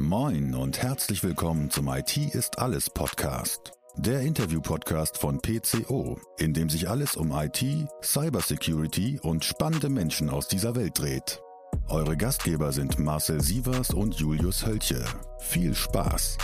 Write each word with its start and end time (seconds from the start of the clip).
Moin 0.00 0.54
und 0.54 0.82
herzlich 0.82 1.22
willkommen 1.22 1.68
zum 1.68 1.86
IT 1.88 2.16
ist 2.16 2.58
alles 2.58 2.88
Podcast. 2.88 3.72
Der 3.98 4.22
Interview-Podcast 4.22 5.18
von 5.18 5.42
PCO, 5.42 6.18
in 6.38 6.54
dem 6.54 6.70
sich 6.70 6.88
alles 6.88 7.16
um 7.16 7.32
IT, 7.32 7.62
Cybersecurity 8.02 9.20
und 9.22 9.44
spannende 9.44 9.90
Menschen 9.90 10.30
aus 10.30 10.48
dieser 10.48 10.74
Welt 10.74 10.98
dreht. 10.98 11.42
Eure 11.88 12.16
Gastgeber 12.16 12.72
sind 12.72 12.98
Marcel 12.98 13.42
Sievers 13.42 13.90
und 13.90 14.14
Julius 14.14 14.64
Hölche. 14.64 15.04
Viel 15.38 15.74
Spaß! 15.74 16.38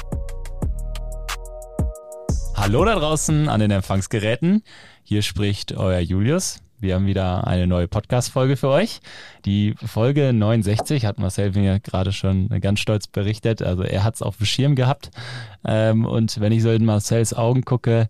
Hallo 2.57 2.85
da 2.85 2.95
draußen 2.95 3.49
an 3.49 3.61
den 3.61 3.71
Empfangsgeräten. 3.71 4.65
Hier 5.03 5.23
spricht 5.23 5.73
euer 5.73 6.01
Julius. 6.01 6.59
Wir 6.79 6.95
haben 6.95 7.07
wieder 7.07 7.47
eine 7.47 7.67
neue 7.67 7.89
Podcast-Folge 7.89 8.59
für 8.59 8.69
euch. 8.69 9.01
Die 9.47 9.75
Folge 9.83 10.35
69 10.35 11.07
hat 11.07 11.19
Marcel 11.19 11.53
mir 11.53 11.81
gerade 11.81 12.13
schon 12.13 12.49
ganz 12.61 12.81
stolz 12.81 13.07
berichtet. 13.07 13.63
Also 13.63 13.83
er 13.83 14.05
hat 14.05 14.17
es 14.17 14.23
auf 14.23 14.37
dem 14.37 14.47
Schirm 14.47 14.75
gehabt. 14.75 15.11
Ähm, 15.65 16.05
und 16.05 16.39
wenn 16.39 16.53
ich 16.53 16.63
so 16.63 16.71
in 16.71 16.85
Marcels 16.85 17.33
Augen 17.33 17.65
gucke, 17.65 18.09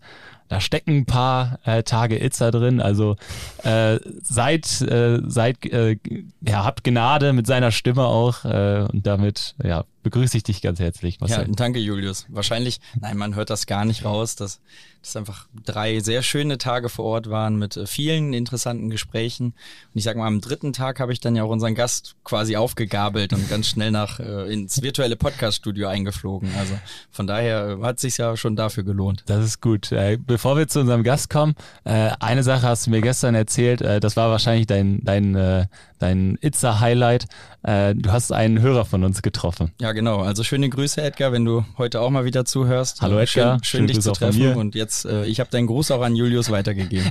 da 0.48 0.60
stecken 0.60 0.98
ein 0.98 1.06
paar 1.06 1.60
äh, 1.64 1.84
Tage 1.84 2.22
Itzer 2.22 2.50
drin. 2.50 2.80
Also 2.80 3.16
äh, 3.62 3.98
seid, 4.22 4.80
äh, 4.82 5.20
seid 5.26 5.64
äh, 5.66 5.96
ja, 6.40 6.64
habt 6.64 6.82
Gnade 6.82 7.32
mit 7.32 7.46
seiner 7.46 7.70
Stimme 7.70 8.04
auch 8.04 8.44
äh, 8.44 8.86
und 8.92 9.06
damit 9.06 9.54
ja, 9.62 9.84
begrüße 10.06 10.36
ich 10.36 10.44
dich 10.44 10.62
ganz 10.62 10.78
herzlich, 10.78 11.18
Marcel. 11.18 11.48
Ja, 11.48 11.52
danke, 11.56 11.80
Julius. 11.80 12.26
Wahrscheinlich, 12.28 12.78
nein, 13.00 13.16
man 13.16 13.34
hört 13.34 13.50
das 13.50 13.66
gar 13.66 13.84
nicht 13.84 14.04
raus, 14.04 14.36
dass 14.36 14.60
das 15.02 15.16
einfach 15.16 15.46
drei 15.64 15.98
sehr 15.98 16.22
schöne 16.22 16.58
Tage 16.58 16.88
vor 16.88 17.04
Ort 17.06 17.28
waren 17.28 17.56
mit 17.56 17.76
äh, 17.76 17.86
vielen 17.86 18.32
interessanten 18.32 18.88
Gesprächen. 18.88 19.46
Und 19.46 19.54
ich 19.94 20.04
sag 20.04 20.16
mal, 20.16 20.28
am 20.28 20.40
dritten 20.40 20.72
Tag 20.72 21.00
habe 21.00 21.12
ich 21.12 21.18
dann 21.18 21.34
ja 21.34 21.42
auch 21.42 21.50
unseren 21.50 21.74
Gast 21.74 22.14
quasi 22.22 22.54
aufgegabelt 22.56 23.32
und 23.32 23.48
ganz 23.50 23.66
schnell 23.66 23.90
nach 23.90 24.20
äh, 24.20 24.52
ins 24.52 24.80
virtuelle 24.80 25.16
Podcast-Studio 25.16 25.88
eingeflogen. 25.88 26.50
Also 26.56 26.78
von 27.10 27.26
daher 27.26 27.78
äh, 27.80 27.82
hat 27.84 27.98
sich 27.98 28.18
ja 28.18 28.36
schon 28.36 28.54
dafür 28.54 28.84
gelohnt. 28.84 29.24
Das 29.26 29.44
ist 29.44 29.60
gut. 29.60 29.90
Äh, 29.90 30.18
bevor 30.24 30.56
wir 30.56 30.68
zu 30.68 30.80
unserem 30.80 31.02
Gast 31.02 31.30
kommen, 31.30 31.56
äh, 31.82 32.10
eine 32.20 32.44
Sache 32.44 32.62
hast 32.62 32.86
du 32.86 32.90
mir 32.90 33.00
gestern 33.00 33.34
erzählt, 33.34 33.80
äh, 33.80 33.98
das 33.98 34.16
war 34.16 34.30
wahrscheinlich 34.30 34.68
dein, 34.68 35.00
dein, 35.02 35.68
dein 35.98 36.38
Itza-Highlight. 36.40 37.26
Äh, 37.62 37.94
du 37.94 38.12
hast 38.12 38.32
einen 38.32 38.60
Hörer 38.60 38.84
von 38.84 39.04
uns 39.04 39.22
getroffen. 39.22 39.72
Ja, 39.80 39.92
genau. 39.92 40.20
Also 40.20 40.44
schöne 40.44 40.68
Grüße, 40.68 41.02
Edgar, 41.02 41.32
wenn 41.32 41.44
du 41.44 41.64
heute 41.78 42.00
auch 42.00 42.10
mal 42.10 42.24
wieder 42.24 42.44
zuhörst. 42.44 43.02
Hallo 43.02 43.18
Edgar. 43.18 43.58
Schön, 43.62 43.64
schön 43.64 43.86
dich 43.86 44.00
zu 44.00 44.12
treffen. 44.12 44.54
Und 44.54 44.74
jetzt, 44.74 45.04
äh, 45.04 45.24
ich 45.24 45.40
habe 45.40 45.50
deinen 45.50 45.66
Gruß 45.66 45.90
auch 45.90 46.02
an 46.02 46.14
Julius 46.14 46.50
weitergegeben. 46.50 47.10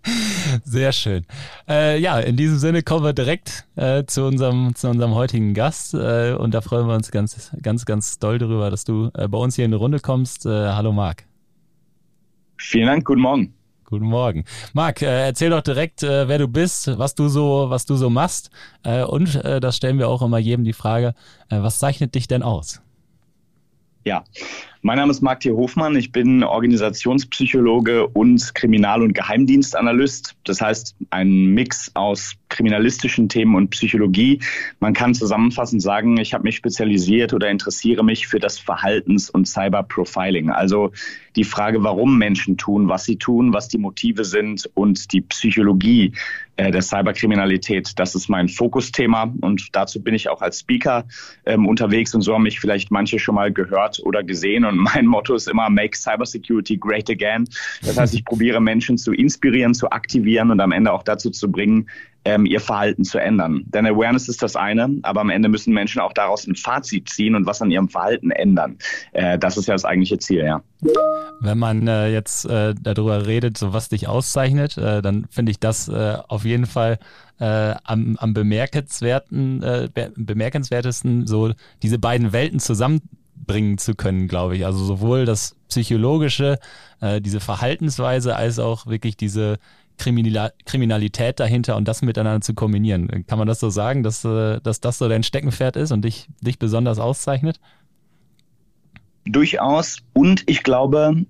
Sehr 0.64 0.92
schön. 0.92 1.24
Äh, 1.68 1.98
ja, 2.00 2.18
in 2.18 2.36
diesem 2.36 2.58
Sinne 2.58 2.82
kommen 2.82 3.04
wir 3.04 3.12
direkt 3.12 3.64
äh, 3.76 4.04
zu, 4.04 4.24
unserem, 4.24 4.74
zu 4.74 4.88
unserem 4.88 5.14
heutigen 5.14 5.54
Gast. 5.54 5.94
Äh, 5.94 6.34
und 6.34 6.54
da 6.54 6.60
freuen 6.60 6.86
wir 6.86 6.94
uns 6.94 7.10
ganz, 7.10 7.50
ganz, 7.62 7.84
ganz 7.84 8.18
doll 8.18 8.38
darüber, 8.38 8.70
dass 8.70 8.84
du 8.84 9.10
äh, 9.14 9.28
bei 9.28 9.38
uns 9.38 9.56
hier 9.56 9.64
in 9.64 9.70
die 9.70 9.76
Runde 9.76 10.00
kommst. 10.00 10.46
Äh, 10.46 10.48
hallo 10.48 10.92
Marc. 10.92 11.24
Vielen 12.56 12.86
Dank, 12.86 13.04
guten 13.04 13.20
Morgen. 13.20 13.54
Guten 13.92 14.06
Morgen. 14.06 14.46
Marc, 14.72 15.02
äh, 15.02 15.26
erzähl 15.26 15.50
doch 15.50 15.60
direkt, 15.60 16.02
äh, 16.02 16.26
wer 16.26 16.38
du 16.38 16.48
bist, 16.48 16.96
was 16.96 17.14
du 17.14 17.28
so, 17.28 17.66
was 17.68 17.84
du 17.84 17.96
so 17.96 18.08
machst. 18.08 18.50
Äh, 18.84 19.04
und 19.04 19.34
äh, 19.34 19.60
das 19.60 19.76
stellen 19.76 19.98
wir 19.98 20.08
auch 20.08 20.22
immer 20.22 20.38
jedem 20.38 20.64
die 20.64 20.72
Frage, 20.72 21.14
äh, 21.50 21.58
was 21.58 21.78
zeichnet 21.78 22.14
dich 22.14 22.26
denn 22.26 22.42
aus? 22.42 22.80
Ja, 24.06 24.24
mein 24.84 24.98
Name 24.98 25.12
ist 25.12 25.22
Marc 25.22 25.40
T. 25.40 25.52
Hofmann. 25.52 25.94
Ich 25.94 26.10
bin 26.10 26.42
Organisationspsychologe 26.42 28.08
und 28.08 28.52
Kriminal- 28.56 29.02
und 29.02 29.12
Geheimdienstanalyst. 29.12 30.34
Das 30.42 30.60
heißt, 30.60 30.96
ein 31.10 31.46
Mix 31.54 31.92
aus 31.94 32.34
kriminalistischen 32.48 33.28
Themen 33.28 33.54
und 33.54 33.70
Psychologie. 33.70 34.40
Man 34.80 34.92
kann 34.92 35.14
zusammenfassend 35.14 35.82
sagen, 35.82 36.18
ich 36.18 36.34
habe 36.34 36.44
mich 36.44 36.56
spezialisiert 36.56 37.32
oder 37.32 37.48
interessiere 37.48 38.04
mich 38.04 38.26
für 38.26 38.40
das 38.40 38.58
Verhaltens- 38.58 39.30
und 39.30 39.46
Cyberprofiling. 39.46 40.50
Also 40.50 40.90
die 41.36 41.44
Frage, 41.44 41.82
warum 41.82 42.18
Menschen 42.18 42.56
tun, 42.56 42.88
was 42.88 43.04
sie 43.04 43.16
tun, 43.16 43.52
was 43.54 43.68
die 43.68 43.78
Motive 43.78 44.24
sind 44.24 44.68
und 44.74 45.12
die 45.12 45.22
Psychologie 45.22 46.12
äh, 46.56 46.70
der 46.70 46.82
Cyberkriminalität. 46.82 47.98
Das 47.98 48.14
ist 48.14 48.28
mein 48.28 48.48
Fokusthema 48.48 49.32
und 49.40 49.68
dazu 49.72 50.02
bin 50.02 50.14
ich 50.14 50.28
auch 50.28 50.42
als 50.42 50.60
Speaker 50.60 51.06
ähm, 51.46 51.66
unterwegs 51.66 52.14
und 52.14 52.20
so 52.20 52.34
haben 52.34 52.42
mich 52.42 52.60
vielleicht 52.60 52.90
manche 52.90 53.18
schon 53.18 53.34
mal 53.34 53.50
gehört 53.50 54.00
oder 54.04 54.22
gesehen. 54.22 54.66
Und 54.72 54.78
mein 54.94 55.06
Motto 55.06 55.34
ist 55.34 55.48
immer 55.48 55.70
Make 55.70 55.96
Cybersecurity 55.96 56.76
Great 56.76 57.08
Again. 57.10 57.46
Das 57.82 57.98
heißt, 57.98 58.14
ich 58.14 58.24
probiere 58.24 58.60
Menschen 58.60 58.98
zu 58.98 59.12
inspirieren, 59.12 59.74
zu 59.74 59.90
aktivieren 59.90 60.50
und 60.50 60.60
am 60.60 60.72
Ende 60.72 60.92
auch 60.92 61.02
dazu 61.02 61.30
zu 61.30 61.50
bringen, 61.50 61.86
ähm, 62.24 62.46
ihr 62.46 62.60
Verhalten 62.60 63.04
zu 63.04 63.18
ändern. 63.18 63.64
Denn 63.66 63.86
Awareness 63.86 64.28
ist 64.28 64.42
das 64.42 64.56
eine, 64.56 64.98
aber 65.02 65.20
am 65.20 65.30
Ende 65.30 65.48
müssen 65.48 65.74
Menschen 65.74 66.00
auch 66.00 66.12
daraus 66.12 66.46
ein 66.46 66.54
Fazit 66.54 67.08
ziehen 67.08 67.34
und 67.34 67.46
was 67.46 67.60
an 67.60 67.70
ihrem 67.70 67.88
Verhalten 67.88 68.30
ändern. 68.30 68.78
Äh, 69.12 69.38
das 69.38 69.56
ist 69.56 69.66
ja 69.66 69.74
das 69.74 69.84
eigentliche 69.84 70.18
Ziel, 70.18 70.44
ja. 70.44 70.62
Wenn 71.40 71.58
man 71.58 71.86
äh, 71.88 72.12
jetzt 72.12 72.44
äh, 72.44 72.74
darüber 72.80 73.26
redet, 73.26 73.58
so 73.58 73.72
was 73.72 73.88
dich 73.88 74.06
auszeichnet, 74.06 74.78
äh, 74.78 75.02
dann 75.02 75.26
finde 75.30 75.50
ich 75.50 75.58
das 75.58 75.88
äh, 75.88 76.16
auf 76.28 76.44
jeden 76.44 76.66
Fall 76.66 76.98
äh, 77.40 77.74
am, 77.84 78.16
am 78.20 78.34
bemerkenswerten, 78.34 79.90
bemerkenswertesten, 80.16 81.26
so 81.26 81.52
diese 81.82 81.98
beiden 81.98 82.32
Welten 82.32 82.60
zusammenbringen 83.42 83.78
zu 83.78 83.94
können, 83.94 84.28
glaube 84.28 84.56
ich. 84.56 84.66
Also 84.66 84.84
sowohl 84.84 85.24
das 85.24 85.56
psychologische, 85.68 86.58
diese 87.20 87.40
Verhaltensweise, 87.40 88.36
als 88.36 88.58
auch 88.58 88.86
wirklich 88.86 89.16
diese 89.16 89.58
Kriminalität 89.98 91.38
dahinter 91.38 91.76
und 91.76 91.86
das 91.86 92.02
miteinander 92.02 92.40
zu 92.40 92.54
kombinieren. 92.54 93.24
Kann 93.26 93.38
man 93.38 93.46
das 93.46 93.60
so 93.60 93.70
sagen, 93.70 94.02
dass, 94.02 94.24
äh, 94.24 94.60
dass 94.60 94.80
das 94.80 94.98
so 94.98 95.08
dein 95.08 95.22
Steckenpferd 95.22 95.76
ist 95.76 95.92
und 95.92 96.04
dich, 96.04 96.28
dich 96.40 96.58
besonders 96.58 96.98
auszeichnet? 96.98 97.60
Durchaus. 99.24 99.98
Und 100.12 100.42
ich 100.46 100.62
glaube, 100.64 101.24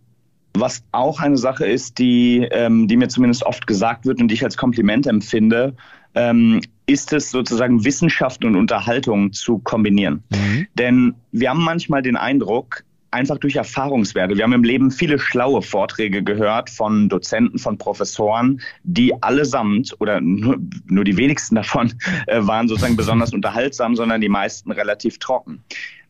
was 0.55 0.85
auch 0.93 1.21
eine 1.21 1.37
Sache 1.37 1.67
ist, 1.67 1.99
die, 1.99 2.49
ähm, 2.51 2.89
die 2.89 2.97
mir 2.97 3.09
zumindest 3.09 3.43
oft 3.43 3.67
gesagt 3.67 4.07
wird 4.07 4.21
und 4.21 4.29
die 4.29 4.35
ich 4.35 4.45
als 4.45 4.57
Kompliment 4.57 5.07
empfinde, 5.07 5.75
ähm, 6.15 6.61
ist 6.87 7.13
es 7.13 7.31
sozusagen 7.31 7.85
Wissenschaft 7.85 8.45
und 8.45 8.57
Unterhaltung 8.57 9.33
zu 9.33 9.59
kombinieren. 9.59 10.23
Mhm. 10.31 10.67
Denn 10.75 11.15
wir 11.31 11.51
haben 11.51 11.63
manchmal 11.63 12.03
den 12.03 12.17
Eindruck, 12.17 12.85
einfach 13.13 13.39
durch 13.39 13.57
Erfahrungswerte. 13.57 14.37
Wir 14.37 14.45
haben 14.45 14.53
im 14.53 14.65
Leben 14.65 14.91
viele 14.91 15.19
schlaue 15.19 15.63
Vorträge 15.63 16.23
gehört 16.23 16.71
von 16.71 17.09
Dozenten, 17.09 17.59
von 17.59 17.79
Professoren, 17.79 18.61
die 18.83 19.13
allesamt 19.23 19.95
oder 20.01 20.21
nur, 20.21 20.57
nur 20.87 21.05
die 21.05 21.17
wenigsten 21.17 21.55
davon 21.57 21.93
äh, 22.27 22.41
waren 22.41 22.69
sozusagen 22.69 22.97
besonders 22.97 23.33
unterhaltsam, 23.35 23.95
sondern 23.95 24.21
die 24.21 24.29
meisten 24.29 24.73
relativ 24.73 25.19
trocken. 25.19 25.63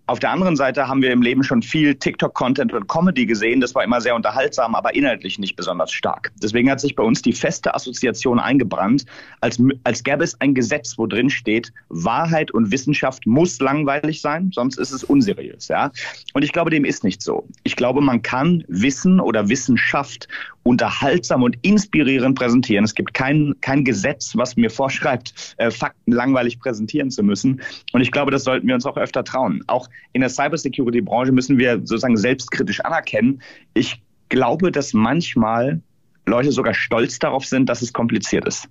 Auf 0.07 0.19
der 0.19 0.31
anderen 0.31 0.57
Seite 0.57 0.89
haben 0.89 1.01
wir 1.01 1.13
im 1.13 1.23
Leben 1.23 1.45
schon 1.45 1.63
viel 1.63 1.95
TikTok-Content 1.95 2.73
und 2.73 2.89
Comedy 2.89 3.25
gesehen. 3.25 3.61
Das 3.61 3.75
war 3.75 3.85
immer 3.85 4.01
sehr 4.01 4.17
unterhaltsam, 4.17 4.75
aber 4.75 4.95
inhaltlich 4.95 5.39
nicht 5.39 5.55
besonders 5.55 5.93
stark. 5.93 6.33
Deswegen 6.43 6.69
hat 6.69 6.81
sich 6.81 6.97
bei 6.97 7.05
uns 7.05 7.23
die 7.23 7.33
feste 7.33 7.73
Assoziation 7.73 8.41
eingebrannt, 8.41 9.05
als, 9.41 9.63
als 9.85 10.03
gäbe 10.03 10.25
es 10.25 10.41
ein 10.41 10.55
Gesetz, 10.55 10.99
wo 10.99 11.07
drin 11.07 11.31
steht, 11.31 11.73
Wahrheit 11.89 12.51
und 12.51 12.73
Wissenschaft 12.73 13.27
muss 13.27 13.61
langweilig 13.61 14.21
sein, 14.21 14.51
sonst 14.53 14.77
ist 14.77 14.91
es 14.91 15.05
unseriös. 15.05 15.69
Ja? 15.69 15.93
Und 16.35 16.43
ich 16.43 16.53
glaube, 16.53 16.71
dem 16.71 16.85
ist 16.85 17.05
nicht 17.05 17.23
so. 17.23 17.47
Ich 17.63 17.77
glaube, 17.77 18.01
man 18.01 18.23
kann 18.23 18.65
Wissen 18.67 19.21
oder 19.21 19.49
Wissenschaft 19.49 20.27
unterhaltsam 20.63 21.43
und 21.43 21.57
inspirierend 21.63 22.39
präsentieren. 22.39 22.85
Es 22.85 22.95
gibt 22.95 23.15
kein, 23.15 23.55
kein 23.61 23.85
Gesetz, 23.85 24.37
was 24.37 24.57
mir 24.57 24.71
vorschreibt, 24.71 25.55
äh, 25.59 25.71
Fakten 25.71 26.13
langweilig 26.13 26.61
präsentieren 26.61 27.11
zu 27.11 27.23
müssen. 27.23 27.61
Und 27.93 28.01
ich 28.01 28.13
glaube, 28.13 28.31
das 28.31 28.45
sollten 28.45 28.67
wir 28.67 28.75
uns 28.75 28.87
auch 28.87 28.97
öfter 28.97 29.25
trauen. 29.25 29.63
Auch 29.67 29.89
in 30.13 30.21
der 30.21 30.31
Cybersecurity-Branche 30.31 31.33
müssen 31.33 31.59
wir 31.59 31.79
sozusagen 31.79 32.17
selbstkritisch 32.17 32.81
anerkennen. 32.81 33.43
Ich 33.75 34.01
glaube, 34.29 34.71
dass 34.71 34.93
manchmal 34.93 35.81
Leute 36.27 36.53
sogar 36.53 36.75
stolz 36.75 37.19
darauf 37.19 37.45
sind, 37.45 37.69
dass 37.69 37.83
es 37.83 37.93
kompliziert 37.93 38.47
ist. 38.47 38.69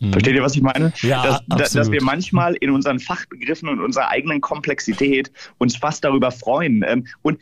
Mhm. 0.00 0.12
Versteht 0.12 0.34
ihr, 0.34 0.42
was 0.42 0.54
ich 0.54 0.62
meine? 0.62 0.92
Ja, 1.02 1.40
dass, 1.48 1.72
dass, 1.72 1.90
wir 1.90 2.02
manchmal 2.02 2.54
in 2.54 2.70
unseren 2.70 2.98
Fachbegriffen 3.00 3.68
und 3.68 3.80
unserer 3.80 4.08
eigenen 4.08 4.40
Komplexität 4.40 5.30
uns 5.58 5.76
fast 5.76 6.04
darüber 6.04 6.30
freuen. 6.30 6.84
Ähm, 6.86 7.06
und 7.22 7.38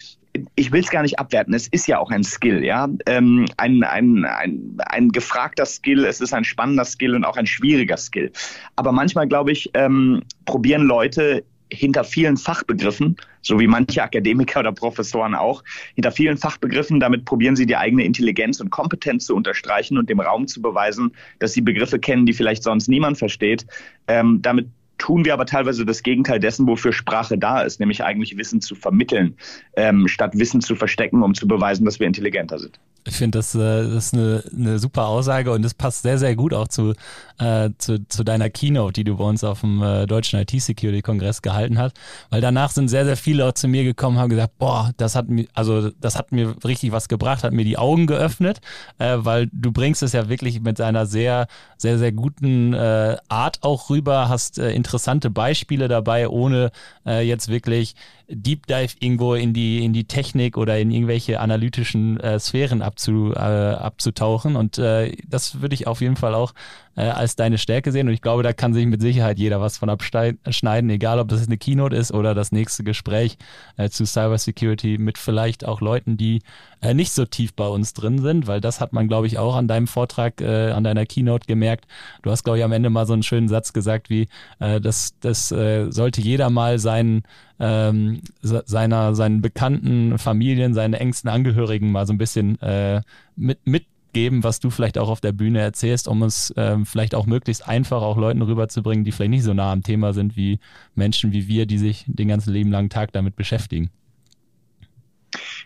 ich 0.54 0.72
will 0.72 0.80
es 0.80 0.90
gar 0.90 1.02
nicht 1.02 1.18
abwerten, 1.18 1.54
es 1.54 1.68
ist 1.68 1.86
ja 1.86 1.98
auch 1.98 2.10
ein 2.10 2.24
Skill, 2.24 2.64
ja. 2.64 2.88
Ähm, 3.06 3.46
ein, 3.56 3.82
ein, 3.84 4.24
ein, 4.24 4.76
ein 4.86 5.08
gefragter 5.10 5.66
Skill, 5.66 6.04
es 6.04 6.20
ist 6.20 6.32
ein 6.32 6.44
spannender 6.44 6.84
Skill 6.84 7.14
und 7.14 7.24
auch 7.24 7.36
ein 7.36 7.46
schwieriger 7.46 7.96
Skill. 7.96 8.32
Aber 8.76 8.92
manchmal, 8.92 9.28
glaube 9.28 9.52
ich, 9.52 9.70
ähm, 9.74 10.22
probieren 10.44 10.82
Leute 10.82 11.44
hinter 11.70 12.04
vielen 12.04 12.36
Fachbegriffen, 12.36 13.16
so 13.42 13.58
wie 13.58 13.66
manche 13.66 14.02
Akademiker 14.02 14.60
oder 14.60 14.72
Professoren 14.72 15.34
auch, 15.34 15.64
hinter 15.94 16.12
vielen 16.12 16.36
Fachbegriffen, 16.36 17.00
damit 17.00 17.24
probieren 17.24 17.56
sie 17.56 17.66
die 17.66 17.76
eigene 17.76 18.04
Intelligenz 18.04 18.60
und 18.60 18.70
Kompetenz 18.70 19.26
zu 19.26 19.34
unterstreichen 19.34 19.98
und 19.98 20.08
dem 20.08 20.20
Raum 20.20 20.46
zu 20.46 20.62
beweisen, 20.62 21.12
dass 21.38 21.52
sie 21.52 21.60
Begriffe 21.60 21.98
kennen, 21.98 22.26
die 22.26 22.32
vielleicht 22.32 22.62
sonst 22.62 22.88
niemand 22.88 23.18
versteht. 23.18 23.66
Ähm, 24.06 24.40
damit 24.42 24.68
tun 24.98 25.24
wir 25.24 25.32
aber 25.32 25.46
teilweise 25.46 25.84
das 25.84 26.02
Gegenteil 26.02 26.40
dessen, 26.40 26.66
wofür 26.66 26.92
Sprache 26.92 27.38
da 27.38 27.62
ist, 27.62 27.80
nämlich 27.80 28.04
eigentlich 28.04 28.36
Wissen 28.36 28.60
zu 28.60 28.74
vermitteln, 28.74 29.36
ähm, 29.76 30.08
statt 30.08 30.32
Wissen 30.34 30.60
zu 30.60 30.76
verstecken, 30.76 31.22
um 31.22 31.34
zu 31.34 31.46
beweisen, 31.46 31.84
dass 31.84 32.00
wir 32.00 32.06
intelligenter 32.06 32.58
sind. 32.58 32.78
Ich 33.06 33.14
finde, 33.14 33.38
das, 33.38 33.54
äh, 33.54 33.58
das 33.58 34.06
ist 34.06 34.14
eine, 34.14 34.42
eine 34.52 34.78
super 34.78 35.06
Aussage 35.06 35.52
und 35.52 35.62
das 35.62 35.74
passt 35.74 36.02
sehr, 36.02 36.18
sehr 36.18 36.34
gut 36.34 36.52
auch 36.52 36.66
zu, 36.66 36.94
äh, 37.38 37.70
zu, 37.78 38.04
zu 38.08 38.24
deiner 38.24 38.50
Keynote, 38.50 38.94
die 38.94 39.04
du 39.04 39.16
bei 39.16 39.24
uns 39.24 39.44
auf 39.44 39.60
dem 39.60 39.80
äh, 39.80 40.06
Deutschen 40.06 40.40
IT-Security-Kongress 40.40 41.40
gehalten 41.40 41.78
hast. 41.78 41.96
Weil 42.30 42.40
danach 42.40 42.70
sind 42.70 42.88
sehr, 42.88 43.04
sehr 43.04 43.16
viele 43.16 43.46
auch 43.46 43.52
zu 43.52 43.68
mir 43.68 43.84
gekommen, 43.84 44.18
haben 44.18 44.28
gesagt, 44.28 44.58
boah, 44.58 44.90
das 44.96 45.14
hat 45.14 45.28
mir, 45.28 45.46
also 45.54 45.90
das 46.00 46.16
hat 46.16 46.32
mir 46.32 46.56
richtig 46.64 46.90
was 46.90 47.08
gebracht, 47.08 47.44
hat 47.44 47.52
mir 47.52 47.64
die 47.64 47.78
Augen 47.78 48.08
geöffnet, 48.08 48.60
äh, 48.98 49.18
weil 49.18 49.48
du 49.52 49.70
bringst 49.70 50.02
es 50.02 50.12
ja 50.12 50.28
wirklich 50.28 50.60
mit 50.60 50.80
einer 50.80 51.06
sehr, 51.06 51.46
sehr, 51.76 51.98
sehr 51.98 52.10
guten 52.10 52.74
äh, 52.74 53.16
Art 53.28 53.62
auch 53.62 53.88
rüber, 53.88 54.28
hast 54.28 54.58
äh, 54.58 54.72
interessante 54.86 55.30
Beispiele 55.30 55.88
dabei, 55.88 56.28
ohne 56.28 56.70
äh, 57.04 57.26
jetzt 57.26 57.48
wirklich 57.48 57.96
Deep 58.28 58.66
Dive 58.66 58.94
irgendwo 59.00 59.34
in 59.34 59.52
die, 59.52 59.84
in 59.84 59.92
die 59.92 60.04
Technik 60.04 60.56
oder 60.56 60.78
in 60.78 60.90
irgendwelche 60.90 61.40
analytischen 61.40 62.18
äh, 62.20 62.38
Sphären 62.38 62.82
abzu, 62.82 63.32
äh, 63.34 63.38
abzutauchen. 63.38 64.56
Und 64.56 64.78
äh, 64.78 65.16
das 65.28 65.60
würde 65.60 65.74
ich 65.74 65.86
auf 65.86 66.00
jeden 66.00 66.16
Fall 66.16 66.34
auch 66.34 66.52
äh, 66.96 67.02
als 67.02 67.36
deine 67.36 67.58
Stärke 67.58 67.92
sehen. 67.92 68.08
Und 68.08 68.14
ich 68.14 68.22
glaube, 68.22 68.42
da 68.42 68.52
kann 68.52 68.74
sich 68.74 68.86
mit 68.86 69.00
Sicherheit 69.00 69.38
jeder 69.38 69.60
was 69.60 69.78
von 69.78 69.90
abschneiden, 69.90 70.90
egal 70.90 71.20
ob 71.20 71.28
das 71.28 71.46
eine 71.46 71.58
Keynote 71.58 71.94
ist 71.94 72.12
oder 72.12 72.34
das 72.34 72.52
nächste 72.52 72.82
Gespräch 72.82 73.38
äh, 73.76 73.90
zu 73.90 74.06
Cybersecurity 74.06 74.98
mit 74.98 75.18
vielleicht 75.18 75.64
auch 75.64 75.80
Leuten, 75.80 76.16
die 76.16 76.42
äh, 76.80 76.94
nicht 76.94 77.12
so 77.12 77.24
tief 77.26 77.54
bei 77.54 77.66
uns 77.66 77.92
drin 77.94 78.20
sind, 78.20 78.46
weil 78.46 78.60
das 78.60 78.80
hat 78.80 78.92
man, 78.92 79.08
glaube 79.08 79.26
ich, 79.26 79.38
auch 79.38 79.54
an 79.54 79.68
deinem 79.68 79.86
Vortrag, 79.86 80.40
äh, 80.40 80.70
an 80.70 80.84
deiner 80.84 81.06
Keynote 81.06 81.46
gemerkt. 81.46 81.86
Du 82.22 82.30
hast, 82.30 82.44
glaube 82.44 82.58
ich, 82.58 82.64
am 82.64 82.72
Ende 82.72 82.90
mal 82.90 83.06
so 83.06 83.12
einen 83.12 83.22
schönen 83.22 83.48
Satz 83.48 83.72
gesagt, 83.72 84.10
wie 84.10 84.28
äh, 84.58 84.75
das, 84.80 85.14
das 85.20 85.52
äh, 85.52 85.90
sollte 85.90 86.20
jeder 86.20 86.50
mal 86.50 86.78
seinen 86.78 87.22
ähm, 87.58 88.20
seiner, 88.42 89.14
seinen 89.14 89.40
bekannten 89.40 90.18
Familien, 90.18 90.74
seinen 90.74 90.94
engsten 90.94 91.30
Angehörigen 91.30 91.90
mal 91.90 92.06
so 92.06 92.12
ein 92.12 92.18
bisschen 92.18 92.60
äh, 92.60 93.00
mit, 93.34 93.66
mitgeben, 93.66 94.44
was 94.44 94.60
du 94.60 94.70
vielleicht 94.70 94.98
auch 94.98 95.08
auf 95.08 95.20
der 95.20 95.32
Bühne 95.32 95.60
erzählst, 95.60 96.08
um 96.08 96.22
es 96.22 96.52
ähm, 96.56 96.86
vielleicht 96.86 97.14
auch 97.14 97.26
möglichst 97.26 97.66
einfach 97.66 98.02
auch 98.02 98.16
Leuten 98.16 98.42
rüberzubringen, 98.42 99.04
die 99.04 99.12
vielleicht 99.12 99.30
nicht 99.30 99.44
so 99.44 99.54
nah 99.54 99.72
am 99.72 99.82
Thema 99.82 100.12
sind 100.12 100.36
wie 100.36 100.58
Menschen 100.94 101.32
wie 101.32 101.48
wir, 101.48 101.66
die 101.66 101.78
sich 101.78 102.04
den 102.06 102.28
ganzen 102.28 102.52
Leben 102.52 102.70
langen 102.70 102.90
Tag 102.90 103.12
damit 103.12 103.36
beschäftigen. 103.36 103.90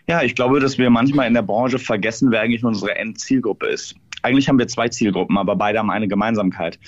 Ja, 0.07 0.23
ich 0.23 0.35
glaube, 0.35 0.59
dass 0.59 0.77
wir 0.77 0.89
manchmal 0.89 1.27
in 1.27 1.33
der 1.33 1.43
Branche 1.43 1.79
vergessen, 1.79 2.31
wer 2.31 2.41
eigentlich 2.41 2.63
unsere 2.63 2.95
Endzielgruppe 2.95 3.67
ist. 3.67 3.95
Eigentlich 4.23 4.47
haben 4.49 4.59
wir 4.59 4.67
zwei 4.67 4.89
Zielgruppen, 4.89 5.37
aber 5.37 5.55
beide 5.55 5.79
haben 5.79 5.89
eine 5.89 6.07
Gemeinsamkeit. 6.07 6.79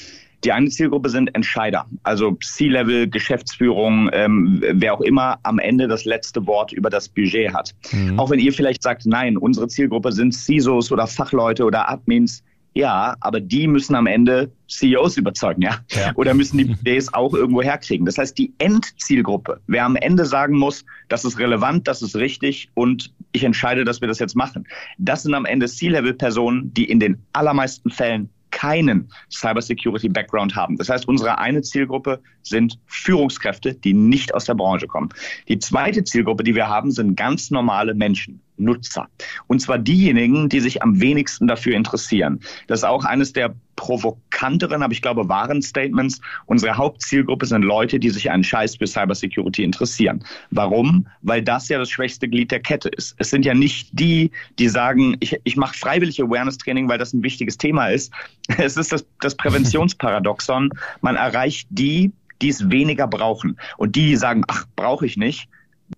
Die 0.43 0.51
eine 0.51 0.69
Zielgruppe 0.69 1.09
sind 1.09 1.33
Entscheider, 1.35 1.85
also 2.03 2.37
C-Level, 2.43 3.09
Geschäftsführung, 3.09 4.09
ähm, 4.11 4.61
wer 4.73 4.93
auch 4.93 5.01
immer 5.01 5.39
am 5.43 5.57
Ende 5.57 5.87
das 5.87 6.03
letzte 6.03 6.45
Wort 6.45 6.73
über 6.73 6.89
das 6.89 7.07
Budget 7.07 7.53
hat. 7.53 7.73
Mhm. 7.91 8.19
Auch 8.19 8.29
wenn 8.29 8.39
ihr 8.39 8.51
vielleicht 8.51 8.83
sagt, 8.83 9.05
nein, 9.05 9.37
unsere 9.37 9.67
Zielgruppe 9.67 10.11
sind 10.11 10.33
CISOs 10.33 10.91
oder 10.91 11.07
Fachleute 11.07 11.63
oder 11.63 11.89
Admins. 11.89 12.43
Ja, 12.75 13.15
aber 13.19 13.39
die 13.39 13.67
müssen 13.67 13.93
am 13.93 14.07
Ende 14.07 14.51
CEOs 14.67 15.17
überzeugen, 15.17 15.61
ja? 15.61 15.77
ja. 15.91 16.11
Oder 16.15 16.33
müssen 16.33 16.57
die 16.57 16.65
Budgets 16.65 17.13
auch 17.13 17.33
irgendwo 17.35 17.61
herkriegen. 17.61 18.05
Das 18.05 18.17
heißt, 18.17 18.35
die 18.37 18.51
Endzielgruppe, 18.57 19.61
wer 19.67 19.85
am 19.85 19.95
Ende 19.95 20.25
sagen 20.25 20.57
muss, 20.57 20.83
das 21.07 21.23
ist 21.23 21.37
relevant, 21.37 21.87
das 21.87 22.01
ist 22.01 22.15
richtig 22.15 22.69
und 22.73 23.13
ich 23.31 23.43
entscheide, 23.43 23.85
dass 23.85 24.01
wir 24.01 24.07
das 24.07 24.17
jetzt 24.17 24.35
machen. 24.35 24.67
Das 24.97 25.21
sind 25.21 25.35
am 25.35 25.45
Ende 25.45 25.67
C-Level-Personen, 25.67 26.73
die 26.73 26.85
in 26.85 26.99
den 26.99 27.23
allermeisten 27.33 27.91
Fällen 27.91 28.29
keinen 28.53 29.09
Cybersecurity-Background 29.29 30.55
haben. 30.55 30.77
Das 30.77 30.87
heißt, 30.87 31.07
unsere 31.07 31.39
eine 31.39 31.61
Zielgruppe 31.63 32.21
sind 32.43 32.79
Führungskräfte, 32.85 33.73
die 33.73 33.93
nicht 33.93 34.33
aus 34.33 34.45
der 34.45 34.53
Branche 34.53 34.87
kommen. 34.87 35.09
Die 35.49 35.59
zweite 35.59 36.03
Zielgruppe, 36.03 36.43
die 36.43 36.55
wir 36.55 36.69
haben, 36.69 36.91
sind 36.91 37.17
ganz 37.17 37.51
normale 37.51 37.95
Menschen. 37.95 38.41
Nutzer. 38.57 39.07
Und 39.47 39.61
zwar 39.61 39.79
diejenigen, 39.79 40.49
die 40.49 40.59
sich 40.59 40.81
am 40.81 40.99
wenigsten 40.99 41.47
dafür 41.47 41.75
interessieren. 41.75 42.39
Das 42.67 42.79
ist 42.79 42.85
auch 42.85 43.05
eines 43.05 43.33
der 43.33 43.55
provokanteren, 43.75 44.83
aber 44.83 44.93
ich 44.93 45.01
glaube 45.01 45.27
wahren 45.29 45.61
Statements. 45.61 46.21
Unsere 46.45 46.77
Hauptzielgruppe 46.77 47.45
sind 47.45 47.63
Leute, 47.63 47.99
die 47.99 48.09
sich 48.09 48.29
einen 48.29 48.43
Scheiß 48.43 48.77
für 48.77 48.87
Cybersecurity 48.87 49.63
interessieren. 49.63 50.23
Warum? 50.51 51.07
Weil 51.21 51.41
das 51.41 51.69
ja 51.69 51.79
das 51.79 51.89
schwächste 51.89 52.27
Glied 52.27 52.51
der 52.51 52.59
Kette 52.59 52.89
ist. 52.89 53.15
Es 53.17 53.29
sind 53.29 53.45
ja 53.45 53.53
nicht 53.53 53.89
die, 53.91 54.31
die 54.59 54.69
sagen, 54.69 55.17
ich, 55.19 55.39
ich 55.43 55.57
mache 55.57 55.77
freiwillig 55.77 56.21
Awareness-Training, 56.21 56.87
weil 56.87 56.97
das 56.97 57.13
ein 57.13 57.23
wichtiges 57.23 57.57
Thema 57.57 57.87
ist. 57.87 58.13
Es 58.57 58.77
ist 58.77 58.91
das, 58.91 59.05
das 59.19 59.35
Präventionsparadoxon. 59.35 60.69
Man 61.01 61.15
erreicht 61.15 61.67
die, 61.71 62.11
die 62.41 62.49
es 62.49 62.69
weniger 62.69 63.07
brauchen. 63.07 63.57
Und 63.77 63.95
die, 63.95 64.05
die 64.07 64.15
sagen, 64.15 64.43
ach, 64.47 64.65
brauche 64.75 65.05
ich 65.05 65.17
nicht, 65.17 65.49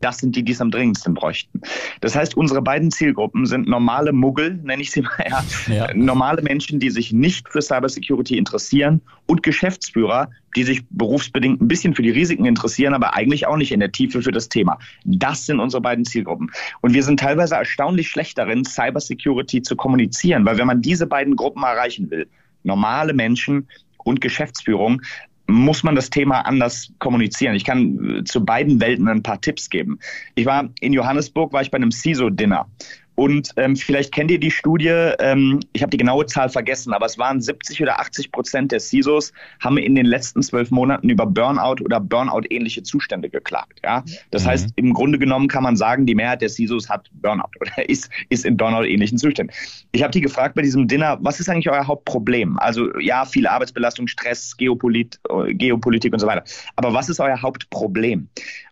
das 0.01 0.19
sind 0.19 0.35
die, 0.35 0.43
die 0.43 0.51
es 0.51 0.61
am 0.61 0.71
dringendsten 0.71 1.13
bräuchten. 1.13 1.61
Das 2.01 2.15
heißt, 2.15 2.35
unsere 2.37 2.61
beiden 2.61 2.91
Zielgruppen 2.91 3.45
sind 3.45 3.67
normale 3.67 4.11
Muggel, 4.11 4.59
nenne 4.63 4.81
ich 4.81 4.91
sie 4.91 5.01
mal, 5.01 5.25
ja. 5.27 5.43
ja. 5.67 5.93
normale 5.93 6.41
Menschen, 6.41 6.79
die 6.79 6.89
sich 6.89 7.13
nicht 7.13 7.49
für 7.49 7.61
Cybersecurity 7.61 8.37
interessieren 8.37 9.01
und 9.27 9.43
Geschäftsführer, 9.43 10.29
die 10.55 10.63
sich 10.63 10.83
berufsbedingt 10.89 11.61
ein 11.61 11.67
bisschen 11.67 11.95
für 11.95 12.01
die 12.01 12.11
Risiken 12.11 12.45
interessieren, 12.45 12.93
aber 12.93 13.13
eigentlich 13.13 13.45
auch 13.47 13.57
nicht 13.57 13.71
in 13.71 13.79
der 13.79 13.91
Tiefe 13.91 14.21
für 14.21 14.31
das 14.31 14.49
Thema. 14.49 14.79
Das 15.03 15.45
sind 15.45 15.59
unsere 15.59 15.81
beiden 15.81 16.05
Zielgruppen. 16.05 16.51
Und 16.81 16.93
wir 16.93 17.03
sind 17.03 17.19
teilweise 17.19 17.55
erstaunlich 17.55 18.07
schlecht 18.07 18.37
darin, 18.37 18.63
Cybersecurity 18.63 19.61
zu 19.61 19.75
kommunizieren, 19.75 20.45
weil 20.45 20.57
wenn 20.57 20.67
man 20.67 20.81
diese 20.81 21.07
beiden 21.07 21.35
Gruppen 21.35 21.63
erreichen 21.63 22.09
will, 22.09 22.27
normale 22.63 23.13
Menschen 23.13 23.67
und 24.03 24.21
Geschäftsführung, 24.21 25.01
muss 25.47 25.83
man 25.83 25.95
das 25.95 26.09
Thema 26.09 26.41
anders 26.41 26.91
kommunizieren. 26.99 27.55
Ich 27.55 27.65
kann 27.65 28.19
äh, 28.19 28.23
zu 28.23 28.43
beiden 28.43 28.79
Welten 28.81 29.07
ein 29.07 29.23
paar 29.23 29.41
Tipps 29.41 29.69
geben. 29.69 29.99
Ich 30.35 30.45
war 30.45 30.69
in 30.79 30.93
Johannesburg, 30.93 31.53
war 31.53 31.61
ich 31.61 31.71
bei 31.71 31.77
einem 31.77 31.91
CISO-Dinner 31.91 32.67
und 33.15 33.51
ähm, 33.55 33.75
vielleicht 33.75 34.13
kennt 34.13 34.29
ihr 34.29 34.39
die 34.39 34.51
Studie, 34.51 34.89
ähm, 35.19 35.61
ich 35.73 35.81
habe 35.81 35.89
die 35.89 35.97
genaue 35.97 36.25
Zahl 36.25 36.49
vergessen, 36.49 36.93
aber 36.93 37.05
es 37.05 37.17
waren 37.17 37.41
70 37.41 37.81
oder 37.81 37.99
80 37.99 38.31
Prozent 38.31 38.71
der 38.71 38.79
CISOs 38.79 39.31
haben 39.61 39.77
in 39.77 39.95
den 39.95 40.05
letzten 40.05 40.43
zwölf 40.43 40.69
Monaten 40.71 41.09
über 41.09 41.25
Burnout 41.25 41.83
oder 41.83 41.99
Burnout-ähnliche 41.99 42.83
Zustände 42.83 43.29
geklagt. 43.29 43.79
Ja? 43.83 44.03
Das 44.31 44.43
mhm. 44.43 44.47
heißt, 44.47 44.69
im 44.75 44.93
Grunde 44.93 45.17
genommen 45.17 45.47
kann 45.47 45.63
man 45.63 45.77
sagen, 45.77 46.05
die 46.05 46.15
Mehrheit 46.15 46.41
der 46.41 46.49
CISOs 46.49 46.89
hat 46.89 47.09
Burnout 47.13 47.49
oder 47.61 47.89
ist, 47.89 48.09
ist 48.29 48.45
in 48.45 48.57
Burnout-ähnlichen 48.57 49.17
Zuständen. 49.17 49.55
Ich 49.91 50.03
habe 50.03 50.11
die 50.11 50.21
gefragt 50.21 50.55
bei 50.55 50.61
diesem 50.61 50.87
Dinner, 50.87 51.17
was 51.21 51.39
ist 51.39 51.49
eigentlich 51.49 51.69
euer 51.69 51.87
Hauptproblem? 51.87 52.59
Also 52.59 52.97
ja, 52.99 53.25
viele 53.25 53.49
Arbeitsbelastung, 53.49 54.07
Stress, 54.07 54.55
Geopolit 54.57 55.19
Geopolitik 55.49 56.13
und 56.13 56.19
so 56.19 56.27
weiter. 56.27 56.43
Aber 56.75 56.93
was 56.93 57.09
ist 57.09 57.19
euer 57.19 57.41
Hauptproblem? 57.41 58.27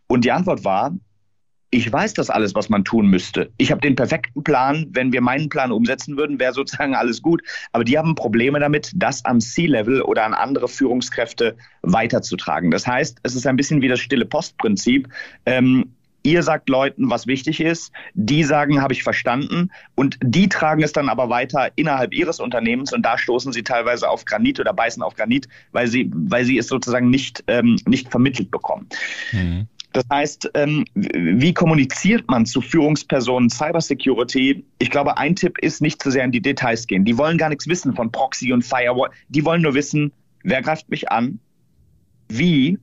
Und 0.08 0.26
die 0.26 0.32
Antwort 0.32 0.64
war, 0.64 0.94
ich 1.74 1.92
weiß 1.92 2.14
das 2.14 2.30
alles, 2.30 2.54
was 2.54 2.70
man 2.70 2.86
tun 2.86 3.08
müsste. 3.08 3.50
Ich 3.58 3.72
habe 3.72 3.82
den 3.82 3.96
perfekten 3.96 4.44
Plan. 4.44 4.86
Wenn 4.92 5.12
wir 5.12 5.22
meinen 5.22 5.50
Plan 5.50 5.72
umsetzen 5.72 6.18
würden, 6.18 6.40
wäre 6.40 6.54
sozusagen 6.54 6.94
alles 6.94 7.24
gut. 7.24 7.42
Aber 7.72 7.84
die 7.84 7.98
haben 7.98 8.14
Probleme 8.14 8.60
damit, 8.60 8.92
das 8.96 9.26
am 9.26 9.40
C-Level 9.40 10.04
oder 10.04 10.24
an 10.24 10.36
andere 10.36 10.68
Führungskräfte 10.68 11.58
weiterzutragen. 11.82 12.70
Das 12.70 12.86
heißt, 12.86 13.22
es 13.24 13.34
ist 13.34 13.48
ein 13.48 13.56
bisschen 13.56 13.82
wie 13.82 13.88
das 13.88 14.00
stille 14.00 14.26
Postprinzip. 14.26 15.10
Ähm, 15.48 15.96
ihr 16.22 16.44
sagt 16.44 16.70
Leuten, 16.70 17.10
was 17.10 17.26
wichtig 17.26 17.60
ist, 17.60 17.92
die 18.14 18.44
sagen, 18.44 18.82
habe 18.82 18.94
ich 18.94 19.02
verstanden 19.02 19.72
und 19.96 20.18
die 20.24 20.50
tragen 20.50 20.84
es 20.84 20.94
dann 20.94 21.10
aber 21.10 21.30
weiter 21.30 21.72
innerhalb 21.76 22.14
ihres 22.14 22.40
Unternehmens 22.40 22.94
und 22.94 23.04
da 23.04 23.18
stoßen 23.18 23.52
sie 23.52 23.64
teilweise 23.64 24.10
auf 24.10 24.26
Granit 24.26 24.60
oder 24.60 24.74
beißen 24.74 25.04
auf 25.04 25.16
Granit, 25.16 25.48
weil 25.72 25.88
sie, 25.88 26.10
weil 26.14 26.46
sie 26.46 26.58
es 26.58 26.68
sozusagen 26.68 27.10
nicht, 27.10 27.44
ähm, 27.48 27.78
nicht 27.86 28.10
vermittelt 28.10 28.52
bekommen. 28.52 28.88
Mhm. 29.32 29.68
Das 29.94 30.04
heißt, 30.12 30.52
ähm, 30.56 30.86
wie 30.96 31.54
kommuniziert 31.54 32.28
man 32.28 32.46
zu 32.46 32.62
Führungspersonen 32.62 33.50
Cybersecurity? 33.50 34.66
Ich 34.80 34.90
glaube, 34.90 35.18
ein 35.18 35.36
Tipp 35.36 35.58
ist, 35.60 35.82
nicht 35.82 36.02
zu 36.02 36.12
sehr 36.12 36.26
in 36.26 36.32
die 36.32 36.42
Details 36.42 36.88
gehen. 36.88 37.06
Die 37.06 37.18
wollen 37.18 37.38
gar 37.38 37.50
nichts 37.50 37.68
wissen 37.68 37.96
von 37.96 38.12
Proxy 38.12 38.52
und 38.52 38.64
Firewall. 38.64 39.12
Die 39.30 39.46
wollen 39.46 39.62
nur 39.62 39.76
wissen, 39.76 40.12
wer 40.44 40.62
greift 40.62 40.90
mich 40.90 41.10
an? 41.12 41.40
Wie? 42.28 42.80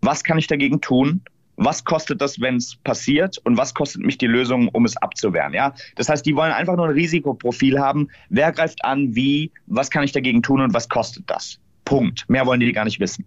Was 0.00 0.22
kann 0.24 0.38
ich 0.38 0.46
dagegen 0.46 0.80
tun? 0.80 1.22
was 1.56 1.84
kostet 1.84 2.20
das, 2.20 2.40
wenn 2.40 2.56
es 2.56 2.76
passiert 2.76 3.38
und 3.38 3.56
was 3.56 3.74
kostet 3.74 4.02
mich 4.02 4.18
die 4.18 4.26
Lösung, 4.26 4.68
um 4.68 4.84
es 4.84 4.96
abzuwehren. 4.98 5.54
Ja? 5.54 5.74
Das 5.96 6.08
heißt, 6.08 6.24
die 6.24 6.36
wollen 6.36 6.52
einfach 6.52 6.76
nur 6.76 6.86
ein 6.86 6.92
Risikoprofil 6.92 7.80
haben. 7.80 8.08
Wer 8.28 8.52
greift 8.52 8.84
an, 8.84 9.14
wie, 9.14 9.50
was 9.66 9.90
kann 9.90 10.04
ich 10.04 10.12
dagegen 10.12 10.42
tun 10.42 10.60
und 10.60 10.74
was 10.74 10.88
kostet 10.88 11.24
das? 11.28 11.58
Punkt. 11.84 12.28
Mehr 12.28 12.46
wollen 12.46 12.60
die 12.60 12.72
gar 12.72 12.84
nicht 12.84 13.00
wissen. 13.00 13.26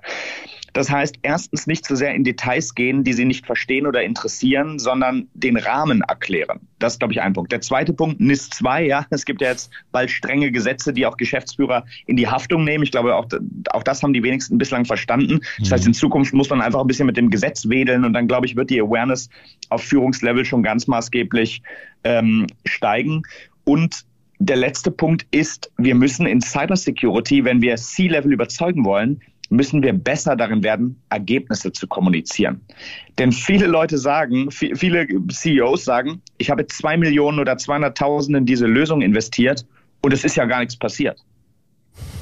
Das 0.73 0.89
heißt, 0.89 1.15
erstens 1.21 1.67
nicht 1.67 1.85
zu 1.85 1.95
so 1.95 1.99
sehr 1.99 2.13
in 2.13 2.23
Details 2.23 2.75
gehen, 2.75 3.03
die 3.03 3.13
sie 3.13 3.25
nicht 3.25 3.45
verstehen 3.45 3.88
oder 3.88 4.03
interessieren, 4.03 4.79
sondern 4.79 5.27
den 5.33 5.57
Rahmen 5.57 6.01
erklären. 6.01 6.59
Das 6.79 6.93
ist, 6.93 6.99
glaube 6.99 7.13
ich, 7.13 7.21
ein 7.21 7.33
Punkt. 7.33 7.51
Der 7.51 7.61
zweite 7.61 7.93
Punkt, 7.93 8.19
NIS 8.19 8.49
2, 8.49 8.85
ja, 8.85 9.05
es 9.09 9.25
gibt 9.25 9.41
ja 9.41 9.49
jetzt 9.49 9.71
bald 9.91 10.11
strenge 10.11 10.51
Gesetze, 10.51 10.93
die 10.93 11.05
auch 11.05 11.17
Geschäftsführer 11.17 11.85
in 12.05 12.15
die 12.15 12.27
Haftung 12.27 12.63
nehmen. 12.63 12.83
Ich 12.83 12.91
glaube, 12.91 13.15
auch, 13.15 13.27
auch 13.71 13.83
das 13.83 14.01
haben 14.03 14.13
die 14.13 14.23
wenigsten 14.23 14.57
bislang 14.57 14.85
verstanden. 14.85 15.41
Das 15.59 15.71
heißt, 15.71 15.85
in 15.85 15.91
mhm. 15.91 15.95
Zukunft 15.95 16.33
muss 16.33 16.49
man 16.49 16.61
einfach 16.61 16.81
ein 16.81 16.88
bisschen 16.88 17.05
mit 17.05 17.17
dem 17.17 17.29
Gesetz 17.29 17.67
wedeln 17.67 18.05
und 18.05 18.13
dann, 18.13 18.27
glaube 18.27 18.45
ich, 18.45 18.55
wird 18.55 18.69
die 18.69 18.81
Awareness 18.81 19.29
auf 19.69 19.83
Führungslevel 19.83 20.45
schon 20.45 20.63
ganz 20.63 20.88
maßgeblich 20.88 21.61
ähm, 22.03 22.47
steigen. 22.65 23.23
Und 23.65 24.05
der 24.39 24.55
letzte 24.55 24.89
Punkt 24.89 25.27
ist, 25.31 25.69
wir 25.77 25.95
müssen 25.95 26.25
in 26.25 26.39
Cybersecurity, 26.39 27.43
wenn 27.43 27.61
wir 27.61 27.75
C-Level 27.75 28.31
überzeugen 28.31 28.85
wollen, 28.85 29.21
müssen 29.50 29.82
wir 29.84 29.94
besser 29.94 30.36
darin 30.36 30.63
werden, 30.63 31.01
Ergebnisse 31.10 31.72
zu 31.72 31.88
kommunizieren. 31.88 32.62
Denn 33.18 33.32
viele 33.32 33.68
Leute 33.68 33.98
sagen, 33.98 34.51
viele 34.51 35.08
CEOs 35.32 35.84
sagen, 35.84 36.22
ich 36.38 36.50
habe 36.50 36.65
zwei 36.68 36.98
Millionen 36.98 37.39
oder 37.39 37.53
200.000 37.53 38.38
in 38.38 38.46
diese 38.46 38.68
Lösung 38.68 39.01
investiert 39.01 39.65
und 40.01 40.13
es 40.13 40.24
ist 40.24 40.36
ja 40.36 40.46
gar 40.46 40.60
nichts 40.60 40.77
passiert. 40.77 41.20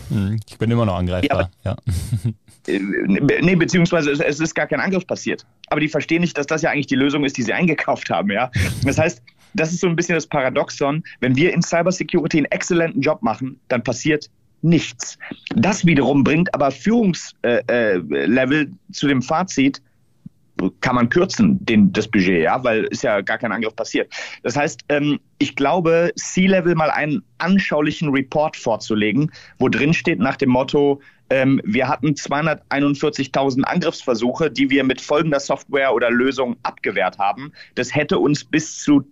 Hm, 0.09 0.39
ich 0.47 0.57
bin 0.57 0.71
immer 0.71 0.85
noch 0.85 0.95
angreifbar. 0.95 1.51
Ja, 1.63 1.71
ja. 1.71 2.31
Äh, 2.67 2.79
nee, 2.79 3.55
beziehungsweise 3.55 4.11
es 4.11 4.41
ist 4.41 4.53
gar 4.53 4.67
kein 4.67 4.81
Angriff 4.81 5.07
passiert. 5.07 5.45
Aber 5.67 5.79
die 5.79 5.87
verstehen 5.87 6.19
nicht, 6.19 6.37
dass 6.37 6.47
das 6.47 6.61
ja 6.61 6.69
eigentlich 6.69 6.87
die 6.87 6.95
Lösung 6.95 7.23
ist, 7.23 7.37
die 7.37 7.43
sie 7.43 7.53
eingekauft 7.53 8.09
haben. 8.09 8.29
Ja? 8.29 8.51
Das 8.83 8.97
heißt, 8.97 9.21
das 9.53 9.71
ist 9.71 9.79
so 9.79 9.87
ein 9.87 9.95
bisschen 9.95 10.15
das 10.15 10.27
Paradoxon. 10.27 11.01
Wenn 11.21 11.35
wir 11.37 11.53
in 11.53 11.61
Cybersecurity 11.61 12.39
einen 12.39 12.45
exzellenten 12.47 13.01
Job 13.01 13.21
machen, 13.21 13.57
dann 13.69 13.83
passiert 13.83 14.29
nichts. 14.61 15.17
Das 15.55 15.85
wiederum 15.85 16.23
bringt 16.23 16.53
aber 16.53 16.71
Führungslevel 16.71 17.63
äh, 17.67 18.61
äh, 18.61 18.67
zu 18.91 19.07
dem 19.07 19.21
Fazit, 19.21 19.81
kann 20.81 20.95
man 20.95 21.09
kürzen, 21.09 21.63
den, 21.63 21.93
das 21.93 22.07
Budget, 22.07 22.41
ja, 22.41 22.63
weil 22.63 22.85
ist 22.85 23.03
ja 23.03 23.21
gar 23.21 23.37
kein 23.37 23.51
Angriff 23.51 23.75
passiert. 23.75 24.11
Das 24.43 24.55
heißt, 24.55 24.81
ähm, 24.89 25.19
ich 25.37 25.55
glaube, 25.55 26.11
C-Level 26.15 26.75
mal 26.75 26.89
einen 26.89 27.23
anschaulichen 27.37 28.09
Report 28.09 28.55
vorzulegen, 28.55 29.31
wo 29.59 29.69
drin 29.69 29.93
steht 29.93 30.19
nach 30.19 30.35
dem 30.35 30.49
Motto, 30.49 30.99
ähm, 31.29 31.61
wir 31.63 31.87
hatten 31.87 32.13
241.000 32.13 33.63
Angriffsversuche, 33.63 34.49
die 34.49 34.69
wir 34.69 34.83
mit 34.83 35.01
folgender 35.01 35.39
Software 35.39 35.93
oder 35.93 36.09
Lösung 36.09 36.55
abgewehrt 36.63 37.17
haben. 37.17 37.51
Das 37.75 37.93
hätte 37.93 38.17
uns 38.17 38.43
bis 38.43 38.79
zu 38.79 39.05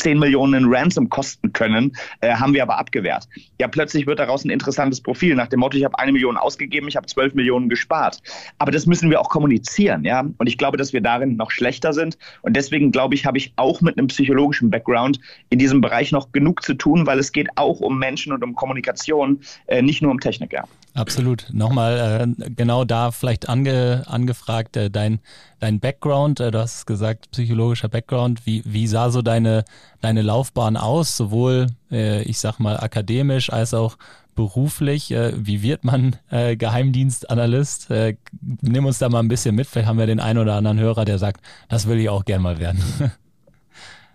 10 0.00 0.18
Millionen 0.18 0.64
Ransom 0.66 1.08
kosten 1.08 1.52
können, 1.52 1.92
äh, 2.20 2.34
haben 2.34 2.54
wir 2.54 2.62
aber 2.62 2.78
abgewehrt. 2.78 3.28
Ja, 3.60 3.68
plötzlich 3.68 4.06
wird 4.06 4.18
daraus 4.18 4.44
ein 4.44 4.50
interessantes 4.50 5.00
Profil 5.00 5.34
nach 5.34 5.48
dem 5.48 5.60
Motto, 5.60 5.76
ich 5.76 5.84
habe 5.84 5.98
eine 5.98 6.12
Million 6.12 6.36
ausgegeben, 6.36 6.88
ich 6.88 6.96
habe 6.96 7.06
12 7.06 7.34
Millionen 7.34 7.68
gespart. 7.68 8.22
Aber 8.58 8.72
das 8.72 8.86
müssen 8.86 9.10
wir 9.10 9.20
auch 9.20 9.28
kommunizieren, 9.28 10.04
ja. 10.04 10.24
Und 10.38 10.46
ich 10.46 10.56
glaube, 10.56 10.76
dass 10.76 10.92
wir 10.92 11.00
darin 11.00 11.36
noch 11.36 11.50
schlechter 11.50 11.92
sind. 11.92 12.16
Und 12.42 12.56
deswegen 12.56 12.92
glaube 12.92 13.14
ich, 13.14 13.26
habe 13.26 13.38
ich 13.38 13.52
auch 13.56 13.80
mit 13.80 13.98
einem 13.98 14.06
psychologischen 14.06 14.70
Background 14.70 15.20
in 15.50 15.58
diesem 15.58 15.80
Bereich 15.80 16.12
noch 16.12 16.32
genug 16.32 16.62
zu 16.62 16.74
tun, 16.74 17.06
weil 17.06 17.18
es 17.18 17.32
geht 17.32 17.48
auch 17.56 17.80
um 17.80 17.98
Menschen 17.98 18.32
und 18.32 18.42
um 18.42 18.54
Kommunikation, 18.54 19.40
äh, 19.66 19.82
nicht 19.82 20.00
nur 20.00 20.10
um 20.10 20.20
Technik, 20.20 20.52
ja. 20.52 20.64
Absolut. 20.94 21.46
Nochmal 21.52 22.34
äh, 22.38 22.50
genau 22.50 22.84
da 22.84 23.12
vielleicht 23.12 23.48
ange, 23.48 24.02
angefragt, 24.06 24.76
äh, 24.76 24.90
dein, 24.90 25.20
dein 25.60 25.78
Background, 25.78 26.40
äh, 26.40 26.50
du 26.50 26.58
hast 26.58 26.86
gesagt, 26.86 27.30
psychologischer 27.30 27.88
Background, 27.88 28.44
wie, 28.44 28.62
wie 28.66 28.86
sah 28.86 29.10
so 29.10 29.22
deine, 29.22 29.64
deine 30.00 30.22
Laufbahn 30.22 30.76
aus, 30.76 31.16
sowohl, 31.16 31.68
äh, 31.92 32.22
ich 32.22 32.38
sag 32.38 32.58
mal, 32.58 32.78
akademisch 32.78 33.52
als 33.52 33.72
auch 33.72 33.96
beruflich? 34.34 35.12
Äh, 35.12 35.32
wie 35.36 35.62
wird 35.62 35.84
man 35.84 36.16
äh, 36.30 36.56
Geheimdienstanalyst? 36.56 37.90
Äh, 37.90 38.16
nimm 38.60 38.86
uns 38.86 38.98
da 38.98 39.08
mal 39.08 39.20
ein 39.20 39.28
bisschen 39.28 39.54
mit, 39.54 39.68
vielleicht 39.68 39.88
haben 39.88 39.98
wir 39.98 40.06
den 40.06 40.20
einen 40.20 40.38
oder 40.38 40.54
anderen 40.54 40.78
Hörer, 40.80 41.04
der 41.04 41.18
sagt, 41.18 41.44
das 41.68 41.86
will 41.86 41.98
ich 41.98 42.08
auch 42.08 42.24
gern 42.24 42.42
mal 42.42 42.58
werden. 42.58 42.82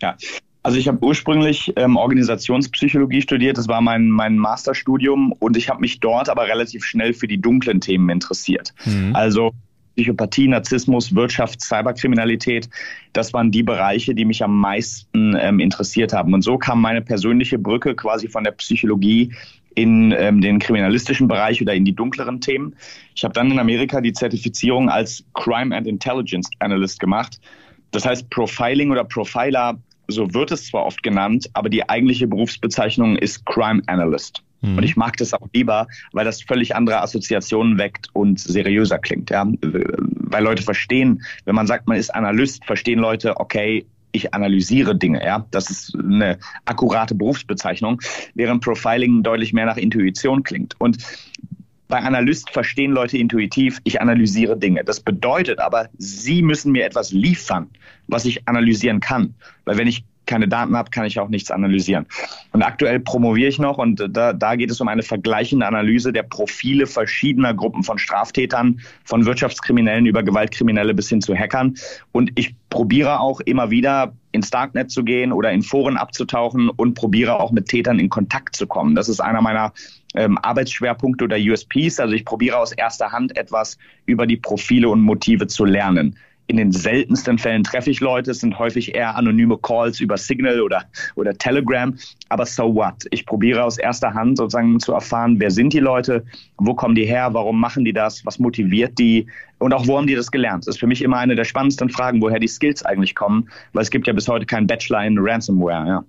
Ja, 0.01 0.17
also 0.65 0.79
ich 0.79 0.87
habe 0.87 0.97
ursprünglich 1.05 1.71
ähm, 1.75 1.95
Organisationspsychologie 1.95 3.21
studiert, 3.21 3.55
das 3.59 3.67
war 3.67 3.81
mein, 3.81 4.09
mein 4.09 4.35
Masterstudium 4.35 5.31
und 5.33 5.55
ich 5.57 5.69
habe 5.69 5.79
mich 5.79 5.99
dort 5.99 6.27
aber 6.27 6.47
relativ 6.47 6.83
schnell 6.83 7.13
für 7.13 7.27
die 7.27 7.39
dunklen 7.39 7.81
Themen 7.81 8.09
interessiert. 8.09 8.73
Mhm. 8.83 9.15
Also 9.15 9.51
Psychopathie, 9.95 10.47
Narzissmus, 10.47 11.13
Wirtschaft, 11.13 11.61
Cyberkriminalität, 11.61 12.67
das 13.13 13.31
waren 13.31 13.51
die 13.51 13.61
Bereiche, 13.61 14.15
die 14.15 14.25
mich 14.25 14.43
am 14.43 14.59
meisten 14.59 15.37
ähm, 15.39 15.59
interessiert 15.59 16.13
haben. 16.13 16.33
Und 16.33 16.41
so 16.41 16.57
kam 16.57 16.81
meine 16.81 17.03
persönliche 17.03 17.59
Brücke 17.59 17.93
quasi 17.93 18.27
von 18.27 18.43
der 18.43 18.53
Psychologie 18.53 19.35
in 19.75 20.15
ähm, 20.17 20.41
den 20.41 20.57
kriminalistischen 20.57 21.27
Bereich 21.27 21.61
oder 21.61 21.75
in 21.75 21.85
die 21.85 21.93
dunkleren 21.93 22.41
Themen. 22.41 22.75
Ich 23.13 23.23
habe 23.23 23.35
dann 23.35 23.51
in 23.51 23.59
Amerika 23.59 24.01
die 24.01 24.13
Zertifizierung 24.13 24.89
als 24.89 25.23
Crime 25.35 25.77
and 25.77 25.85
Intelligence 25.85 26.49
Analyst 26.57 26.99
gemacht. 26.99 27.39
Das 27.91 28.03
heißt, 28.03 28.31
Profiling 28.31 28.89
oder 28.89 29.03
Profiler 29.03 29.77
so 30.07 30.33
wird 30.33 30.51
es 30.51 30.67
zwar 30.67 30.85
oft 30.85 31.03
genannt, 31.03 31.49
aber 31.53 31.69
die 31.69 31.87
eigentliche 31.87 32.27
Berufsbezeichnung 32.27 33.17
ist 33.17 33.45
Crime 33.45 33.81
Analyst. 33.87 34.43
Mhm. 34.61 34.77
Und 34.77 34.83
ich 34.83 34.95
mag 34.95 35.17
das 35.17 35.33
auch 35.33 35.47
lieber, 35.53 35.87
weil 36.11 36.25
das 36.25 36.41
völlig 36.41 36.75
andere 36.75 37.01
Assoziationen 37.01 37.77
weckt 37.77 38.09
und 38.13 38.39
seriöser 38.39 38.99
klingt. 38.99 39.29
Ja? 39.29 39.45
Weil 39.61 40.43
Leute 40.43 40.63
verstehen, 40.63 41.23
wenn 41.45 41.55
man 41.55 41.67
sagt, 41.67 41.87
man 41.87 41.97
ist 41.97 42.13
Analyst, 42.13 42.65
verstehen 42.65 42.99
Leute, 42.99 43.37
okay, 43.37 43.85
ich 44.11 44.33
analysiere 44.33 44.95
Dinge. 44.95 45.23
Ja, 45.23 45.45
das 45.51 45.69
ist 45.69 45.95
eine 45.95 46.39
akkurate 46.63 47.15
Berufsbezeichnung, 47.15 48.01
während 48.33 48.63
Profiling 48.63 49.23
deutlich 49.23 49.51
mehr 49.51 49.65
nach 49.65 49.77
Intuition 49.77 50.43
klingt. 50.43 50.75
Und 50.79 50.97
bei 51.87 51.99
Analyst 51.99 52.49
verstehen 52.49 52.91
Leute 52.91 53.17
intuitiv, 53.17 53.79
ich 53.83 54.01
analysiere 54.01 54.57
Dinge. 54.57 54.83
Das 54.83 54.99
bedeutet 54.99 55.59
aber, 55.59 55.89
sie 55.97 56.41
müssen 56.41 56.71
mir 56.71 56.85
etwas 56.85 57.11
liefern, 57.11 57.69
was 58.07 58.25
ich 58.25 58.47
analysieren 58.47 58.99
kann. 58.99 59.35
Weil 59.65 59.77
wenn 59.77 59.87
ich 59.87 60.03
keine 60.25 60.47
Daten 60.47 60.75
habe, 60.75 60.89
kann 60.89 61.05
ich 61.05 61.19
auch 61.19 61.29
nichts 61.29 61.51
analysieren. 61.51 62.05
Und 62.51 62.63
aktuell 62.63 62.99
promoviere 62.99 63.49
ich 63.49 63.59
noch 63.59 63.77
und 63.77 64.03
da, 64.09 64.33
da 64.33 64.55
geht 64.55 64.71
es 64.71 64.81
um 64.81 64.87
eine 64.87 65.03
vergleichende 65.03 65.65
Analyse 65.65 66.11
der 66.11 66.23
Profile 66.23 66.87
verschiedener 66.87 67.53
Gruppen 67.53 67.83
von 67.83 67.97
Straftätern, 67.97 68.79
von 69.03 69.25
Wirtschaftskriminellen 69.25 70.05
über 70.05 70.23
Gewaltkriminelle 70.23 70.93
bis 70.93 71.09
hin 71.09 71.21
zu 71.21 71.35
Hackern. 71.35 71.75
Und 72.11 72.31
ich 72.35 72.55
probiere 72.69 73.19
auch 73.19 73.39
immer 73.41 73.69
wieder 73.69 74.13
ins 74.31 74.49
Darknet 74.49 74.91
zu 74.91 75.03
gehen 75.03 75.31
oder 75.31 75.51
in 75.51 75.61
Foren 75.61 75.97
abzutauchen 75.97 76.69
und 76.69 76.93
probiere 76.95 77.39
auch 77.39 77.51
mit 77.51 77.67
Tätern 77.67 77.99
in 77.99 78.09
Kontakt 78.09 78.55
zu 78.55 78.67
kommen. 78.67 78.95
Das 78.95 79.07
ist 79.07 79.19
einer 79.19 79.41
meiner 79.41 79.73
ähm, 80.15 80.37
Arbeitsschwerpunkte 80.39 81.25
oder 81.25 81.37
USPs. 81.37 81.99
Also 81.99 82.13
ich 82.13 82.25
probiere 82.25 82.57
aus 82.57 82.71
erster 82.71 83.11
Hand 83.11 83.37
etwas 83.37 83.77
über 84.05 84.27
die 84.27 84.37
Profile 84.37 84.89
und 84.89 85.01
Motive 85.01 85.47
zu 85.47 85.65
lernen. 85.65 86.17
In 86.47 86.57
den 86.57 86.71
seltensten 86.71 87.39
Fällen 87.39 87.63
treffe 87.63 87.89
ich 87.89 88.01
Leute, 88.01 88.31
es 88.31 88.39
sind 88.39 88.59
häufig 88.59 88.93
eher 88.93 89.15
anonyme 89.15 89.57
Calls 89.57 89.99
über 89.99 90.15
Signal 90.15 90.61
oder, 90.61 90.85
oder 91.15 91.33
Telegram. 91.33 91.97
Aber 92.29 92.45
so 92.45 92.73
what? 92.73 93.05
Ich 93.11 93.25
probiere 93.25 93.63
aus 93.63 93.77
erster 93.77 94.13
Hand 94.13 94.37
sozusagen 94.37 94.79
zu 94.79 94.93
erfahren, 94.93 95.39
wer 95.39 95.51
sind 95.51 95.73
die 95.73 95.79
Leute, 95.79 96.25
wo 96.57 96.73
kommen 96.73 96.95
die 96.95 97.05
her, 97.05 97.29
warum 97.33 97.59
machen 97.59 97.85
die 97.85 97.93
das, 97.93 98.25
was 98.25 98.39
motiviert 98.39 98.97
die, 98.97 99.27
und 99.57 99.73
auch, 99.73 99.87
wo 99.87 99.97
haben 99.97 100.05
die 100.07 100.15
das 100.15 100.31
gelernt? 100.31 100.67
Das 100.67 100.75
ist 100.75 100.79
für 100.79 100.87
mich 100.87 101.01
immer 101.01 101.17
eine 101.17 101.35
der 101.35 101.45
spannendsten 101.45 101.89
Fragen, 101.89 102.21
woher 102.21 102.39
die 102.39 102.47
Skills 102.47 102.83
eigentlich 102.83 103.15
kommen, 103.15 103.49
weil 103.71 103.83
es 103.83 103.89
gibt 103.89 104.05
ja 104.05 104.11
bis 104.11 104.27
heute 104.27 104.45
keinen 104.45 104.67
Bachelor 104.67 105.05
in 105.05 105.17
Ransomware. 105.17 105.87
Ja. 105.87 106.03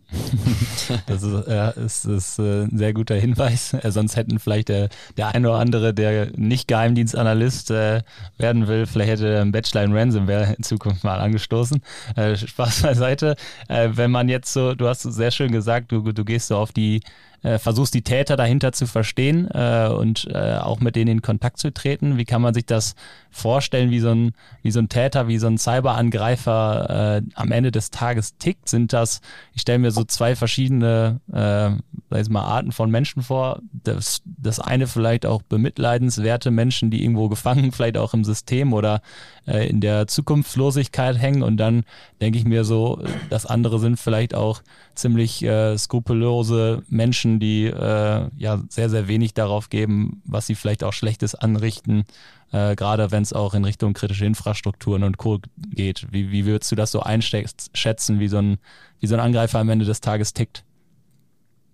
das 1.06 1.22
ist, 1.22 1.48
ja, 1.48 1.68
ist, 1.70 2.04
ist 2.06 2.38
äh, 2.40 2.64
ein 2.64 2.76
sehr 2.76 2.92
guter 2.92 3.14
Hinweis. 3.14 3.74
Äh, 3.86 3.90
sonst 3.90 4.16
hätten 4.16 4.38
vielleicht 4.38 4.68
der, 4.68 4.88
der 5.18 5.34
eine 5.34 5.50
oder 5.50 5.58
andere, 5.58 5.92
der 5.92 6.28
nicht 6.34 6.66
Geheimdienstanalyst 6.66 7.70
äh, 7.72 8.02
werden 8.38 8.68
will, 8.68 8.86
vielleicht 8.86 9.10
hätte 9.10 9.28
er 9.28 9.42
einen 9.42 9.52
Bachelor 9.52 9.84
in 9.84 9.92
Ransomware 9.92 10.54
in 10.56 10.62
Zukunft 10.62 11.04
mal 11.04 11.20
angestoßen. 11.20 11.82
Spaß 12.16 12.82
beiseite. 12.82 13.36
Wenn 13.68 14.10
man 14.10 14.28
jetzt 14.28 14.52
so, 14.52 14.74
du 14.74 14.88
hast 14.88 15.02
sehr 15.02 15.30
schön 15.30 15.52
gesagt, 15.52 15.92
du, 15.92 16.02
du 16.12 16.24
gehst 16.24 16.48
so 16.48 16.56
auf 16.56 16.72
die 16.72 17.00
äh, 17.42 17.58
versuchst 17.58 17.94
die 17.94 18.02
Täter 18.02 18.36
dahinter 18.36 18.72
zu 18.72 18.86
verstehen 18.86 19.48
äh, 19.52 19.88
und 19.88 20.26
äh, 20.32 20.56
auch 20.56 20.80
mit 20.80 20.96
denen 20.96 21.12
in 21.12 21.22
Kontakt 21.22 21.58
zu 21.58 21.72
treten. 21.72 22.16
Wie 22.16 22.24
kann 22.24 22.42
man 22.42 22.54
sich 22.54 22.66
das 22.66 22.94
vorstellen, 23.30 23.90
wie 23.90 24.00
so 24.00 24.10
ein, 24.10 24.32
wie 24.62 24.70
so 24.70 24.80
ein 24.80 24.88
Täter, 24.88 25.28
wie 25.28 25.38
so 25.38 25.46
ein 25.46 25.58
Cyberangreifer 25.58 27.18
äh, 27.18 27.22
am 27.34 27.52
Ende 27.52 27.70
des 27.70 27.90
Tages 27.90 28.36
tickt? 28.38 28.68
Sind 28.68 28.92
das, 28.92 29.20
ich 29.52 29.62
stelle 29.62 29.78
mir 29.78 29.90
so 29.90 30.04
zwei 30.04 30.34
verschiedene 30.34 31.20
äh, 31.32 31.70
sag 32.10 32.20
ich 32.20 32.28
mal, 32.28 32.42
Arten 32.42 32.72
von 32.72 32.90
Menschen 32.90 33.22
vor. 33.22 33.60
Das, 33.72 34.22
das 34.24 34.60
eine 34.60 34.86
vielleicht 34.86 35.26
auch 35.26 35.42
bemitleidenswerte 35.42 36.50
Menschen, 36.50 36.90
die 36.90 37.02
irgendwo 37.02 37.28
gefangen, 37.28 37.72
vielleicht 37.72 37.98
auch 37.98 38.14
im 38.14 38.24
System 38.24 38.72
oder 38.72 39.00
äh, 39.46 39.68
in 39.68 39.80
der 39.80 40.06
Zukunftslosigkeit 40.06 41.16
hängen. 41.16 41.42
Und 41.42 41.56
dann 41.56 41.84
denke 42.20 42.38
ich 42.38 42.44
mir 42.44 42.64
so, 42.64 43.02
das 43.30 43.46
andere 43.46 43.78
sind 43.78 43.98
vielleicht 43.98 44.34
auch 44.34 44.62
ziemlich 44.94 45.42
äh, 45.42 45.76
skrupellose 45.76 46.82
Menschen, 46.88 47.38
die 47.40 47.66
äh, 47.66 48.28
ja 48.36 48.62
sehr, 48.68 48.90
sehr 48.90 49.08
wenig 49.08 49.34
darauf 49.34 49.68
geben, 49.68 50.22
was 50.24 50.46
sie 50.46 50.54
vielleicht 50.54 50.84
auch 50.84 50.92
Schlechtes 50.92 51.34
anrichten, 51.34 52.04
äh, 52.52 52.76
gerade 52.76 53.10
wenn 53.10 53.22
es 53.22 53.32
auch 53.32 53.54
in 53.54 53.64
Richtung 53.64 53.92
kritische 53.92 54.26
Infrastrukturen 54.26 55.02
und 55.02 55.18
Co. 55.18 55.40
geht. 55.70 56.06
Wie, 56.10 56.30
wie 56.30 56.46
würdest 56.46 56.70
du 56.72 56.76
das 56.76 56.90
so 56.90 57.00
einschätzen, 57.00 58.20
wie 58.20 58.28
so, 58.28 58.38
ein, 58.38 58.58
wie 59.00 59.06
so 59.06 59.14
ein 59.14 59.20
Angreifer 59.20 59.58
am 59.58 59.68
Ende 59.68 59.84
des 59.84 60.00
Tages 60.00 60.32
tickt? 60.32 60.64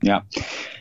Ja, 0.02 0.24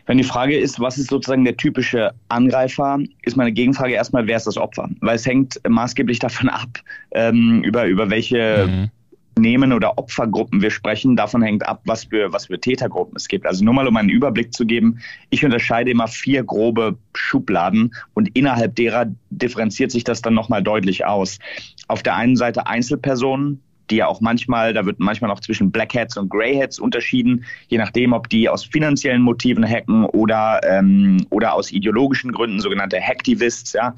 wenn 0.08 0.18
die 0.18 0.24
Frage 0.24 0.58
ist, 0.58 0.80
was 0.80 0.98
ist 0.98 1.10
sozusagen 1.10 1.46
der 1.46 1.58
typische 1.58 2.12
Angreifer, 2.30 3.00
ist 3.22 3.38
meine 3.38 3.52
Gegenfrage 3.52 3.94
erstmal, 3.94 4.28
wer 4.28 4.38
ist 4.38 4.48
das 4.48 4.58
Opfer? 4.58 4.90
Weil 5.00 5.16
es 5.16 5.26
hängt 5.26 5.60
maßgeblich 5.68 6.20
davon 6.20 6.50
ab, 6.50 6.80
ähm, 7.12 7.64
über, 7.64 7.86
über 7.86 8.10
welche 8.10 8.68
mhm. 8.68 8.90
Nehmen 9.40 9.74
oder 9.74 9.98
Opfergruppen 9.98 10.62
wir 10.62 10.72
sprechen. 10.72 11.16
Davon 11.16 11.42
hängt 11.42 11.66
ab, 11.66 11.82
was 11.86 12.06
für, 12.06 12.34
was 12.34 12.48
für 12.48 12.60
Tätergruppen 12.60 13.16
es 13.16 13.28
gibt. 13.28 13.46
Also 13.46 13.64
nur 13.64 13.74
mal, 13.74 13.88
um 13.88 13.96
einen 13.96 14.10
Überblick 14.10 14.54
zu 14.54 14.66
geben. 14.66 15.00
Ich 15.30 15.46
unterscheide 15.46 15.92
immer 15.92 16.08
vier 16.08 16.44
grobe 16.44 16.98
Schubladen 17.16 17.94
und 18.14 18.36
innerhalb 18.36 18.76
derer 18.76 19.06
differenziert 19.30 19.92
sich 19.92 20.04
das 20.04 20.22
dann 20.22 20.34
nochmal 20.34 20.62
deutlich 20.64 21.06
aus. 21.06 21.40
Auf 21.88 22.04
der 22.04 22.16
einen 22.16 22.36
Seite 22.36 22.68
Einzelpersonen, 22.68 23.62
die 23.92 23.98
ja 23.98 24.08
auch 24.08 24.22
manchmal, 24.22 24.74
da 24.74 24.86
wird 24.86 25.00
manchmal 25.00 25.30
noch 25.30 25.40
zwischen 25.40 25.72
Black 25.72 25.94
Hats 25.94 26.18
und 26.18 26.30
Grey 26.30 26.58
Hats 26.58 26.80
unterschieden, 26.80 27.46
je 27.68 27.78
nachdem, 27.78 28.14
ob 28.14 28.30
die 28.30 28.50
aus 28.50 28.64
finanziellen 28.64 29.22
Motiven 29.22 29.66
hacken 29.68 30.06
oder, 30.06 30.62
ähm, 30.64 31.26
oder 31.30 31.54
aus 31.54 31.72
ideologischen 31.72 32.32
Gründen, 32.32 32.60
sogenannte 32.60 33.00
Hacktivists, 33.00 33.74
ja. 33.74 33.94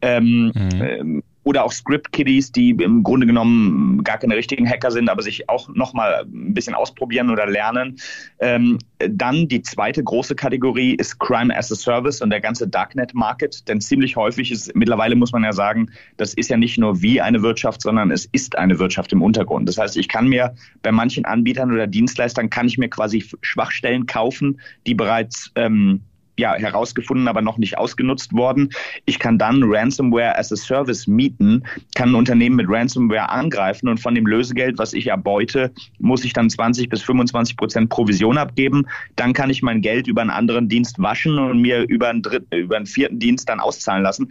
Ähm, 0.00 0.52
mhm. 0.54 1.22
Oder 1.44 1.64
auch 1.64 1.72
Script-Kiddies, 1.72 2.52
die 2.52 2.70
im 2.70 3.02
Grunde 3.02 3.26
genommen 3.26 4.04
gar 4.04 4.18
keine 4.18 4.36
richtigen 4.36 4.68
Hacker 4.68 4.90
sind, 4.90 5.08
aber 5.08 5.22
sich 5.22 5.48
auch 5.48 5.68
nochmal 5.68 6.24
ein 6.24 6.54
bisschen 6.54 6.74
ausprobieren 6.74 7.30
oder 7.30 7.46
lernen. 7.46 7.96
Ähm, 8.38 8.78
dann 8.98 9.48
die 9.48 9.62
zweite 9.62 10.04
große 10.04 10.36
Kategorie 10.36 10.94
ist 10.94 11.18
Crime 11.18 11.56
as 11.56 11.72
a 11.72 11.74
Service 11.74 12.20
und 12.20 12.30
der 12.30 12.40
ganze 12.40 12.68
Darknet-Market, 12.68 13.68
denn 13.68 13.80
ziemlich 13.80 14.16
häufig 14.16 14.52
ist, 14.52 14.74
mittlerweile 14.76 15.16
muss 15.16 15.32
man 15.32 15.42
ja 15.42 15.52
sagen, 15.52 15.90
das 16.16 16.34
ist 16.34 16.50
ja 16.50 16.56
nicht 16.56 16.78
nur 16.78 17.02
wie 17.02 17.20
eine 17.20 17.42
Wirtschaft, 17.42 17.82
sondern 17.82 18.10
es 18.10 18.26
ist 18.26 18.56
eine 18.56 18.78
Wirtschaft 18.78 19.12
im 19.12 19.22
Untergrund. 19.22 19.68
Das 19.68 19.78
heißt, 19.78 19.96
ich 19.96 20.08
kann 20.08 20.28
mir 20.28 20.54
bei 20.82 20.92
manchen 20.92 21.24
Anbietern 21.24 21.72
oder 21.72 21.86
Dienstleistern, 21.86 22.50
kann 22.50 22.68
ich 22.68 22.78
mir 22.78 22.88
quasi 22.88 23.24
Schwachstellen 23.40 24.06
kaufen, 24.06 24.60
die 24.86 24.94
bereits 24.94 25.50
ähm, 25.56 26.02
ja, 26.42 26.54
herausgefunden, 26.56 27.28
aber 27.28 27.40
noch 27.40 27.56
nicht 27.56 27.78
ausgenutzt 27.78 28.32
worden. 28.32 28.70
Ich 29.04 29.20
kann 29.20 29.38
dann 29.38 29.62
Ransomware 29.62 30.36
as 30.36 30.52
a 30.52 30.56
Service 30.56 31.06
mieten, 31.06 31.62
kann 31.94 32.10
ein 32.10 32.14
Unternehmen 32.16 32.56
mit 32.56 32.66
Ransomware 32.68 33.28
angreifen 33.28 33.88
und 33.88 34.00
von 34.00 34.16
dem 34.16 34.26
Lösegeld, 34.26 34.76
was 34.76 34.92
ich 34.92 35.06
erbeute, 35.06 35.70
muss 36.00 36.24
ich 36.24 36.32
dann 36.32 36.50
20 36.50 36.88
bis 36.88 37.02
25 37.02 37.56
Prozent 37.56 37.90
Provision 37.90 38.38
abgeben. 38.38 38.86
Dann 39.14 39.34
kann 39.34 39.50
ich 39.50 39.62
mein 39.62 39.82
Geld 39.82 40.08
über 40.08 40.20
einen 40.20 40.30
anderen 40.30 40.68
Dienst 40.68 41.00
waschen 41.00 41.38
und 41.38 41.60
mir 41.60 41.88
über 41.88 42.08
einen 42.08 42.22
dritten, 42.22 42.52
über 42.56 42.76
einen 42.76 42.86
vierten 42.86 43.20
Dienst 43.20 43.48
dann 43.48 43.60
auszahlen 43.60 44.02
lassen. 44.02 44.28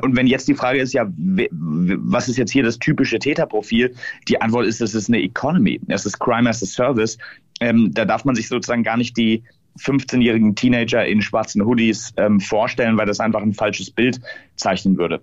Und 0.00 0.16
wenn 0.16 0.26
jetzt 0.26 0.48
die 0.48 0.54
Frage 0.54 0.80
ist, 0.80 0.94
ja, 0.94 1.06
was 1.16 2.28
ist 2.30 2.38
jetzt 2.38 2.52
hier 2.52 2.62
das 2.62 2.78
typische 2.78 3.18
Täterprofil? 3.18 3.94
Die 4.28 4.40
Antwort 4.40 4.64
ist, 4.64 4.80
es 4.80 4.94
ist 4.94 5.10
eine 5.10 5.22
Economy. 5.22 5.78
Es 5.88 6.06
ist 6.06 6.18
Crime 6.18 6.48
as 6.48 6.62
a 6.62 6.66
Service. 6.66 7.18
Ähm, 7.60 7.90
da 7.92 8.06
darf 8.06 8.24
man 8.24 8.34
sich 8.34 8.48
sozusagen 8.48 8.82
gar 8.82 8.96
nicht 8.96 9.18
die 9.18 9.42
15-jährigen 9.78 10.54
Teenager 10.54 11.04
in 11.06 11.22
schwarzen 11.22 11.64
Hoodies 11.64 12.12
ähm, 12.16 12.40
vorstellen, 12.40 12.96
weil 12.96 13.06
das 13.06 13.20
einfach 13.20 13.42
ein 13.42 13.54
falsches 13.54 13.90
Bild 13.90 14.20
zeichnen 14.56 14.98
würde. 14.98 15.20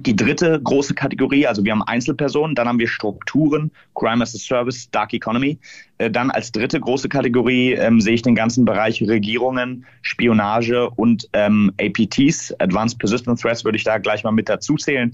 Die 0.00 0.14
dritte 0.14 0.60
große 0.62 0.94
Kategorie, 0.94 1.46
also 1.46 1.64
wir 1.64 1.72
haben 1.72 1.82
Einzelpersonen, 1.82 2.54
dann 2.54 2.68
haben 2.68 2.78
wir 2.78 2.86
Strukturen, 2.86 3.70
Crime 3.94 4.22
as 4.22 4.34
a 4.34 4.38
Service, 4.38 4.90
Dark 4.90 5.14
Economy. 5.14 5.58
Äh, 5.96 6.10
dann 6.10 6.30
als 6.30 6.52
dritte 6.52 6.78
große 6.78 7.08
Kategorie 7.08 7.72
ähm, 7.72 8.00
sehe 8.00 8.14
ich 8.14 8.22
den 8.22 8.34
ganzen 8.34 8.64
Bereich 8.64 9.02
Regierungen, 9.02 9.86
Spionage 10.02 10.90
und 10.90 11.28
ähm, 11.32 11.72
APTs, 11.80 12.54
Advanced 12.60 12.98
Persistent 12.98 13.40
Threats, 13.40 13.64
würde 13.64 13.78
ich 13.78 13.84
da 13.84 13.98
gleich 13.98 14.24
mal 14.24 14.32
mit 14.32 14.48
dazu 14.48 14.76
zählen 14.76 15.12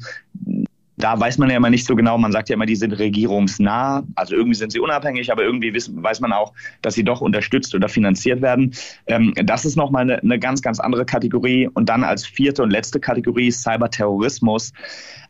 da 1.04 1.20
weiß 1.20 1.36
man 1.36 1.50
ja 1.50 1.58
immer 1.58 1.68
nicht 1.68 1.86
so 1.86 1.94
genau. 1.94 2.16
Man 2.16 2.32
sagt 2.32 2.48
ja 2.48 2.54
immer, 2.54 2.64
die 2.64 2.76
sind 2.76 2.92
regierungsnah. 2.92 4.04
Also 4.14 4.36
irgendwie 4.36 4.54
sind 4.54 4.72
sie 4.72 4.80
unabhängig, 4.80 5.30
aber 5.30 5.42
irgendwie 5.42 5.74
wissen, 5.74 6.02
weiß 6.02 6.20
man 6.20 6.32
auch, 6.32 6.54
dass 6.80 6.94
sie 6.94 7.04
doch 7.04 7.20
unterstützt 7.20 7.74
oder 7.74 7.90
finanziert 7.90 8.40
werden. 8.40 8.72
Ähm, 9.06 9.34
das 9.36 9.66
ist 9.66 9.76
nochmal 9.76 10.04
eine, 10.04 10.22
eine 10.22 10.38
ganz, 10.38 10.62
ganz 10.62 10.80
andere 10.80 11.04
Kategorie. 11.04 11.68
Und 11.74 11.90
dann 11.90 12.04
als 12.04 12.24
vierte 12.24 12.62
und 12.62 12.70
letzte 12.70 13.00
Kategorie 13.00 13.50
Cyberterrorismus. 13.50 14.72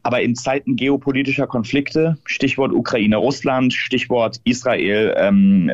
Aber 0.04 0.20
in 0.20 0.36
Zeiten 0.36 0.76
geopolitischer 0.76 1.48
Konflikte, 1.48 2.18
Stichwort 2.24 2.72
Ukraine, 2.72 3.16
Russland, 3.16 3.72
Stichwort 3.72 4.40
Israel, 4.44 5.12
ähm, 5.16 5.72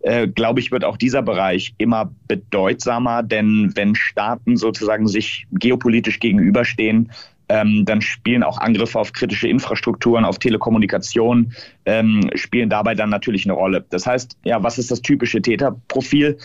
äh, 0.00 0.26
glaube 0.26 0.58
ich, 0.58 0.72
wird 0.72 0.84
auch 0.84 0.96
dieser 0.96 1.22
Bereich 1.22 1.72
immer 1.78 2.10
bedeutsamer. 2.26 3.22
Denn 3.22 3.70
wenn 3.76 3.94
Staaten 3.94 4.56
sozusagen 4.56 5.06
sich 5.06 5.46
geopolitisch 5.52 6.18
gegenüberstehen, 6.18 7.12
ähm, 7.52 7.84
dann 7.84 8.00
spielen 8.00 8.42
auch 8.42 8.56
Angriffe 8.58 8.98
auf 8.98 9.12
kritische 9.12 9.46
Infrastrukturen, 9.46 10.24
auf 10.24 10.38
Telekommunikation, 10.38 11.52
ähm, 11.84 12.30
spielen 12.34 12.70
dabei 12.70 12.94
dann 12.94 13.10
natürlich 13.10 13.44
eine 13.44 13.52
Rolle. 13.52 13.84
Das 13.90 14.06
heißt, 14.06 14.38
ja, 14.44 14.62
was 14.62 14.78
ist 14.78 14.90
das 14.90 15.02
typische 15.02 15.42
Täterprofil? 15.42 16.38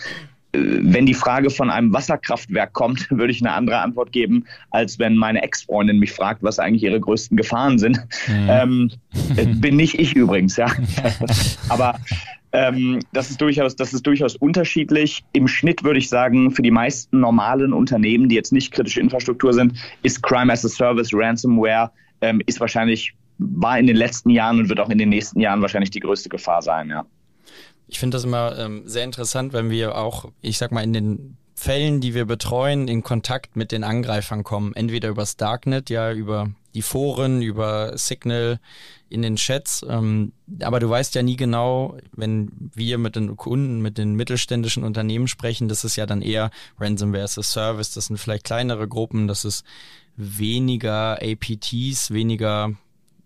Äh, 0.52 0.58
wenn 0.82 1.06
die 1.06 1.14
Frage 1.14 1.48
von 1.48 1.70
einem 1.70 1.94
Wasserkraftwerk 1.94 2.74
kommt, 2.74 3.10
würde 3.10 3.32
ich 3.32 3.40
eine 3.40 3.52
andere 3.54 3.78
Antwort 3.78 4.12
geben, 4.12 4.44
als 4.70 4.98
wenn 4.98 5.16
meine 5.16 5.42
Ex-Freundin 5.42 5.98
mich 5.98 6.12
fragt, 6.12 6.42
was 6.42 6.58
eigentlich 6.58 6.82
ihre 6.82 7.00
größten 7.00 7.38
Gefahren 7.38 7.78
sind. 7.78 7.96
Mhm. 8.26 8.48
Ähm, 8.50 8.90
äh, 9.36 9.46
bin 9.46 9.76
nicht 9.76 9.98
ich 9.98 10.14
übrigens, 10.14 10.58
ja. 10.58 10.66
Aber 11.70 11.98
ähm, 12.52 13.00
das, 13.12 13.30
ist 13.30 13.40
durchaus, 13.40 13.76
das 13.76 13.92
ist 13.92 14.06
durchaus 14.06 14.36
unterschiedlich. 14.36 15.24
Im 15.32 15.48
Schnitt 15.48 15.84
würde 15.84 15.98
ich 15.98 16.08
sagen, 16.08 16.50
für 16.50 16.62
die 16.62 16.70
meisten 16.70 17.20
normalen 17.20 17.72
Unternehmen, 17.72 18.28
die 18.28 18.34
jetzt 18.34 18.52
nicht 18.52 18.72
kritische 18.72 19.00
Infrastruktur 19.00 19.52
sind, 19.52 19.74
ist 20.02 20.22
Crime 20.22 20.52
as 20.52 20.64
a 20.64 20.68
Service, 20.68 21.10
Ransomware, 21.12 21.90
ähm, 22.20 22.40
ist 22.46 22.60
wahrscheinlich, 22.60 23.14
war 23.38 23.78
in 23.78 23.86
den 23.86 23.96
letzten 23.96 24.30
Jahren 24.30 24.58
und 24.58 24.68
wird 24.68 24.80
auch 24.80 24.90
in 24.90 24.98
den 24.98 25.10
nächsten 25.10 25.40
Jahren 25.40 25.60
wahrscheinlich 25.60 25.90
die 25.90 26.00
größte 26.00 26.28
Gefahr 26.28 26.62
sein, 26.62 26.88
ja. 26.88 27.04
Ich 27.86 27.98
finde 27.98 28.16
das 28.16 28.24
immer 28.24 28.58
ähm, 28.58 28.82
sehr 28.84 29.04
interessant, 29.04 29.54
wenn 29.54 29.70
wir 29.70 29.96
auch, 29.96 30.26
ich 30.42 30.58
sag 30.58 30.72
mal, 30.72 30.84
in 30.84 30.92
den 30.92 31.36
Fällen, 31.54 32.00
die 32.00 32.14
wir 32.14 32.24
betreuen, 32.24 32.86
in 32.86 33.02
Kontakt 33.02 33.56
mit 33.56 33.72
den 33.72 33.82
Angreifern 33.82 34.44
kommen. 34.44 34.74
Entweder 34.74 35.08
übers 35.08 35.36
Darknet, 35.36 35.90
ja, 35.90 36.12
über 36.12 36.50
die 36.74 36.82
Foren, 36.82 37.42
über 37.42 37.96
Signal, 37.96 38.60
in 39.10 39.22
den 39.22 39.36
Chats. 39.36 39.84
Ähm, 39.88 40.32
aber 40.60 40.80
du 40.80 40.90
weißt 40.90 41.14
ja 41.14 41.22
nie 41.22 41.36
genau, 41.36 41.96
wenn 42.12 42.50
wir 42.74 42.98
mit 42.98 43.16
den 43.16 43.36
Kunden, 43.36 43.80
mit 43.80 43.98
den 43.98 44.14
mittelständischen 44.14 44.84
Unternehmen 44.84 45.28
sprechen, 45.28 45.68
das 45.68 45.84
ist 45.84 45.96
ja 45.96 46.06
dann 46.06 46.22
eher 46.22 46.50
Ransomware 46.78 47.24
as 47.24 47.38
a 47.38 47.42
Service, 47.42 47.94
das 47.94 48.06
sind 48.06 48.18
vielleicht 48.18 48.44
kleinere 48.44 48.86
Gruppen, 48.86 49.26
das 49.26 49.44
ist 49.44 49.64
weniger 50.16 51.18
APTs, 51.22 52.10
weniger, 52.10 52.72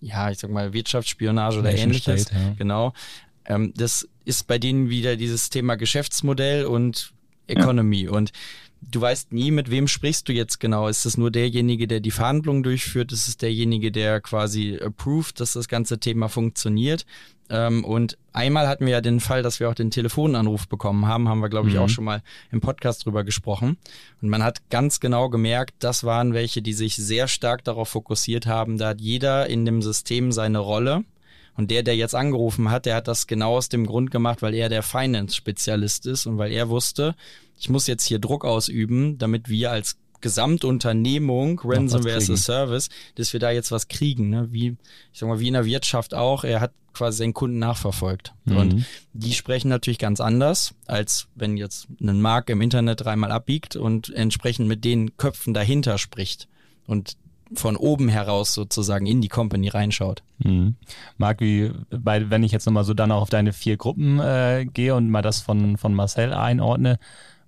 ja, 0.01 0.31
ich 0.31 0.39
sag 0.39 0.51
mal, 0.51 0.73
Wirtschaftsspionage 0.73 1.59
oder 1.59 1.75
ähnliches. 1.75 2.23
State, 2.23 2.39
ja. 2.39 2.55
Genau. 2.57 2.93
Ähm, 3.47 3.73
das 3.77 4.09
ist 4.25 4.47
bei 4.47 4.59
denen 4.59 4.89
wieder 4.89 5.17
dieses 5.17 5.51
Thema 5.51 5.77
Geschäftsmodell 5.77 6.67
und 6.67 7.13
Economy. 7.49 8.05
Ja. 8.05 8.11
Und 8.13 8.33
du 8.91 9.01
weißt 9.01 9.33
nie, 9.33 9.51
mit 9.51 9.71
wem 9.71 9.89
sprichst 9.89 10.29
du 10.29 10.33
jetzt 10.33 10.61
genau. 10.61 10.89
Ist 10.89 11.07
es 11.07 11.17
nur 11.17 11.31
derjenige, 11.31 11.87
der 11.87 12.01
die 12.01 12.11
Verhandlungen 12.11 12.63
durchführt? 12.63 13.13
Ist 13.13 13.29
es 13.29 13.37
derjenige, 13.37 13.93
der 13.93 14.21
quasi 14.21 14.79
approved, 14.81 15.41
dass 15.41 15.53
das 15.53 15.69
ganze 15.69 15.99
Thema 15.99 16.29
funktioniert? 16.29 17.07
Ähm, 17.49 17.85
und 17.85 18.17
einmal 18.33 18.67
hatten 18.67 18.87
wir 18.87 18.93
ja 18.93 19.01
den 19.01 19.21
Fall, 19.21 19.43
dass 19.43 19.61
wir 19.61 19.69
auch 19.69 19.75
den 19.75 19.91
Telefonanruf 19.91 20.69
bekommen 20.69 21.07
haben, 21.07 21.29
haben 21.29 21.41
wir, 21.41 21.49
glaube 21.49 21.69
ich, 21.69 21.75
mhm. 21.75 21.81
auch 21.81 21.89
schon 21.89 22.05
mal 22.05 22.23
im 22.51 22.61
Podcast 22.61 23.05
drüber 23.05 23.25
gesprochen. 23.25 23.77
Und 24.21 24.29
man 24.29 24.43
hat 24.43 24.69
ganz 24.71 25.01
genau 25.01 25.29
gemerkt, 25.29 25.75
das 25.81 26.05
waren 26.05 26.35
welche, 26.35 26.63
die 26.63 26.73
sich 26.73 26.97
sehr 26.97 27.29
stark 27.29 27.65
darauf 27.65 27.91
fokussiert 27.91 28.47
haben. 28.47 28.79
Da 28.79 28.89
hat 28.89 29.01
jeder 29.01 29.49
in 29.49 29.65
dem 29.65 29.83
System 29.83 30.33
seine 30.33 30.59
Rolle. 30.59 31.05
Und 31.57 31.71
der, 31.71 31.83
der 31.83 31.97
jetzt 31.97 32.15
angerufen 32.15 32.71
hat, 32.71 32.87
der 32.87 32.97
hat 32.97 33.09
das 33.09 33.27
genau 33.27 33.57
aus 33.57 33.69
dem 33.69 33.87
Grund 33.87 34.11
gemacht, 34.11 34.43
weil 34.43 34.55
er 34.55 34.69
der 34.69 34.83
Finance-Spezialist 34.83 36.07
ist 36.07 36.27
und 36.27 36.39
weil 36.39 36.53
er 36.53 36.69
wusste, 36.69 37.15
ich 37.59 37.69
muss 37.69 37.87
jetzt 37.87 38.07
hier 38.07 38.19
Druck 38.19 38.45
ausüben, 38.45 39.19
damit 39.19 39.49
wir 39.49 39.71
als 39.71 39.97
Gesamtunternehmung, 40.23 41.61
Ransomware 41.63 42.17
as 42.17 42.31
a 42.31 42.37
Service, 42.37 42.89
dass 43.17 43.33
wir 43.33 43.41
da 43.41 43.51
jetzt 43.51 43.71
was 43.71 43.89
kriegen. 43.89 44.31
Ne? 44.31 44.49
Wie, 44.51 44.77
ich 45.13 45.19
sag 45.19 45.29
mal, 45.29 45.41
wie 45.41 45.49
in 45.49 45.55
der 45.55 45.67
Wirtschaft 45.67 46.15
auch, 46.15 46.45
er 46.45 46.61
hat 46.61 46.73
quasi 46.95 47.19
seinen 47.19 47.35
Kunden 47.35 47.59
nachverfolgt. 47.59 48.33
Mhm. 48.45 48.57
Und 48.57 48.87
die 49.13 49.33
sprechen 49.35 49.69
natürlich 49.69 49.99
ganz 49.99 50.21
anders, 50.21 50.75
als 50.87 51.27
wenn 51.35 51.57
jetzt 51.57 51.89
ein 52.01 52.21
Markt 52.21 52.51
im 52.51 52.61
Internet 52.61 53.03
dreimal 53.03 53.33
abbiegt 53.33 53.77
und 53.77 54.11
entsprechend 54.11 54.69
mit 54.69 54.85
den 54.85 55.17
Köpfen 55.17 55.55
dahinter 55.55 55.99
spricht. 55.99 56.49
Und 56.87 57.17
von 57.55 57.77
oben 57.77 58.09
heraus 58.09 58.55
sozusagen 58.55 59.07
in 59.07 59.21
die 59.21 59.29
Company 59.29 59.69
reinschaut. 59.69 60.23
Mhm. 60.39 60.77
Marc, 61.17 61.41
wie, 61.41 61.71
bei, 61.91 62.31
wenn 62.31 62.43
ich 62.43 62.53
jetzt 62.53 62.67
nochmal 62.67 62.85
so 62.85 62.95
dann 62.95 63.13
auch 63.13 63.23
auf 63.23 63.31
deine 63.31 63.53
vier 63.53 63.77
Gruppen 63.77 64.21
äh, 64.21 64.67
gehe 64.73 64.95
und 64.95 65.11
mal 65.11 65.23
das 65.23 65.41
von, 65.41 65.77
von 65.77 65.95
Marcel 65.95 66.33
einordne, 66.33 66.99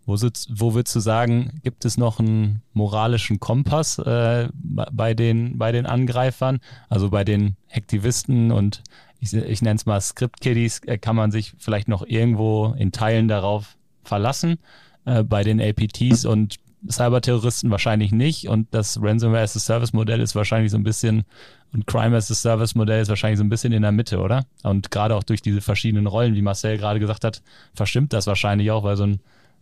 wo, 0.06 0.16
sitzt, 0.16 0.48
wo 0.60 0.74
würdest 0.74 0.94
du 0.94 1.00
sagen, 1.00 1.60
gibt 1.62 1.84
es 1.84 1.96
noch 1.96 2.18
einen 2.18 2.62
moralischen 2.72 3.40
Kompass 3.40 3.98
äh, 3.98 4.48
bei, 4.52 5.14
den, 5.14 5.58
bei 5.58 5.72
den 5.72 5.86
Angreifern, 5.86 6.60
also 6.88 7.10
bei 7.10 7.24
den 7.24 7.56
Aktivisten 7.72 8.52
und 8.52 8.82
ich, 9.20 9.32
ich 9.32 9.62
nenne 9.62 9.76
es 9.76 9.86
mal 9.86 10.00
Script-Kiddies, 10.00 10.80
äh, 10.86 10.98
kann 10.98 11.16
man 11.16 11.30
sich 11.30 11.54
vielleicht 11.58 11.88
noch 11.88 12.06
irgendwo 12.06 12.74
in 12.76 12.92
Teilen 12.92 13.28
darauf 13.28 13.76
verlassen, 14.02 14.58
äh, 15.06 15.22
bei 15.22 15.42
den 15.42 15.60
APTs 15.60 16.26
und 16.26 16.56
Cyberterroristen 16.90 17.70
wahrscheinlich 17.70 18.12
nicht 18.12 18.48
und 18.48 18.68
das 18.72 19.00
Ransomware 19.00 19.42
as 19.42 19.56
a 19.56 19.60
Service 19.60 19.92
Modell 19.92 20.20
ist 20.20 20.34
wahrscheinlich 20.34 20.70
so 20.70 20.76
ein 20.76 20.84
bisschen 20.84 21.24
und 21.72 21.86
Crime 21.86 22.16
as 22.16 22.30
a 22.30 22.34
Service 22.34 22.74
Modell 22.74 23.02
ist 23.02 23.08
wahrscheinlich 23.08 23.38
so 23.38 23.44
ein 23.44 23.48
bisschen 23.48 23.72
in 23.72 23.82
der 23.82 23.92
Mitte, 23.92 24.20
oder? 24.20 24.44
Und 24.62 24.90
gerade 24.90 25.16
auch 25.16 25.22
durch 25.22 25.42
diese 25.42 25.60
verschiedenen 25.60 26.06
Rollen, 26.06 26.34
wie 26.34 26.42
Marcel 26.42 26.78
gerade 26.78 27.00
gesagt 27.00 27.24
hat, 27.24 27.42
verstimmt 27.74 28.12
das 28.12 28.26
wahrscheinlich 28.26 28.70
auch, 28.70 28.84
weil 28.84 28.96
so 28.96 29.04
ein 29.04 29.20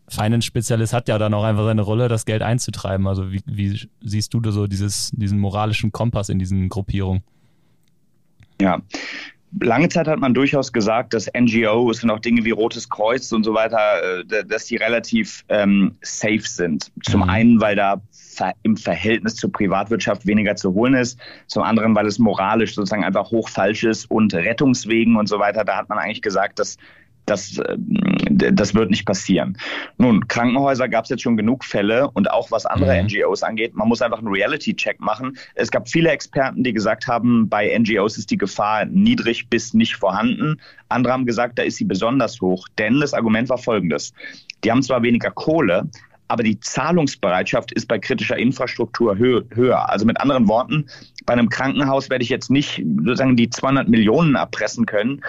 Finance-Spezialist 0.09 0.93
hat 0.93 1.09
ja 1.09 1.17
dann 1.17 1.33
auch 1.33 1.45
einfach 1.45 1.65
seine 1.65 1.83
Rolle, 1.83 2.09
das 2.09 2.27
Geld 2.27 2.43
einzutreiben. 2.43 3.07
Also 3.07 3.33
wie, 3.33 3.43
wie 3.47 3.89
siehst 4.03 4.35
du 4.35 4.41
da 4.41 4.51
so 4.51 4.67
dieses, 4.67 5.11
diesen 5.15 5.39
moralischen 5.39 5.93
Kompass 5.93 6.29
in 6.29 6.39
diesen 6.39 6.69
Gruppierungen? 6.69 7.23
Ja, 8.61 8.83
lange 9.61 9.89
Zeit 9.89 10.09
hat 10.09 10.19
man 10.19 10.35
durchaus 10.35 10.73
gesagt, 10.73 11.15
dass 11.15 11.31
NGOs 11.39 12.03
und 12.03 12.11
auch 12.11 12.19
Dinge 12.19 12.45
wie 12.45 12.51
Rotes 12.51 12.89
Kreuz 12.89 13.31
und 13.33 13.45
so 13.45 13.55
weiter, 13.55 14.21
äh, 14.21 14.45
dass 14.45 14.67
die 14.67 14.77
relativ 14.77 15.45
ähm, 15.49 15.97
safe 16.03 16.43
sind. 16.43 16.91
Zum 17.03 17.23
mhm. 17.23 17.31
einen, 17.31 17.61
weil 17.61 17.77
da 17.77 18.01
im 18.63 18.77
Verhältnis 18.77 19.37
zur 19.37 19.53
Privatwirtschaft 19.53 20.27
weniger 20.27 20.57
zu 20.57 20.73
holen 20.73 20.95
ist. 20.95 21.19
Zum 21.47 21.63
anderen, 21.63 21.95
weil 21.95 22.07
es 22.07 22.19
moralisch 22.19 22.75
sozusagen 22.75 23.05
einfach 23.05 23.31
hoch 23.31 23.49
falsch 23.49 23.85
ist 23.85 24.11
und 24.11 24.35
Rettungswegen 24.35 25.17
und 25.17 25.29
so 25.29 25.39
weiter. 25.39 25.65
Da 25.65 25.77
hat 25.77 25.89
man 25.89 25.99
eigentlich 25.99 26.23
gesagt, 26.23 26.59
dass 26.59 26.77
das, 27.27 27.59
äh, 27.59 27.77
das 27.79 28.75
wird 28.75 28.91
nicht 28.91 29.07
passieren. 29.07 29.57
Nun, 29.99 30.27
Krankenhäuser 30.29 30.89
gab 30.89 31.05
es 31.05 31.11
jetzt 31.11 31.23
schon 31.23 31.37
genug 31.37 31.65
Fälle 31.65 32.11
und 32.11 32.31
auch 32.31 32.51
was 32.51 32.67
andere 32.67 33.01
mhm. 33.01 33.07
NGOs 33.07 33.43
angeht, 33.43 33.75
man 33.75 33.89
muss 33.89 34.03
einfach 34.03 34.19
einen 34.19 34.29
Reality-Check 34.29 35.01
machen. 35.01 35.37
Es 35.55 35.71
gab 35.71 35.89
viele 35.89 36.11
Experten, 36.11 36.65
die 36.65 36.73
gesagt 36.73 37.07
haben, 37.07 37.49
bei 37.49 37.77
NGOs 37.79 38.19
ist 38.19 38.31
die 38.31 38.39
Gefahr 38.39 38.85
niedrig 38.87 39.49
bis 39.49 39.75
nicht 39.75 39.97
vorhanden. 39.97 40.61
Andere 40.89 41.13
haben 41.13 41.27
gesagt, 41.27 41.59
da 41.59 41.63
ist 41.63 41.77
sie 41.77 41.85
besonders 41.85 42.41
hoch, 42.41 42.69
denn 42.79 43.01
das 43.01 43.15
Argument 43.15 43.49
war 43.49 43.59
folgendes. 43.59 44.13
Die 44.65 44.71
haben 44.71 44.83
zwar 44.83 45.03
weniger 45.03 45.31
Kohle, 45.31 45.89
aber 46.33 46.45
die 46.45 46.59
Zahlungsbereitschaft 46.59 47.73
ist 47.73 47.89
bei 47.89 47.99
kritischer 47.99 48.39
Infrastruktur 48.39 49.19
hö 49.19 49.43
höher. 49.51 49.91
Also 49.91 50.07
mit 50.07 50.19
anderen 50.19 50.49
Worten, 50.49 50.87
bei 51.27 51.35
einem 51.35 51.51
Krankenhaus 51.51 52.09
werde 52.09 52.25
ich 52.25 52.31
jetzt 52.31 52.51
nicht 52.51 52.83
sozusagen 53.05 53.37
die 53.37 53.51
200 53.51 53.87
Millionen 53.87 54.35
erpressen 54.35 54.87
können, 54.87 55.21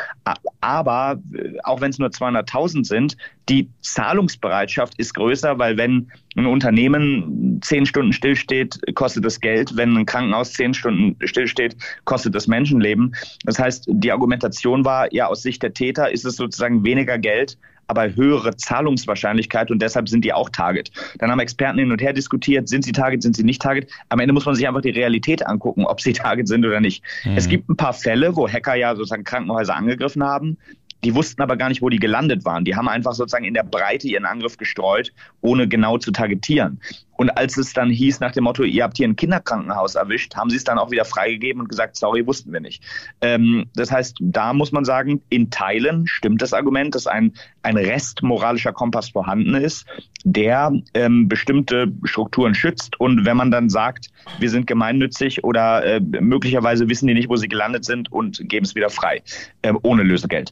aber 0.62 1.20
äh, 1.34 1.58
auch 1.66 1.82
wenn 1.82 1.89
es 1.89 2.00
nur 2.00 2.08
200.000 2.08 2.86
sind, 2.86 3.18
die 3.50 3.70
Zahlungsbereitschaft 3.82 4.98
ist 4.98 5.13
größer, 5.13 5.60
weil 5.60 5.76
wenn 5.76 6.10
ein 6.38 6.46
Unternehmen 6.46 7.60
zehn 7.62 7.86
Stunden 7.86 8.13
stillsteht, 8.13 8.80
kostet 8.96 9.26
es 9.26 9.42
Geld. 9.42 9.76
Wenn 9.76 9.98
ein 9.98 10.06
Krankenhaus 10.06 10.54
zehn 10.54 10.74
Stunden 10.74 11.18
stillsteht, 11.28 11.76
kostet 12.06 12.34
es 12.36 12.48
Menschenleben. 12.48 13.13
Das 13.44 13.60
heißt, 13.60 13.88
die 13.89 14.12
Argumentation 14.13 14.86
war, 14.86 15.13
ja, 15.13 15.28
aus 15.28 15.42
Sicht 15.42 15.63
der 15.63 15.74
Täter 15.74 16.10
ist 16.13 16.24
es 16.24 16.38
sozusagen 16.38 16.86
weniger 16.86 17.18
Geld, 17.18 17.58
aber 17.88 18.15
höhere 18.15 18.56
Zahlungswahrscheinlichkeit 18.56 19.72
und 19.72 19.82
deshalb 19.82 20.10
sind 20.10 20.24
die 20.26 20.34
auch 20.34 20.50
Target. 20.50 20.91
Dann 21.19 21.32
haben 21.32 21.39
Experten 21.39 21.80
hin 21.80 21.91
und 21.91 22.02
her 22.02 22.13
diskutiert, 22.13 22.69
sind 22.69 22.84
sie 22.86 22.91
Target, 22.91 23.22
sind 23.22 23.36
sie 23.36 23.43
nicht 23.43 23.62
Target. 23.62 23.89
Am 24.10 24.19
Ende 24.19 24.34
muss 24.34 24.46
man 24.46 24.56
sich 24.56 24.67
einfach 24.67 24.82
die 24.82 24.91
Realität 24.91 25.46
angucken, 25.46 25.86
ob 25.86 26.02
sie 26.02 26.13
Target 26.13 26.48
sind 26.48 26.65
oder 26.65 26.80
nicht. 26.80 27.04
Mhm. 27.24 27.38
Es 27.38 27.48
gibt 27.48 27.69
ein 27.69 27.78
paar 27.78 27.93
Fälle, 27.93 28.36
wo 28.36 28.48
Hacker 28.48 28.76
ja 28.76 28.96
sozusagen 28.96 29.24
Krankenhäuser 29.24 29.76
angegriffen 29.76 30.24
haben. 30.24 30.58
Die 31.04 31.13
wussten 31.13 31.41
aber 31.41 31.58
gar 31.58 31.67
nicht, 31.67 31.82
wo 31.82 31.89
die 31.89 32.00
gelandet 32.00 32.46
waren. 32.46 32.63
Die 32.63 32.76
haben 32.76 32.88
einfach 32.88 33.13
sozusagen 33.13 33.43
in 33.43 33.54
der 33.54 33.63
Breite 33.63 34.08
ihren 34.08 34.26
Angriff 34.26 34.58
gestreut, 34.58 35.12
ohne 35.41 35.67
genau 35.67 35.98
zu 35.98 36.12
targetieren. 36.12 36.80
Und 37.17 37.30
als 37.38 37.58
es 37.58 37.73
dann 37.73 37.89
hieß 37.89 38.19
nach 38.19 38.32
dem 38.32 38.45
Motto, 38.45 38.63
ihr 38.63 38.84
habt 38.84 38.97
hier 38.97 39.08
ein 39.08 39.15
Kinderkrankenhaus 39.15 39.95
erwischt, 39.95 40.36
haben 40.36 40.49
sie 40.49 40.58
es 40.58 40.63
dann 40.63 40.78
auch 40.78 40.91
wieder 40.91 41.06
freigegeben 41.06 41.62
und 41.62 41.69
gesagt, 41.69 41.95
sorry, 41.95 42.26
wussten 42.26 42.52
wir 42.52 42.60
nicht. 42.60 42.84
Ähm, 43.21 43.65
das 43.76 43.91
heißt, 43.91 44.17
da 44.19 44.54
muss 44.54 44.71
man 44.71 44.86
sagen, 44.86 45.21
in 45.30 45.49
Teilen 45.49 46.08
stimmt 46.08 46.41
das 46.41 46.54
Argument, 46.54 46.95
dass 46.95 47.08
ein, 47.08 47.34
ein 47.62 47.78
Rest 47.78 48.23
moralischer 48.23 48.73
Kompass 48.73 49.10
vorhanden 49.10 49.56
ist, 49.56 49.86
der 50.23 50.71
ähm, 50.93 51.28
bestimmte 51.28 51.91
Strukturen 52.04 52.56
schützt. 52.56 52.99
Und 52.99 53.26
wenn 53.26 53.38
man 53.38 53.52
dann 53.52 53.69
sagt, 53.69 54.10
wir 54.39 54.49
sind 54.49 54.67
gemeinnützig 54.67 55.43
oder 55.43 55.84
äh, 55.84 55.99
möglicherweise 55.99 56.89
wissen 56.89 57.08
die 57.08 57.13
nicht, 57.13 57.30
wo 57.30 57.36
sie 57.36 57.47
gelandet 57.47 57.86
sind 57.86 58.12
und 58.12 58.47
geben 58.49 58.65
es 58.65 58.76
wieder 58.76 58.89
frei, 58.89 59.21
äh, 59.62 59.73
ohne 59.84 60.04
Lösegeld. 60.04 60.52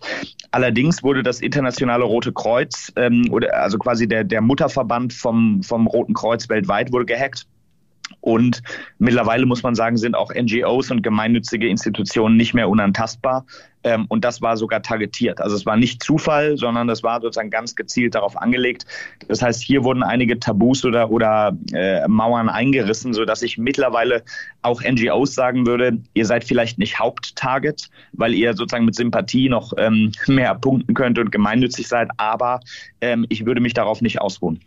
Allerdings 0.51 1.03
wurde 1.03 1.23
das 1.23 1.39
internationale 1.39 2.03
Rote 2.03 2.33
Kreuz, 2.33 2.91
ähm, 2.97 3.27
oder 3.31 3.61
also 3.61 3.77
quasi 3.77 4.07
der, 4.07 4.23
der 4.23 4.41
Mutterverband 4.41 5.13
vom, 5.13 5.63
vom 5.63 5.87
Roten 5.87 6.13
Kreuz 6.13 6.47
weltweit 6.51 6.91
wurde 6.91 7.05
gehackt. 7.05 7.47
Und 8.19 8.61
mittlerweile 8.99 9.45
muss 9.45 9.63
man 9.63 9.75
sagen, 9.75 9.97
sind 9.97 10.15
auch 10.15 10.33
NGOs 10.33 10.91
und 10.91 11.01
gemeinnützige 11.01 11.67
Institutionen 11.67 12.35
nicht 12.35 12.53
mehr 12.53 12.69
unantastbar. 12.69 13.45
Ähm, 13.83 14.05
und 14.09 14.23
das 14.23 14.41
war 14.43 14.57
sogar 14.57 14.83
targetiert. 14.83 15.41
Also 15.41 15.55
es 15.55 15.65
war 15.65 15.75
nicht 15.75 16.03
Zufall, 16.03 16.55
sondern 16.55 16.87
das 16.87 17.01
war 17.01 17.19
sozusagen 17.19 17.49
ganz 17.49 17.75
gezielt 17.75 18.13
darauf 18.13 18.37
angelegt. 18.37 18.85
Das 19.27 19.41
heißt, 19.41 19.63
hier 19.63 19.83
wurden 19.83 20.03
einige 20.03 20.39
Tabus 20.39 20.85
oder, 20.85 21.09
oder 21.09 21.57
äh, 21.73 22.07
Mauern 22.07 22.49
eingerissen, 22.49 23.13
sodass 23.13 23.41
ich 23.41 23.57
mittlerweile 23.57 24.23
auch 24.61 24.83
NGOs 24.83 25.33
sagen 25.33 25.65
würde, 25.65 25.97
ihr 26.13 26.25
seid 26.25 26.43
vielleicht 26.43 26.77
nicht 26.77 26.99
Haupttarget, 26.99 27.89
weil 28.13 28.35
ihr 28.35 28.53
sozusagen 28.53 28.85
mit 28.85 28.95
Sympathie 28.95 29.49
noch 29.49 29.73
ähm, 29.77 30.11
mehr 30.27 30.53
punkten 30.55 30.93
könnt 30.93 31.17
und 31.17 31.31
gemeinnützig 31.31 31.87
seid, 31.87 32.09
aber 32.17 32.59
ähm, 33.01 33.25
ich 33.29 33.45
würde 33.47 33.61
mich 33.61 33.73
darauf 33.73 34.01
nicht 34.01 34.21
ausruhen. 34.21 34.59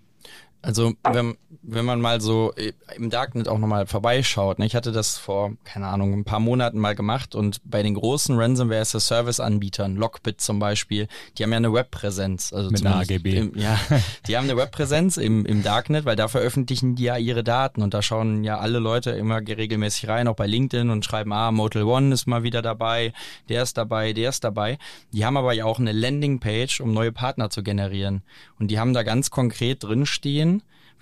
Also 0.65 0.95
wenn, 1.03 1.37
wenn 1.63 1.85
man 1.85 2.01
mal 2.01 2.21
so 2.21 2.53
im 2.97 3.11
Darknet 3.11 3.49
auch 3.49 3.59
nochmal 3.59 3.87
vorbeischaut, 3.87 4.59
ne? 4.59 4.67
ich 4.67 4.75
hatte 4.75 4.93
das 4.93 5.19
vor, 5.19 5.53
keine 5.65 5.87
Ahnung, 5.87 6.13
ein 6.13 6.25
paar 6.25 6.41
Monaten 6.41 6.79
mal 6.79 6.95
gemacht 6.95 7.35
und 7.35 7.61
bei 7.65 7.83
den 7.83 7.95
großen 7.95 8.39
Ransomware 8.39 8.81
as 8.81 8.95
a 8.95 9.01
Service 9.01 9.41
Anbietern, 9.41 9.97
Lockbit 9.97 10.41
zum 10.41 10.59
Beispiel, 10.59 11.09
die 11.37 11.43
haben 11.43 11.51
ja 11.51 11.59
eine 11.59 11.73
Webpräsenz. 11.73 12.53
Also 12.53 12.71
Mit 12.71 12.85
einer 12.85 12.97
AGB. 12.97 13.37
Im, 13.37 13.57
ja, 13.57 13.79
die 14.27 14.37
haben 14.37 14.45
eine 14.45 14.57
Webpräsenz 14.57 15.17
im, 15.17 15.45
im 15.47 15.63
Darknet, 15.63 16.05
weil 16.05 16.17
da 16.17 16.29
veröffentlichen 16.29 16.95
die 16.97 17.05
ja 17.05 17.17
ihre 17.17 17.45
Daten 17.45 17.83
und 17.83 17.95
da 17.95 18.03
schauen 18.03 18.45
ja 18.45 18.59
alle 18.59 18.79
Leute 18.79 19.11
immer 19.11 19.41
regelmäßig 19.41 20.09
rein, 20.09 20.29
auch 20.29 20.37
bei 20.37 20.47
LinkedIn 20.47 20.91
und 20.91 21.05
schreiben, 21.05 21.33
ah, 21.33 21.51
Motel 21.51 21.85
One 21.85 22.13
ist 22.13 22.27
mal 22.27 22.43
wieder 22.43 22.63
dabei, 22.63 23.13
der 23.49 23.63
ist 23.63 23.77
dabei, 23.77 24.13
der 24.13 24.31
ist 24.31 24.45
dabei. 24.45 24.79
Die 25.13 25.25
haben 25.25 25.37
aber 25.37 25.53
ja 25.53 25.65
auch 25.65 25.79
eine 25.79 25.93
Landingpage, 25.93 26.81
um 26.81 26.93
neue 26.93 27.13
Partner 27.13 27.51
zu 27.51 27.63
generieren. 27.63 28.23
Und 28.59 28.71
die 28.71 28.79
haben 28.79 28.95
da 28.95 29.03
ganz 29.03 29.31
konkret 29.31 29.83
drinstehen, 29.83 30.54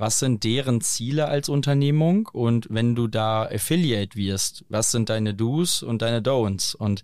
was 0.03 0.19
sind 0.19 0.43
deren 0.43 0.81
Ziele 0.81 1.29
als 1.29 1.49
Unternehmung? 1.49 2.29
Und 2.33 2.67
wenn 2.71 2.97
du 2.97 3.07
da 3.07 3.45
Affiliate 3.45 4.17
wirst, 4.17 4.65
was 4.69 4.91
sind 4.91 5.11
deine 5.11 5.33
Do's 5.33 5.85
und 5.85 6.03
deine 6.03 6.21
Don'ts? 6.21 6.75
Und 6.75 7.03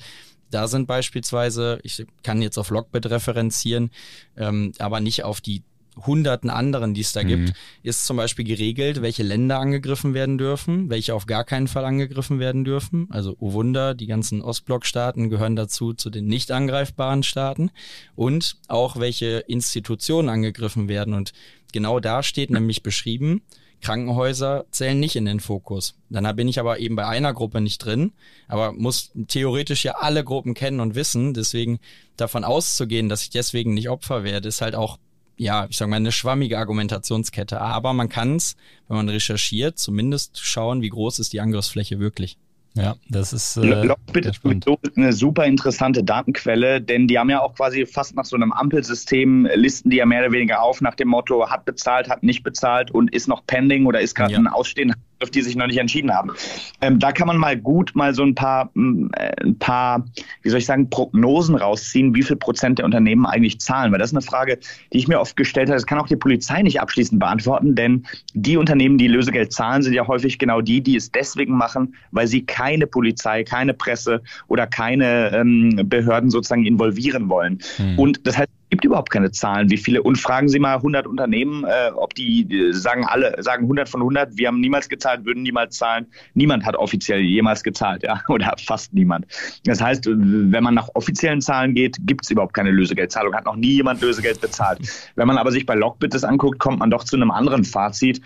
da 0.51 0.67
sind 0.67 0.89
beispielsweise, 0.89 1.79
ich 1.85 2.05
kann 2.25 2.43
jetzt 2.43 2.59
auf 2.59 2.71
Logbit 2.71 3.07
referenzieren, 3.07 3.93
ähm, 4.37 4.73
aber 4.81 4.99
nicht 4.99 5.23
auf 5.23 5.41
die 5.41 5.63
hunderten 6.07 6.51
anderen, 6.51 6.95
die 6.95 7.01
es 7.01 7.13
da 7.13 7.23
mhm. 7.23 7.29
gibt, 7.29 7.53
ist 7.83 8.07
zum 8.07 8.17
Beispiel 8.17 8.45
geregelt, 8.45 9.03
welche 9.03 9.23
Länder 9.23 9.59
angegriffen 9.59 10.15
werden 10.15 10.39
dürfen, 10.39 10.91
welche 10.91 11.15
auf 11.15 11.27
gar 11.27 11.45
keinen 11.45 11.69
Fall 11.69 11.85
angegriffen 11.85 12.39
werden 12.39 12.65
dürfen. 12.65 13.09
Also, 13.11 13.37
oh 13.41 13.53
Wunder, 13.53 13.95
die 13.95 14.07
ganzen 14.07 14.43
Ostblockstaaten 14.43 15.31
gehören 15.31 15.57
dazu, 15.57 15.93
zu 15.95 16.11
den 16.11 16.27
nicht 16.27 16.51
angreifbaren 16.51 17.23
Staaten. 17.23 17.71
Und 18.15 18.57
auch 18.69 18.99
welche 18.99 19.39
Institutionen 19.47 20.29
angegriffen 20.29 20.89
werden. 20.89 21.15
Und 21.15 21.33
genau 21.73 22.01
da 22.01 22.23
steht 22.23 22.51
nämlich 22.51 22.83
beschrieben, 22.83 23.43
Krankenhäuser 23.81 24.67
zählen 24.71 24.99
nicht 24.99 25.17
in 25.17 25.25
den 25.25 25.41
Fokus. 25.41 25.95
Dann 26.11 26.35
bin 26.37 26.49
ich 26.49 26.59
aber 26.59 26.81
eben 26.81 26.97
bei 26.97 27.07
einer 27.07 27.33
Gruppe 27.33 27.61
nicht 27.61 27.79
drin, 27.79 28.13
aber 28.49 28.73
muss 28.73 29.13
theoretisch 29.29 29.85
ja 29.85 29.93
alle 29.93 30.25
Gruppen 30.25 30.55
kennen 30.55 30.81
und 30.81 30.95
wissen. 30.95 31.33
Deswegen 31.35 31.79
davon 32.17 32.45
auszugehen, 32.45 33.09
dass 33.09 33.23
ich 33.23 33.31
deswegen 33.31 33.75
nicht 33.75 33.89
Opfer 33.89 34.25
werde, 34.25 34.49
ist 34.49 34.61
halt 34.61 34.75
auch 34.75 34.99
ja, 35.39 35.67
ich 35.71 35.77
sage 35.77 35.91
mal, 35.91 35.97
eine 35.97 36.13
schwammige 36.13 36.59
Argumentationskette. 36.59 37.61
Aber 37.61 37.93
man 37.93 38.09
kann 38.09 38.37
es, 38.37 38.57
wenn 38.89 38.99
man 38.99 39.09
recherchiert, 39.09 39.79
zumindest 39.79 40.39
schauen, 40.39 40.83
wie 40.83 40.91
groß 40.91 41.21
ist 41.21 41.33
die 41.33 41.41
Angriffsfläche 41.41 41.99
wirklich. 41.99 42.37
Ja, 42.75 42.97
das 43.09 43.33
ist. 43.33 43.57
Äh, 43.57 43.85
Lockbit 43.85 44.27
ist 44.27 44.43
sowieso 44.43 44.79
eine 44.95 45.13
super 45.13 45.47
interessante 45.47 46.05
Datenquelle, 46.05 46.81
denn 46.81 47.09
die 47.09 47.19
haben 47.19 47.31
ja 47.31 47.41
auch 47.41 47.55
quasi 47.55 47.87
fast 47.87 48.15
nach 48.15 48.25
so 48.25 48.37
einem 48.37 48.53
Ampelsystem, 48.53 49.49
listen 49.55 49.91
die 49.91 49.97
ja 49.97 50.07
mehr 50.07 50.21
oder 50.21 50.33
weniger 50.33 50.63
auf 50.63 50.81
nach 50.81 50.95
dem 50.95 51.09
Motto, 51.09 51.49
hat 51.49 51.65
bezahlt, 51.65 52.09
hat 52.09 52.23
nicht 52.23 52.43
bezahlt 52.43 52.91
und 52.91 53.13
ist 53.13 53.27
noch 53.27 53.45
pending 53.47 53.87
oder 53.87 54.01
ist 54.01 54.15
gerade 54.15 54.35
ja. 54.35 54.39
ein 54.39 54.47
Ausstehen 54.47 54.93
auf 54.93 54.99
die 55.27 55.43
sich 55.43 55.57
noch 55.57 55.67
nicht 55.67 55.79
entschieden 55.79 56.13
haben. 56.15 56.33
Ähm, 56.81 56.99
da 56.99 57.13
kann 57.13 57.27
man 57.27 57.37
mal 57.37 57.57
gut 57.57 57.93
mal 57.95 58.15
so 58.15 58.23
ein 58.23 58.35
paar, 58.35 58.71
äh, 58.77 59.45
ein 59.45 59.59
paar, 59.59 60.05
wie 60.43 60.51
soll 60.51 60.59
ich 60.59 60.67
sagen, 60.67 60.89
Prognosen 60.91 61.57
rausziehen, 61.57 62.15
wie 62.15 62.23
viel 62.23 62.37
Prozent 62.37 62.79
der 62.79 62.85
Unternehmen 62.85 63.27
eigentlich 63.27 63.61
zahlen. 63.61 63.93
Weil 63.93 63.99
das 63.99 64.11
ist 64.11 64.17
eine 64.17 64.23
Frage, 64.23 64.59
die 64.93 64.99
ich 64.99 65.09
mir 65.09 65.21
oft 65.21 65.37
gestellt 65.37 65.69
habe. 65.69 65.77
Das 65.77 65.87
kann 65.87 65.99
auch 65.99 66.07
die 66.07 66.17
Polizei 66.17 66.63
nicht 66.63 66.81
abschließend 66.81 67.19
beantworten, 67.19 67.75
denn 67.75 68.07
die 68.35 68.57
Unternehmen, 68.57 68.99
die 68.99 69.09
Lösegeld 69.09 69.53
zahlen, 69.53 69.83
sind 69.83 69.93
ja 69.93 70.07
häufig 70.07 70.39
genau 70.39 70.61
die, 70.61 70.81
die 70.81 70.97
es 70.97 71.11
deswegen 71.11 71.57
machen, 71.57 71.95
weil 72.13 72.27
sie 72.27 72.45
keine 72.45 72.87
Polizei, 72.87 73.45
keine 73.45 73.75
Presse 73.75 74.23
oder 74.47 74.67
keine 74.67 75.33
ähm, 75.33 75.81
Behörden 75.85 76.31
sozusagen 76.31 76.65
involvieren 76.65 77.29
wollen. 77.29 77.59
Hm. 77.77 77.99
Und 77.99 78.27
das 78.27 78.39
heißt, 78.39 78.49
gibt 78.71 78.85
überhaupt 78.85 79.11
keine 79.11 79.31
Zahlen, 79.31 79.71
wie 79.71 79.77
viele. 79.77 80.03
Und 80.03 80.17
fragen 80.17 80.49
Sie 80.49 80.59
mal 80.59 80.77
100 80.77 81.07
Unternehmen, 81.07 81.65
äh, 81.65 81.91
ob 81.95 82.15
die 82.15 82.43
äh, 82.43 82.73
sagen 82.73 83.05
alle, 83.07 83.35
sagen 83.43 83.65
100 83.65 83.89
von 83.89 84.01
100, 84.01 84.37
wir 84.37 84.49
haben 84.49 84.61
niemals 84.61 84.89
gezahlt, 84.89 85.25
würden 85.25 85.43
niemals 85.43 85.77
zahlen. 85.77 86.07
Niemand 86.35 86.65
hat 86.65 86.77
offiziell 86.77 87.21
jemals 87.21 87.63
gezahlt, 87.63 88.03
ja, 88.03 88.21
oder 88.29 88.55
fast 88.65 88.93
niemand. 88.93 89.27
Das 89.65 89.81
heißt, 89.81 90.07
wenn 90.07 90.63
man 90.63 90.75
nach 90.75 90.89
offiziellen 90.95 91.41
Zahlen 91.41 91.75
geht, 91.75 91.97
gibt 92.01 92.25
es 92.25 92.31
überhaupt 92.31 92.55
keine 92.55 92.71
Lösegeldzahlung, 92.71 93.35
hat 93.35 93.47
noch 93.47 93.57
nie 93.57 93.73
jemand 93.73 94.01
Lösegeld 94.01 94.41
bezahlt. 94.41 94.81
Wenn 95.17 95.27
man 95.27 95.39
aber 95.39 95.51
sich 95.51 95.67
bei 95.67 95.75
Lockbit 95.75 96.15
das 96.15 96.25
anguckt, 96.25 96.59
kommt 96.59 96.81
man 96.81 96.91
doch 96.91 97.05
zu 97.05 97.17
einem 97.17 97.31
anderen 97.31 97.65
Fazit. 97.65 98.21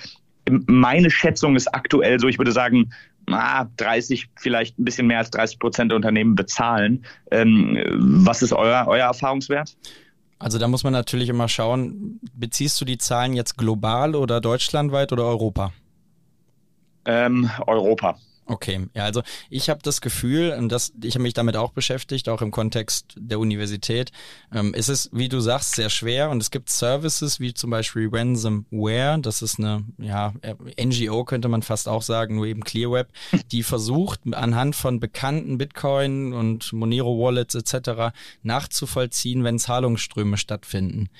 Meine 0.66 1.08
Schätzung 1.10 1.54
ist 1.54 1.72
aktuell 1.72 2.18
so, 2.18 2.26
ich 2.26 2.38
würde 2.38 2.52
sagen, 2.52 2.90
30, 3.26 4.28
vielleicht 4.36 4.78
ein 4.78 4.84
bisschen 4.84 5.06
mehr 5.06 5.18
als 5.18 5.30
30 5.30 5.60
Prozent 5.60 5.90
der 5.92 5.96
Unternehmen 5.96 6.34
bezahlen. 6.34 7.04
Ähm, 7.30 7.78
was 7.94 8.42
ist 8.42 8.52
euer, 8.52 8.86
euer 8.88 9.06
Erfahrungswert? 9.06 9.76
Also 10.42 10.58
da 10.58 10.66
muss 10.66 10.82
man 10.82 10.92
natürlich 10.92 11.28
immer 11.28 11.48
schauen, 11.48 12.18
beziehst 12.34 12.80
du 12.80 12.84
die 12.84 12.98
Zahlen 12.98 13.32
jetzt 13.32 13.56
global 13.56 14.16
oder 14.16 14.40
deutschlandweit 14.40 15.12
oder 15.12 15.24
Europa? 15.24 15.72
Ähm, 17.04 17.48
Europa. 17.68 18.18
Okay, 18.44 18.88
ja, 18.94 19.04
also 19.04 19.22
ich 19.50 19.70
habe 19.70 19.80
das 19.84 20.00
Gefühl, 20.00 20.50
und 20.58 20.68
das, 20.68 20.92
ich 21.00 21.14
habe 21.14 21.22
mich 21.22 21.34
damit 21.34 21.56
auch 21.56 21.70
beschäftigt, 21.70 22.28
auch 22.28 22.42
im 22.42 22.50
Kontext 22.50 23.14
der 23.16 23.38
Universität. 23.38 24.10
Ähm, 24.52 24.74
es 24.76 24.88
ist, 24.88 25.10
wie 25.12 25.28
du 25.28 25.38
sagst, 25.38 25.76
sehr 25.76 25.90
schwer 25.90 26.28
und 26.28 26.42
es 26.42 26.50
gibt 26.50 26.68
Services 26.68 27.38
wie 27.38 27.54
zum 27.54 27.70
Beispiel 27.70 28.08
Ransomware, 28.12 29.20
das 29.20 29.42
ist 29.42 29.60
eine 29.60 29.84
ja, 29.98 30.34
NGO, 30.76 31.24
könnte 31.24 31.48
man 31.48 31.62
fast 31.62 31.88
auch 31.88 32.02
sagen, 32.02 32.34
nur 32.34 32.46
eben 32.46 32.64
ClearWeb, 32.64 33.08
die 33.52 33.62
versucht 33.62 34.20
anhand 34.32 34.74
von 34.74 34.98
bekannten 34.98 35.56
Bitcoin 35.56 36.32
und 36.32 36.72
Monero 36.72 37.16
Wallets 37.18 37.54
etc. 37.54 38.12
nachzuvollziehen, 38.42 39.44
wenn 39.44 39.60
Zahlungsströme 39.60 40.36
stattfinden. 40.36 41.10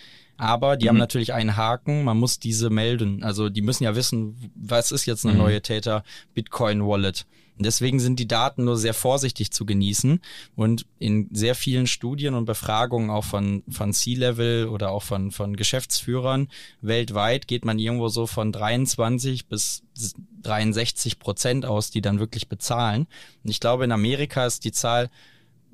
Aber 0.43 0.77
die 0.77 0.87
mhm. 0.87 0.89
haben 0.89 0.99
natürlich 0.99 1.33
einen 1.33 1.57
Haken, 1.57 2.03
man 2.03 2.19
muss 2.19 2.41
diese 2.41 2.69
melden. 2.69 3.23
Also 3.23 3.49
die 3.49 3.63
müssen 3.63 3.85
ja 3.85 3.95
wissen, 3.95 4.51
was 4.57 4.91
ist 4.91 5.07
jetzt 5.07 5.25
eine 5.25 5.35
mhm. 5.35 5.39
neue 5.39 5.63
Täter 5.63 6.03
Bitcoin 6.35 6.85
Wallet. 6.85 7.27
Und 7.57 7.67
deswegen 7.67 8.01
sind 8.01 8.19
die 8.19 8.27
Daten 8.27 8.65
nur 8.65 8.77
sehr 8.77 8.93
vorsichtig 8.93 9.53
zu 9.53 9.65
genießen. 9.65 10.21
Und 10.57 10.85
in 10.99 11.29
sehr 11.31 11.55
vielen 11.55 11.87
Studien 11.87 12.35
und 12.35 12.45
Befragungen 12.45 13.09
auch 13.09 13.23
von, 13.23 13.63
von 13.71 13.93
C-Level 13.93 14.67
oder 14.67 14.91
auch 14.91 15.05
von, 15.05 15.31
von 15.31 15.55
Geschäftsführern 15.55 16.49
weltweit 16.81 17.47
geht 17.47 17.65
man 17.65 17.79
irgendwo 17.79 18.09
so 18.09 18.27
von 18.27 18.51
23 18.51 19.47
bis 19.47 19.85
63 20.43 21.21
Prozent 21.21 21.67
aus, 21.67 21.93
die 21.93 22.01
dann 22.01 22.19
wirklich 22.19 22.49
bezahlen. 22.49 23.07
Und 23.45 23.51
ich 23.51 23.61
glaube, 23.61 23.85
in 23.85 23.93
Amerika 23.93 24.45
ist 24.45 24.65
die 24.65 24.73
Zahl 24.73 25.09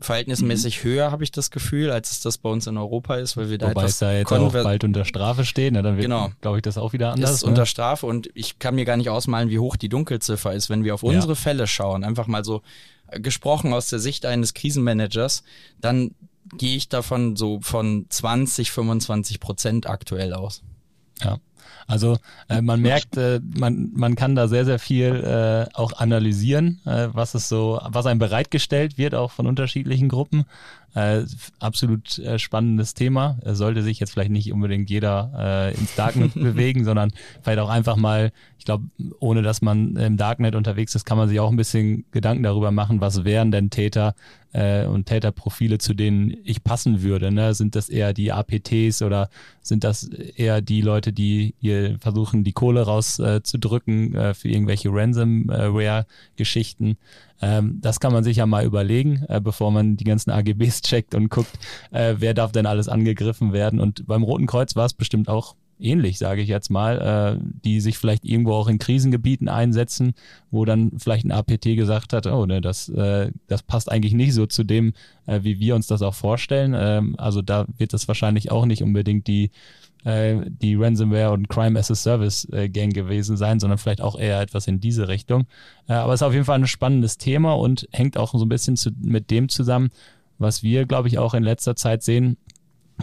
verhältnismäßig 0.00 0.84
mhm. 0.84 0.88
höher, 0.88 1.10
habe 1.10 1.24
ich 1.24 1.32
das 1.32 1.50
Gefühl, 1.50 1.90
als 1.90 2.10
es 2.10 2.20
das 2.20 2.38
bei 2.38 2.48
uns 2.48 2.66
in 2.66 2.76
Europa 2.76 3.16
ist, 3.16 3.36
weil 3.36 3.50
wir 3.50 3.58
da 3.58 3.70
Wobei 3.70 3.82
etwas 3.82 3.98
da 3.98 4.12
jetzt 4.12 4.32
auch 4.32 4.52
bald 4.52 4.84
unter 4.84 5.04
Strafe 5.04 5.44
stehen, 5.44 5.74
ja, 5.74 5.82
dann 5.82 5.96
wird, 5.96 6.04
genau. 6.04 6.30
glaube 6.40 6.58
ich, 6.58 6.62
das 6.62 6.78
auch 6.78 6.92
wieder 6.92 7.12
anders. 7.12 7.30
Ist 7.32 7.42
ne? 7.42 7.48
unter 7.48 7.66
Strafe 7.66 8.06
und 8.06 8.30
ich 8.34 8.58
kann 8.58 8.74
mir 8.74 8.84
gar 8.84 8.96
nicht 8.96 9.10
ausmalen, 9.10 9.50
wie 9.50 9.58
hoch 9.58 9.76
die 9.76 9.88
Dunkelziffer 9.88 10.52
ist, 10.52 10.70
wenn 10.70 10.84
wir 10.84 10.94
auf 10.94 11.02
unsere 11.02 11.32
ja. 11.32 11.34
Fälle 11.34 11.66
schauen, 11.66 12.04
einfach 12.04 12.26
mal 12.26 12.44
so 12.44 12.62
äh, 13.08 13.20
gesprochen 13.20 13.72
aus 13.72 13.88
der 13.88 13.98
Sicht 13.98 14.24
eines 14.26 14.54
Krisenmanagers, 14.54 15.42
dann 15.80 16.14
gehe 16.56 16.76
ich 16.76 16.88
davon 16.88 17.36
so 17.36 17.60
von 17.60 18.06
20, 18.08 18.70
25 18.70 19.40
Prozent 19.40 19.86
aktuell 19.88 20.32
aus. 20.32 20.62
Ja. 21.22 21.38
Also 21.86 22.18
äh, 22.48 22.60
man 22.60 22.80
merkt, 22.80 23.16
äh, 23.16 23.40
man, 23.56 23.90
man 23.94 24.14
kann 24.14 24.34
da 24.34 24.48
sehr, 24.48 24.64
sehr 24.64 24.78
viel 24.78 25.14
äh, 25.24 25.74
auch 25.74 25.94
analysieren, 25.94 26.80
äh, 26.84 27.08
was 27.12 27.34
es 27.34 27.48
so, 27.48 27.80
was 27.88 28.06
einem 28.06 28.18
bereitgestellt 28.18 28.98
wird, 28.98 29.14
auch 29.14 29.30
von 29.30 29.46
unterschiedlichen 29.46 30.08
Gruppen. 30.08 30.44
Äh, 30.98 31.26
absolut 31.60 32.18
äh, 32.18 32.40
spannendes 32.40 32.92
Thema. 32.92 33.38
Er 33.42 33.54
sollte 33.54 33.84
sich 33.84 34.00
jetzt 34.00 34.10
vielleicht 34.10 34.32
nicht 34.32 34.52
unbedingt 34.52 34.90
jeder 34.90 35.70
äh, 35.72 35.78
ins 35.78 35.94
Darknet 35.94 36.34
bewegen, 36.34 36.84
sondern 36.84 37.12
vielleicht 37.40 37.60
auch 37.60 37.68
einfach 37.68 37.94
mal, 37.94 38.32
ich 38.58 38.64
glaube, 38.64 38.86
ohne 39.20 39.42
dass 39.42 39.62
man 39.62 39.94
im 39.94 40.16
Darknet 40.16 40.56
unterwegs 40.56 40.96
ist, 40.96 41.04
kann 41.04 41.16
man 41.16 41.28
sich 41.28 41.38
auch 41.38 41.50
ein 41.50 41.56
bisschen 41.56 42.04
Gedanken 42.10 42.42
darüber 42.42 42.72
machen, 42.72 43.00
was 43.00 43.24
wären 43.24 43.52
denn 43.52 43.70
Täter 43.70 44.16
äh, 44.52 44.86
und 44.86 45.06
Täterprofile, 45.06 45.78
zu 45.78 45.94
denen 45.94 46.36
ich 46.42 46.64
passen 46.64 47.02
würde. 47.02 47.30
Ne? 47.30 47.54
Sind 47.54 47.76
das 47.76 47.88
eher 47.88 48.12
die 48.12 48.32
APTs 48.32 49.00
oder 49.02 49.30
sind 49.62 49.84
das 49.84 50.08
eher 50.08 50.60
die 50.60 50.80
Leute, 50.80 51.12
die 51.12 51.54
hier 51.60 51.96
versuchen, 52.00 52.42
die 52.42 52.52
Kohle 52.52 52.82
rauszudrücken 52.82 54.16
äh, 54.16 54.30
äh, 54.30 54.34
für 54.34 54.48
irgendwelche 54.48 54.88
Ransomware-Geschichten? 54.90 56.96
Ähm, 57.40 57.78
das 57.80 58.00
kann 58.00 58.12
man 58.12 58.24
sich 58.24 58.38
ja 58.38 58.46
mal 58.46 58.64
überlegen, 58.64 59.24
äh, 59.28 59.40
bevor 59.40 59.70
man 59.70 59.96
die 59.96 60.04
ganzen 60.04 60.30
AGBs 60.30 60.82
checkt 60.82 61.14
und 61.14 61.30
guckt, 61.30 61.58
äh, 61.90 62.16
wer 62.18 62.34
darf 62.34 62.52
denn 62.52 62.66
alles 62.66 62.88
angegriffen 62.88 63.52
werden. 63.52 63.80
Und 63.80 64.06
beim 64.06 64.22
Roten 64.22 64.46
Kreuz 64.46 64.76
war 64.76 64.86
es 64.86 64.94
bestimmt 64.94 65.28
auch 65.28 65.54
ähnlich, 65.80 66.18
sage 66.18 66.42
ich 66.42 66.48
jetzt 66.48 66.70
mal, 66.70 67.38
äh, 67.38 67.44
die 67.64 67.80
sich 67.80 67.98
vielleicht 67.98 68.24
irgendwo 68.24 68.54
auch 68.54 68.68
in 68.68 68.78
Krisengebieten 68.78 69.48
einsetzen, 69.48 70.14
wo 70.50 70.64
dann 70.64 70.92
vielleicht 70.98 71.24
ein 71.24 71.32
APT 71.32 71.76
gesagt 71.76 72.12
hat, 72.12 72.26
oh, 72.26 72.46
ne, 72.46 72.60
das, 72.60 72.88
äh, 72.88 73.30
das 73.46 73.62
passt 73.62 73.90
eigentlich 73.90 74.14
nicht 74.14 74.34
so 74.34 74.46
zu 74.46 74.64
dem, 74.64 74.92
äh, 75.26 75.40
wie 75.42 75.58
wir 75.60 75.74
uns 75.74 75.86
das 75.86 76.02
auch 76.02 76.14
vorstellen. 76.14 76.74
Ähm, 76.76 77.14
also 77.18 77.42
da 77.42 77.66
wird 77.76 77.92
das 77.92 78.08
wahrscheinlich 78.08 78.50
auch 78.50 78.66
nicht 78.66 78.82
unbedingt 78.82 79.26
die 79.26 79.50
äh, 80.04 80.36
die 80.46 80.74
Ransomware 80.74 81.32
und 81.32 81.48
Crime 81.48 81.78
as 81.78 81.90
a 81.90 81.94
Service 81.94 82.46
äh, 82.52 82.68
Gang 82.68 82.92
gewesen 82.92 83.36
sein, 83.36 83.60
sondern 83.60 83.78
vielleicht 83.78 84.00
auch 84.00 84.18
eher 84.18 84.40
etwas 84.40 84.66
in 84.66 84.80
diese 84.80 85.08
Richtung. 85.08 85.46
Äh, 85.88 85.94
aber 85.94 86.12
es 86.12 86.20
ist 86.20 86.26
auf 86.26 86.32
jeden 86.32 86.44
Fall 86.44 86.58
ein 86.58 86.66
spannendes 86.66 87.18
Thema 87.18 87.54
und 87.54 87.88
hängt 87.92 88.16
auch 88.16 88.32
so 88.32 88.44
ein 88.44 88.48
bisschen 88.48 88.76
zu, 88.76 88.90
mit 89.00 89.30
dem 89.30 89.48
zusammen, 89.48 89.90
was 90.38 90.62
wir, 90.62 90.86
glaube 90.86 91.08
ich, 91.08 91.18
auch 91.18 91.34
in 91.34 91.42
letzter 91.42 91.76
Zeit 91.76 92.02
sehen. 92.02 92.36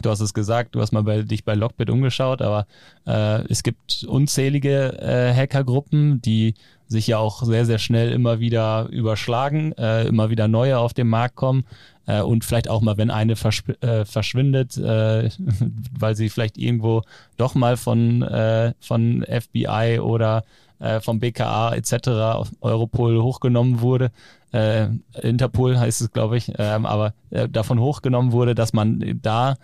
Du 0.01 0.09
hast 0.09 0.19
es 0.19 0.33
gesagt, 0.33 0.75
du 0.75 0.81
hast 0.81 0.91
mal 0.91 1.03
bei, 1.03 1.21
dich 1.21 1.45
bei 1.45 1.55
Lockbit 1.55 1.89
umgeschaut, 1.89 2.41
aber 2.41 2.67
äh, 3.07 3.43
es 3.49 3.63
gibt 3.63 4.03
unzählige 4.07 4.99
äh, 4.99 5.33
Hackergruppen, 5.33 6.21
die 6.21 6.55
sich 6.87 7.07
ja 7.07 7.17
auch 7.17 7.43
sehr, 7.43 7.65
sehr 7.65 7.79
schnell 7.79 8.11
immer 8.11 8.39
wieder 8.39 8.87
überschlagen, 8.89 9.73
äh, 9.73 10.07
immer 10.07 10.29
wieder 10.29 10.47
neue 10.47 10.77
auf 10.77 10.93
den 10.93 11.07
Markt 11.07 11.35
kommen 11.35 11.65
äh, 12.05 12.21
und 12.21 12.45
vielleicht 12.45 12.69
auch 12.69 12.81
mal, 12.81 12.97
wenn 12.97 13.11
eine 13.11 13.35
verschw 13.35 13.73
äh, 13.81 14.05
verschwindet, 14.05 14.77
äh, 14.77 15.29
weil 15.99 16.15
sie 16.15 16.29
vielleicht 16.29 16.57
irgendwo 16.57 17.01
doch 17.37 17.55
mal 17.55 17.77
von, 17.77 18.21
äh, 18.21 18.73
von 18.79 19.25
FBI 19.27 19.99
oder 19.99 20.43
äh, 20.79 20.99
vom 20.99 21.19
BKA 21.19 21.73
etc. 21.75 22.51
Europol 22.61 23.21
hochgenommen 23.21 23.81
wurde, 23.81 24.11
äh, 24.55 24.87
Interpol 25.21 25.77
heißt 25.77 26.01
es, 26.01 26.11
glaube 26.11 26.37
ich, 26.37 26.53
ähm, 26.57 26.85
aber 26.85 27.13
äh, 27.29 27.49
davon 27.49 27.79
hochgenommen 27.79 28.31
wurde, 28.31 28.55
dass 28.55 28.71
man 28.71 29.19
da 29.21 29.55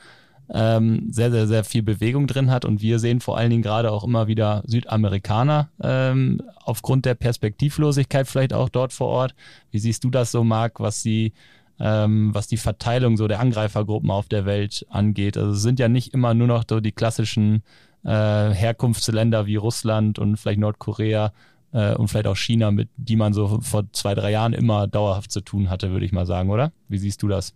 ähm, 0.53 1.07
sehr, 1.11 1.31
sehr, 1.31 1.47
sehr 1.47 1.63
viel 1.63 1.83
Bewegung 1.83 2.27
drin 2.27 2.51
hat. 2.51 2.65
Und 2.65 2.81
wir 2.81 2.99
sehen 2.99 3.21
vor 3.21 3.37
allen 3.37 3.49
Dingen 3.49 3.63
gerade 3.63 3.91
auch 3.91 4.03
immer 4.03 4.27
wieder 4.27 4.63
Südamerikaner 4.65 5.69
ähm, 5.81 6.41
aufgrund 6.63 7.05
der 7.05 7.15
Perspektivlosigkeit 7.15 8.27
vielleicht 8.27 8.53
auch 8.53 8.69
dort 8.69 8.93
vor 8.93 9.07
Ort. 9.07 9.35
Wie 9.71 9.79
siehst 9.79 10.03
du 10.03 10.09
das 10.09 10.31
so, 10.31 10.43
Marc, 10.43 10.79
was 10.79 11.01
die 11.03 11.33
ähm, 11.81 12.29
was 12.33 12.47
die 12.47 12.57
Verteilung 12.57 13.17
so 13.17 13.27
der 13.27 13.39
Angreifergruppen 13.39 14.11
auf 14.11 14.27
der 14.29 14.45
Welt 14.45 14.85
angeht. 14.89 15.35
Also 15.35 15.51
es 15.53 15.63
sind 15.63 15.79
ja 15.79 15.87
nicht 15.87 16.13
immer 16.13 16.35
nur 16.35 16.45
noch 16.45 16.63
so 16.69 16.79
die 16.79 16.91
klassischen 16.91 17.63
äh, 18.03 18.09
Herkunftsländer 18.09 19.47
wie 19.47 19.55
Russland 19.55 20.19
und 20.19 20.37
vielleicht 20.37 20.59
Nordkorea 20.59 21.33
äh, 21.73 21.95
und 21.95 22.07
vielleicht 22.07 22.27
auch 22.27 22.37
China, 22.37 22.69
mit 22.69 22.89
die 22.97 23.15
man 23.15 23.33
so 23.33 23.59
vor 23.61 23.91
zwei, 23.93 24.13
drei 24.13 24.31
Jahren 24.31 24.53
immer 24.53 24.87
dauerhaft 24.87 25.31
zu 25.31 25.41
tun 25.41 25.71
hatte, 25.71 25.91
würde 25.91 26.05
ich 26.05 26.11
mal 26.11 26.27
sagen, 26.27 26.51
oder? 26.51 26.71
Wie 26.87 26.99
siehst 26.99 27.23
du 27.23 27.27
das? 27.27 27.55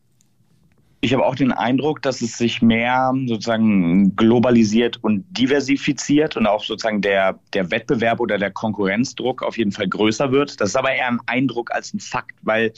Ich 1.06 1.14
habe 1.14 1.24
auch 1.24 1.36
den 1.36 1.52
Eindruck, 1.52 2.02
dass 2.02 2.20
es 2.22 2.36
sich 2.36 2.64
mehr 2.64 3.14
sozusagen 3.28 4.16
globalisiert 4.16 4.98
und 5.04 5.24
diversifiziert 5.30 6.36
und 6.36 6.48
auch 6.48 6.64
sozusagen 6.64 7.00
der, 7.02 7.38
der 7.54 7.70
Wettbewerb 7.70 8.20
oder 8.20 8.40
der 8.40 8.50
Konkurrenzdruck 8.50 9.44
auf 9.44 9.56
jeden 9.56 9.72
Fall 9.72 9.88
größer 9.88 10.32
wird. 10.32 10.60
Das 10.60 10.70
ist 10.70 10.76
aber 10.76 10.92
eher 10.92 11.08
ein 11.08 11.20
Eindruck 11.28 11.72
als 11.72 11.94
ein 11.94 12.00
Fakt, 12.00 12.36
weil 12.42 12.74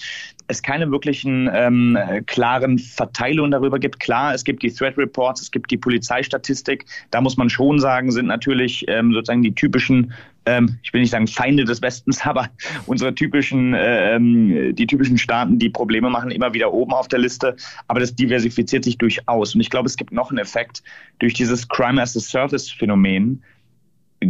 es 0.47 0.61
keine 0.61 0.91
wirklichen 0.91 1.49
ähm, 1.53 1.97
klaren 2.25 2.79
Verteilungen 2.79 3.51
darüber 3.51 3.79
gibt. 3.79 4.01
Klar, 4.01 4.33
es 4.33 4.43
gibt 4.43 4.61
die 4.61 4.73
Threat 4.73 4.97
Reports, 4.97 5.41
es 5.43 5.49
gibt 5.49 5.71
die 5.71 5.77
Polizeistatistik. 5.77 6.83
Da 7.11 7.21
muss 7.21 7.37
man 7.37 7.49
schon 7.49 7.79
sagen, 7.79 8.11
sind 8.11 8.25
natürlich 8.25 8.83
ähm, 8.89 9.13
sozusagen 9.13 9.41
die 9.41 9.55
typischen 9.55 10.11
ähm, 10.47 10.79
ich 10.81 10.93
will 10.93 11.01
nicht 11.01 11.11
sagen 11.11 11.27
Feinde 11.27 11.65
des 11.65 11.81
Westens, 11.81 12.21
aber 12.25 12.49
unsere 12.85 13.13
typischen, 13.13 13.75
ähm, 13.77 14.75
die 14.75 14.87
typischen 14.87 15.17
Staaten, 15.17 15.59
die 15.59 15.69
Probleme 15.69 16.09
machen, 16.09 16.31
immer 16.31 16.53
wieder 16.53 16.73
oben 16.73 16.93
auf 16.93 17.07
der 17.07 17.19
Liste. 17.19 17.55
Aber 17.87 17.99
das 17.99 18.15
diversifiziert 18.15 18.83
sich 18.83 18.97
durchaus. 18.97 19.53
Und 19.53 19.61
ich 19.61 19.69
glaube, 19.69 19.87
es 19.87 19.97
gibt 19.97 20.11
noch 20.11 20.29
einen 20.29 20.39
Effekt 20.39 20.81
durch 21.19 21.33
dieses 21.33 21.67
Crime 21.67 22.01
as 22.01 22.15
a 22.15 22.19
Service 22.19 22.71
Phänomen. 22.71 23.43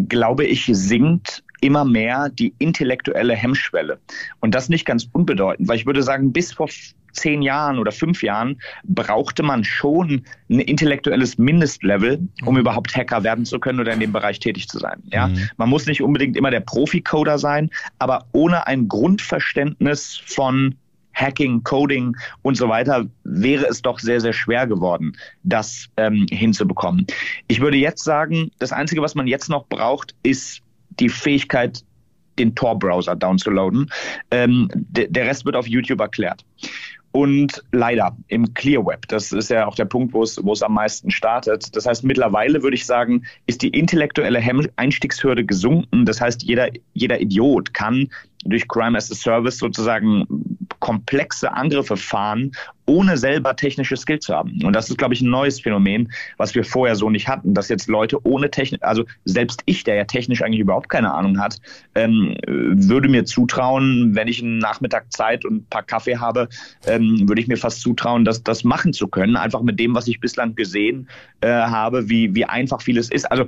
Glaube 0.09 0.45
ich, 0.45 0.65
sinkt 0.65 1.43
immer 1.61 1.85
mehr 1.85 2.29
die 2.29 2.53
intellektuelle 2.59 3.35
Hemmschwelle. 3.35 3.99
Und 4.41 4.53
das 4.53 4.69
nicht 4.69 4.85
ganz 4.85 5.07
unbedeutend, 5.13 5.67
weil 5.67 5.77
ich 5.77 5.85
würde 5.85 6.03
sagen, 6.03 6.33
bis 6.33 6.53
vor 6.53 6.67
zehn 7.17 7.41
Jahren 7.41 7.79
oder 7.79 7.91
fünf 7.91 8.23
Jahren 8.23 8.59
brauchte 8.83 9.43
man 9.43 9.63
schon 9.63 10.23
ein 10.49 10.59
intellektuelles 10.59 11.37
Mindestlevel, 11.37 12.27
um 12.45 12.53
mhm. 12.53 12.61
überhaupt 12.61 12.95
Hacker 12.95 13.23
werden 13.23 13.45
zu 13.45 13.59
können 13.59 13.79
oder 13.79 13.93
in 13.93 13.99
dem 13.99 14.13
Bereich 14.13 14.39
tätig 14.39 14.67
zu 14.69 14.79
sein. 14.79 15.01
Ja, 15.11 15.27
mhm. 15.27 15.49
man 15.57 15.69
muss 15.69 15.85
nicht 15.85 16.01
unbedingt 16.01 16.37
immer 16.37 16.51
der 16.51 16.61
Profi-Coder 16.61 17.37
sein, 17.37 17.69
aber 17.99 18.25
ohne 18.31 18.67
ein 18.67 18.87
Grundverständnis 18.87 20.21
von 20.25 20.75
Hacking, 21.17 21.63
Coding 21.63 22.15
und 22.43 22.55
so 22.55 22.69
weiter, 22.69 23.07
wäre 23.23 23.65
es 23.65 23.81
doch 23.81 23.99
sehr, 23.99 24.21
sehr 24.21 24.33
schwer 24.33 24.67
geworden, 24.67 25.17
das 25.43 25.87
ähm, 25.97 26.27
hinzubekommen. 26.29 27.07
Ich 27.47 27.59
würde 27.59 27.77
jetzt 27.77 28.03
sagen, 28.03 28.51
das 28.59 28.71
Einzige, 28.71 29.01
was 29.01 29.15
man 29.15 29.25
jetzt 29.25 29.49
noch 29.49 29.65
braucht, 29.67 30.13
ist 30.21 30.61
die 30.99 31.09
Fähigkeit, 31.09 31.83
den 32.37 32.53
Tor-Browser 32.53 33.15
downzuladen. 33.15 33.89
Ähm, 34.29 34.69
der 34.73 35.25
Rest 35.25 35.45
wird 35.45 35.55
auf 35.55 35.67
YouTube 35.67 35.99
erklärt. 35.99 36.45
Und 37.17 37.63
leider 37.71 38.15
im 38.27 38.53
Clear 38.53 38.85
Web, 38.85 39.07
das 39.07 39.31
ist 39.31 39.49
ja 39.49 39.65
auch 39.65 39.73
der 39.73 39.85
Punkt, 39.85 40.13
wo 40.13 40.21
es, 40.21 40.39
wo 40.45 40.53
es 40.53 40.61
am 40.61 40.75
meisten 40.75 41.09
startet. 41.09 41.75
Das 41.75 41.87
heißt, 41.87 42.03
mittlerweile 42.03 42.61
würde 42.61 42.75
ich 42.75 42.85
sagen, 42.85 43.23
ist 43.47 43.63
die 43.63 43.69
intellektuelle 43.69 44.39
Einstiegshürde 44.75 45.43
gesunken. 45.43 46.05
Das 46.05 46.21
heißt, 46.21 46.43
jeder, 46.43 46.69
jeder 46.93 47.19
Idiot 47.19 47.73
kann 47.73 48.09
durch 48.45 48.67
Crime 48.67 48.97
as 48.97 49.11
a 49.11 49.15
Service 49.15 49.57
sozusagen 49.57 50.25
komplexe 50.79 51.51
Angriffe 51.51 51.97
fahren, 51.97 52.51
ohne 52.85 53.17
selber 53.17 53.55
technische 53.55 53.97
Skills 53.97 54.25
zu 54.25 54.33
haben. 54.33 54.63
Und 54.63 54.73
das 54.73 54.89
ist, 54.89 54.97
glaube 54.97 55.13
ich, 55.13 55.21
ein 55.21 55.29
neues 55.29 55.59
Phänomen, 55.59 56.11
was 56.37 56.55
wir 56.55 56.63
vorher 56.63 56.95
so 56.95 57.09
nicht 57.09 57.27
hatten, 57.27 57.53
dass 57.53 57.67
jetzt 57.67 57.87
Leute 57.87 58.25
ohne 58.25 58.49
Technik, 58.49 58.81
also 58.83 59.03
selbst 59.25 59.61
ich, 59.65 59.83
der 59.83 59.95
ja 59.95 60.05
technisch 60.05 60.41
eigentlich 60.41 60.61
überhaupt 60.61 60.89
keine 60.89 61.13
Ahnung 61.13 61.39
hat, 61.39 61.59
ähm, 61.95 62.37
würde 62.47 63.09
mir 63.09 63.25
zutrauen, 63.25 64.15
wenn 64.15 64.27
ich 64.27 64.41
einen 64.41 64.59
Nachmittag 64.59 65.11
Zeit 65.11 65.43
und 65.43 65.55
ein 65.55 65.65
paar 65.69 65.83
Kaffee 65.83 66.17
habe, 66.17 66.47
ähm, 66.85 67.27
würde 67.27 67.41
ich 67.41 67.47
mir 67.47 67.57
fast 67.57 67.81
zutrauen, 67.81 68.23
das, 68.23 68.43
das 68.43 68.63
machen 68.63 68.93
zu 68.93 69.07
können, 69.07 69.35
einfach 69.35 69.61
mit 69.61 69.79
dem, 69.79 69.95
was 69.95 70.07
ich 70.07 70.19
bislang 70.19 70.55
gesehen 70.55 71.09
äh, 71.41 71.49
habe, 71.49 72.07
wie, 72.09 72.33
wie 72.35 72.45
einfach 72.45 72.81
vieles 72.81 73.11
ist. 73.11 73.29
Also 73.29 73.47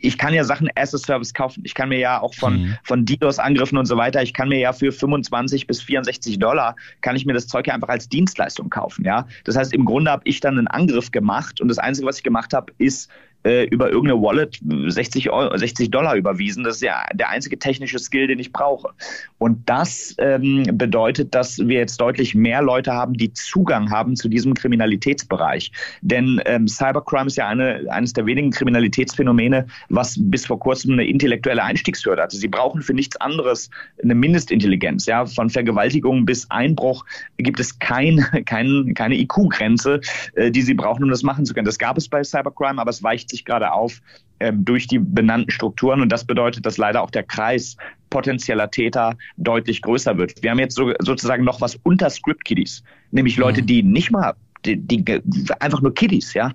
ich 0.00 0.16
kann 0.16 0.32
ja 0.32 0.44
Sachen 0.44 0.68
as 0.76 0.94
a 0.94 0.98
Service 0.98 1.34
kaufen. 1.34 1.62
Ich 1.64 1.74
kann 1.74 1.88
mir 1.88 1.98
ja 1.98 2.20
auch 2.20 2.34
von, 2.34 2.62
mhm. 2.62 2.76
von 2.84 3.04
DDoS-Angriffen 3.04 3.76
und 3.76 3.86
so 3.86 3.96
weiter, 3.96 4.22
ich 4.22 4.32
kann 4.32 4.48
mir 4.48 4.58
ja 4.58 4.72
für 4.72 4.92
25 4.92 5.66
bis 5.66 5.82
64 5.82 6.38
Dollar, 6.38 6.76
kann 7.00 7.16
ich 7.16 7.26
mir 7.26 7.32
das 7.32 7.48
Zeug 7.48 7.66
ja 7.66 7.74
einfach 7.74 7.88
als 7.88 8.08
Dienstleistung 8.08 8.70
kaufen. 8.70 9.04
Ja? 9.04 9.26
Das 9.44 9.56
heißt, 9.56 9.72
im 9.72 9.84
Grunde 9.84 10.10
habe 10.10 10.22
ich 10.24 10.40
dann 10.40 10.56
einen 10.58 10.68
Angriff 10.68 11.10
gemacht 11.10 11.60
und 11.60 11.68
das 11.68 11.78
Einzige, 11.78 12.06
was 12.06 12.18
ich 12.18 12.22
gemacht 12.22 12.52
habe, 12.52 12.72
ist 12.78 13.10
äh, 13.48 13.64
über 13.64 13.90
irgendeine 13.90 14.20
Wallet 14.20 14.60
60, 14.62 15.30
Euro, 15.30 15.56
60 15.56 15.90
Dollar 15.90 16.16
überwiesen. 16.16 16.64
Das 16.64 16.76
ist 16.76 16.82
ja 16.82 17.02
der 17.14 17.30
einzige 17.30 17.58
technische 17.58 17.98
Skill, 17.98 18.26
den 18.26 18.38
ich 18.38 18.52
brauche. 18.52 18.90
Und 19.38 19.68
das 19.68 20.14
ähm, 20.18 20.64
bedeutet, 20.72 21.34
dass 21.34 21.58
wir 21.58 21.78
jetzt 21.78 21.98
deutlich 21.98 22.34
mehr 22.34 22.60
Leute 22.60 22.92
haben, 22.92 23.14
die 23.14 23.32
Zugang 23.32 23.90
haben 23.90 24.16
zu 24.16 24.28
diesem 24.28 24.52
Kriminalitätsbereich. 24.52 25.72
Denn 26.02 26.42
ähm, 26.44 26.68
Cybercrime 26.68 27.28
ist 27.28 27.36
ja 27.36 27.48
eine, 27.48 27.86
eines 27.88 28.12
der 28.12 28.26
wenigen 28.26 28.50
Kriminalitätsphänomene, 28.50 29.66
was 29.88 30.16
bis 30.18 30.44
vor 30.44 30.58
kurzem 30.60 30.92
eine 30.92 31.06
intellektuelle 31.06 31.62
Einstiegshürde 31.62 32.20
hatte. 32.20 32.36
Sie 32.36 32.48
brauchen 32.48 32.82
für 32.82 32.92
nichts 32.92 33.16
anderes 33.16 33.70
eine 34.02 34.14
Mindestintelligenz. 34.14 35.06
Ja? 35.06 35.24
Von 35.24 35.48
Vergewaltigung 35.48 36.26
bis 36.26 36.50
Einbruch 36.50 37.06
gibt 37.38 37.60
es 37.60 37.78
kein, 37.78 38.18
kein, 38.44 38.92
keine 38.94 39.16
IQ-Grenze, 39.16 40.00
äh, 40.34 40.50
die 40.50 40.62
sie 40.62 40.74
brauchen, 40.74 41.02
um 41.04 41.10
das 41.10 41.22
machen 41.22 41.46
zu 41.46 41.54
können. 41.54 41.64
Das 41.64 41.78
gab 41.78 41.96
es 41.96 42.08
bei 42.08 42.22
Cybercrime, 42.22 42.78
aber 42.78 42.90
es 42.90 43.02
weicht 43.02 43.30
sich 43.30 43.37
gerade 43.44 43.72
auf 43.72 44.00
ähm, 44.40 44.64
durch 44.64 44.86
die 44.86 44.98
benannten 44.98 45.50
Strukturen. 45.50 46.00
Und 46.00 46.10
das 46.10 46.24
bedeutet, 46.24 46.64
dass 46.64 46.76
leider 46.76 47.02
auch 47.02 47.10
der 47.10 47.24
Kreis 47.24 47.76
potenzieller 48.10 48.70
Täter 48.70 49.16
deutlich 49.36 49.82
größer 49.82 50.16
wird. 50.16 50.42
Wir 50.42 50.50
haben 50.50 50.58
jetzt 50.58 50.76
so, 50.76 50.92
sozusagen 51.00 51.44
noch 51.44 51.60
was 51.60 51.76
unter 51.82 52.08
Script-Kiddies, 52.08 52.82
nämlich 53.10 53.36
Leute, 53.36 53.62
mhm. 53.62 53.66
die 53.66 53.82
nicht 53.82 54.10
mal 54.10 54.34
die, 54.64 54.76
die, 54.76 55.22
einfach 55.60 55.80
nur 55.80 55.94
Kiddies, 55.94 56.34
ja, 56.34 56.52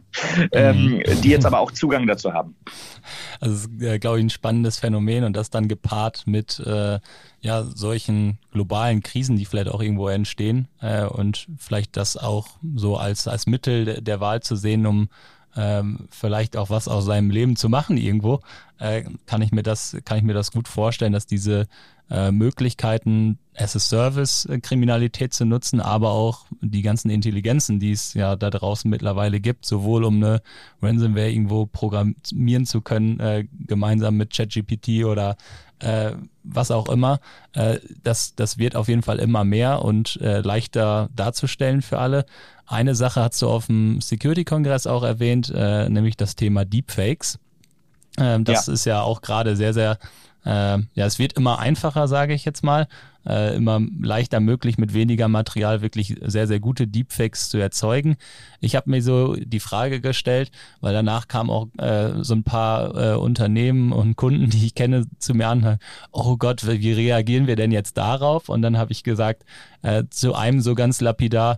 ähm, 0.51 0.97
mhm. 0.97 1.21
die 1.21 1.29
jetzt 1.29 1.45
aber 1.45 1.59
auch 1.59 1.71
Zugang 1.71 2.05
dazu 2.05 2.33
haben. 2.33 2.55
Also 3.39 3.69
äh, 3.79 3.97
glaube 3.97 4.19
ich 4.19 4.25
ein 4.25 4.29
spannendes 4.29 4.79
Phänomen 4.79 5.23
und 5.23 5.35
das 5.35 5.49
dann 5.49 5.67
gepaart 5.67 6.23
mit 6.25 6.59
äh, 6.59 6.99
ja 7.39 7.63
solchen 7.63 8.39
globalen 8.51 9.03
Krisen, 9.03 9.37
die 9.37 9.45
vielleicht 9.45 9.69
auch 9.69 9.81
irgendwo 9.81 10.09
entstehen 10.09 10.67
äh, 10.81 11.05
und 11.05 11.47
vielleicht 11.57 11.95
das 11.97 12.17
auch 12.17 12.47
so 12.75 12.97
als 12.97 13.27
als 13.27 13.47
Mittel 13.47 14.01
der 14.01 14.19
Wahl 14.19 14.41
zu 14.41 14.55
sehen, 14.55 14.85
um 14.85 15.07
ähm, 15.55 16.07
vielleicht 16.09 16.57
auch 16.57 16.69
was 16.69 16.87
aus 16.87 17.05
seinem 17.05 17.29
Leben 17.29 17.55
zu 17.55 17.69
machen 17.69 17.97
irgendwo, 17.97 18.41
äh, 18.79 19.03
kann 19.25 19.41
ich 19.41 19.51
mir 19.51 19.63
das, 19.63 19.97
kann 20.05 20.17
ich 20.17 20.23
mir 20.23 20.33
das 20.33 20.51
gut 20.51 20.67
vorstellen, 20.67 21.13
dass 21.13 21.25
diese 21.25 21.67
äh, 22.09 22.31
Möglichkeiten 22.31 23.39
as 23.55 23.75
a 23.75 23.79
Service 23.79 24.45
äh, 24.45 24.59
Kriminalität 24.59 25.33
zu 25.33 25.45
nutzen, 25.45 25.79
aber 25.79 26.11
auch 26.11 26.45
die 26.61 26.81
ganzen 26.81 27.09
Intelligenzen, 27.09 27.79
die 27.79 27.91
es 27.91 28.13
ja 28.13 28.35
da 28.35 28.49
draußen 28.49 28.89
mittlerweile 28.89 29.39
gibt, 29.39 29.65
sowohl 29.65 30.03
um 30.03 30.17
eine 30.17 30.41
Ransomware 30.81 31.31
irgendwo 31.31 31.65
programmieren 31.65 32.65
zu 32.65 32.81
können, 32.81 33.19
äh, 33.19 33.47
gemeinsam 33.51 34.17
mit 34.17 34.33
ChatGPT 34.33 35.05
oder 35.05 35.37
äh, 35.79 36.11
was 36.43 36.71
auch 36.71 36.89
immer, 36.89 37.19
äh, 37.53 37.79
das, 38.03 38.35
das 38.35 38.57
wird 38.57 38.75
auf 38.75 38.87
jeden 38.87 39.01
Fall 39.01 39.19
immer 39.19 39.43
mehr 39.43 39.83
und 39.83 40.19
äh, 40.21 40.41
leichter 40.41 41.09
darzustellen 41.15 41.81
für 41.81 41.99
alle. 41.99 42.25
Eine 42.65 42.95
Sache 42.95 43.21
hast 43.21 43.41
du 43.41 43.49
auf 43.49 43.67
dem 43.67 44.01
Security-Kongress 44.01 44.87
auch 44.87 45.03
erwähnt, 45.03 45.51
äh, 45.53 45.89
nämlich 45.89 46.17
das 46.17 46.35
Thema 46.35 46.65
Deepfakes. 46.65 47.39
Ähm, 48.17 48.43
das 48.43 48.67
ja. 48.67 48.73
ist 48.73 48.85
ja 48.85 49.01
auch 49.01 49.21
gerade 49.21 49.55
sehr, 49.55 49.73
sehr, 49.73 49.97
äh, 50.45 50.77
ja, 50.93 51.05
es 51.05 51.19
wird 51.19 51.33
immer 51.33 51.59
einfacher, 51.59 52.07
sage 52.07 52.33
ich 52.33 52.45
jetzt 52.45 52.63
mal, 52.63 52.87
äh, 53.25 53.55
immer 53.55 53.81
leichter 54.01 54.39
möglich, 54.39 54.77
mit 54.77 54.93
weniger 54.93 55.27
Material 55.27 55.81
wirklich 55.81 56.15
sehr, 56.21 56.47
sehr 56.47 56.59
gute 56.59 56.87
Deepfakes 56.87 57.49
zu 57.49 57.57
erzeugen. 57.57 58.17
Ich 58.59 58.75
habe 58.75 58.89
mir 58.89 59.01
so 59.01 59.35
die 59.35 59.59
Frage 59.59 60.01
gestellt, 60.01 60.51
weil 60.81 60.93
danach 60.93 61.27
kamen 61.27 61.49
auch 61.49 61.67
äh, 61.77 62.23
so 62.23 62.35
ein 62.35 62.43
paar 62.43 62.95
äh, 62.95 63.15
Unternehmen 63.15 63.91
und 63.91 64.15
Kunden, 64.15 64.49
die 64.51 64.65
ich 64.65 64.75
kenne, 64.75 65.05
zu 65.19 65.33
mir 65.33 65.47
an, 65.47 65.79
oh 66.11 66.37
Gott, 66.37 66.67
wie 66.67 66.93
reagieren 66.93 67.47
wir 67.47 67.55
denn 67.55 67.71
jetzt 67.71 67.97
darauf? 67.97 68.49
Und 68.49 68.61
dann 68.61 68.77
habe 68.77 68.91
ich 68.91 69.03
gesagt, 69.03 69.43
äh, 69.81 70.03
zu 70.09 70.35
einem 70.35 70.61
so 70.61 70.75
ganz 70.75 71.01
lapidar, 71.01 71.57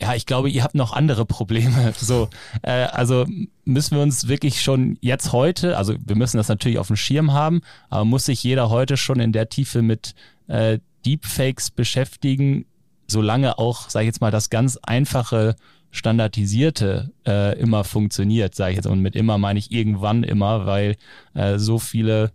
ja, 0.00 0.14
ich 0.14 0.26
glaube, 0.26 0.50
ihr 0.50 0.64
habt 0.64 0.74
noch 0.74 0.92
andere 0.92 1.24
Probleme. 1.24 1.92
So, 1.98 2.28
äh, 2.62 2.70
also 2.70 3.26
müssen 3.64 3.96
wir 3.96 4.02
uns 4.02 4.28
wirklich 4.28 4.60
schon 4.60 4.98
jetzt 5.00 5.32
heute, 5.32 5.76
also 5.76 5.94
wir 6.04 6.16
müssen 6.16 6.36
das 6.36 6.48
natürlich 6.48 6.78
auf 6.78 6.88
dem 6.88 6.96
Schirm 6.96 7.32
haben, 7.32 7.62
aber 7.88 8.04
muss 8.04 8.26
sich 8.26 8.42
jeder 8.42 8.68
heute 8.68 8.96
schon 8.96 9.20
in 9.20 9.32
der 9.32 9.48
Tiefe 9.48 9.80
mit 9.80 10.14
äh, 10.48 10.78
Deepfakes 11.06 11.70
beschäftigen, 11.70 12.66
solange 13.06 13.58
auch, 13.58 13.88
sage 13.88 14.04
ich 14.04 14.08
jetzt 14.08 14.20
mal, 14.20 14.30
das 14.30 14.50
ganz 14.50 14.78
einfache 14.82 15.56
standardisierte 15.90 17.12
äh, 17.26 17.58
immer 17.58 17.84
funktioniert, 17.84 18.54
sage 18.54 18.72
ich 18.72 18.76
jetzt. 18.76 18.86
Und 18.86 19.00
mit 19.00 19.14
immer 19.14 19.38
meine 19.38 19.58
ich 19.58 19.70
irgendwann 19.70 20.24
immer, 20.24 20.66
weil 20.66 20.96
äh, 21.34 21.58
so 21.58 21.78
viele 21.78 22.32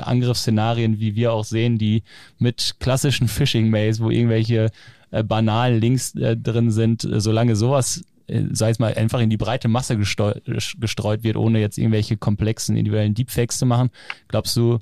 Angriffsszenarien, 0.00 1.00
wie 1.00 1.16
wir 1.16 1.32
auch 1.32 1.44
sehen, 1.44 1.76
die 1.76 2.02
mit 2.38 2.76
klassischen 2.78 3.28
Phishing-Mails, 3.28 4.00
wo 4.00 4.10
irgendwelche 4.10 4.70
äh, 5.10 5.22
banalen 5.22 5.80
Links 5.80 6.14
äh, 6.14 6.36
drin 6.36 6.70
sind, 6.70 7.04
äh, 7.04 7.20
solange 7.20 7.56
sowas 7.56 8.02
äh, 8.30 8.44
sei 8.52 8.70
es 8.70 8.78
mal, 8.78 8.94
einfach 8.94 9.20
in 9.20 9.30
die 9.30 9.36
breite 9.36 9.68
Masse 9.68 9.96
gestreut 9.96 11.22
wird, 11.24 11.36
ohne 11.36 11.60
jetzt 11.60 11.78
irgendwelche 11.78 12.16
komplexen 12.16 12.76
individuellen 12.76 13.14
Deepfakes 13.14 13.58
zu 13.58 13.66
machen. 13.66 13.90
Glaubst 14.28 14.56
du, 14.56 14.78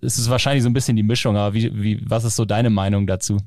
es 0.00 0.18
ist 0.18 0.28
wahrscheinlich 0.28 0.64
so 0.64 0.68
ein 0.68 0.72
bisschen 0.72 0.96
die 0.96 1.04
Mischung, 1.04 1.36
aber 1.36 1.54
wie, 1.54 1.70
wie, 1.80 2.00
was 2.04 2.24
ist 2.24 2.36
so 2.36 2.44
deine 2.44 2.70
Meinung 2.70 3.06
dazu? 3.06 3.38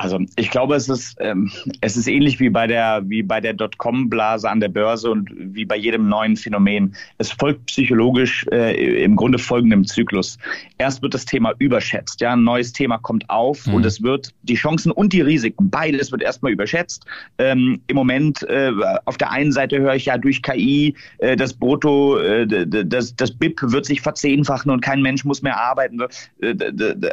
Also 0.00 0.18
ich 0.36 0.50
glaube, 0.50 0.76
es 0.76 0.88
ist, 0.88 1.14
ähm, 1.20 1.52
es 1.82 1.94
ist 1.94 2.08
ähnlich 2.08 2.40
wie 2.40 2.48
bei 2.48 2.66
der, 2.66 3.02
wie 3.04 3.22
bei 3.22 3.38
der 3.38 3.52
Dotcom-Blase 3.52 4.48
an 4.48 4.58
der 4.58 4.70
Börse 4.70 5.10
und 5.10 5.30
wie 5.36 5.66
bei 5.66 5.76
jedem 5.76 6.08
neuen 6.08 6.38
Phänomen. 6.38 6.96
Es 7.18 7.32
folgt 7.32 7.66
psychologisch 7.66 8.46
äh, 8.50 9.04
im 9.04 9.14
Grunde 9.14 9.36
folgendem 9.38 9.84
Zyklus. 9.84 10.38
Erst 10.78 11.02
wird 11.02 11.12
das 11.12 11.26
Thema 11.26 11.52
überschätzt. 11.58 12.22
Ja, 12.22 12.32
ein 12.32 12.44
neues 12.44 12.72
Thema 12.72 12.96
kommt 12.96 13.28
auf 13.28 13.66
mhm. 13.66 13.74
und 13.74 13.84
es 13.84 14.02
wird 14.02 14.32
die 14.40 14.54
Chancen 14.54 14.90
und 14.90 15.12
die 15.12 15.20
Risiken, 15.20 15.68
beides 15.68 16.10
wird 16.10 16.22
erstmal 16.22 16.52
überschätzt. 16.52 17.04
Ähm, 17.36 17.82
Im 17.86 17.96
Moment 17.96 18.42
äh, 18.44 18.72
auf 19.04 19.18
der 19.18 19.30
einen 19.30 19.52
Seite 19.52 19.80
höre 19.80 19.96
ich 19.96 20.06
ja 20.06 20.16
durch 20.16 20.42
KI, 20.42 20.94
äh, 21.18 21.36
das 21.36 21.52
Brutto, 21.52 22.16
äh, 22.16 22.46
das, 22.46 23.14
das 23.16 23.32
BIP 23.32 23.60
wird 23.64 23.84
sich 23.84 24.00
verzehnfachen 24.00 24.70
und 24.70 24.80
kein 24.80 25.02
Mensch 25.02 25.26
muss 25.26 25.42
mehr 25.42 25.60
arbeiten. 25.60 26.00
Äh, 26.40 26.54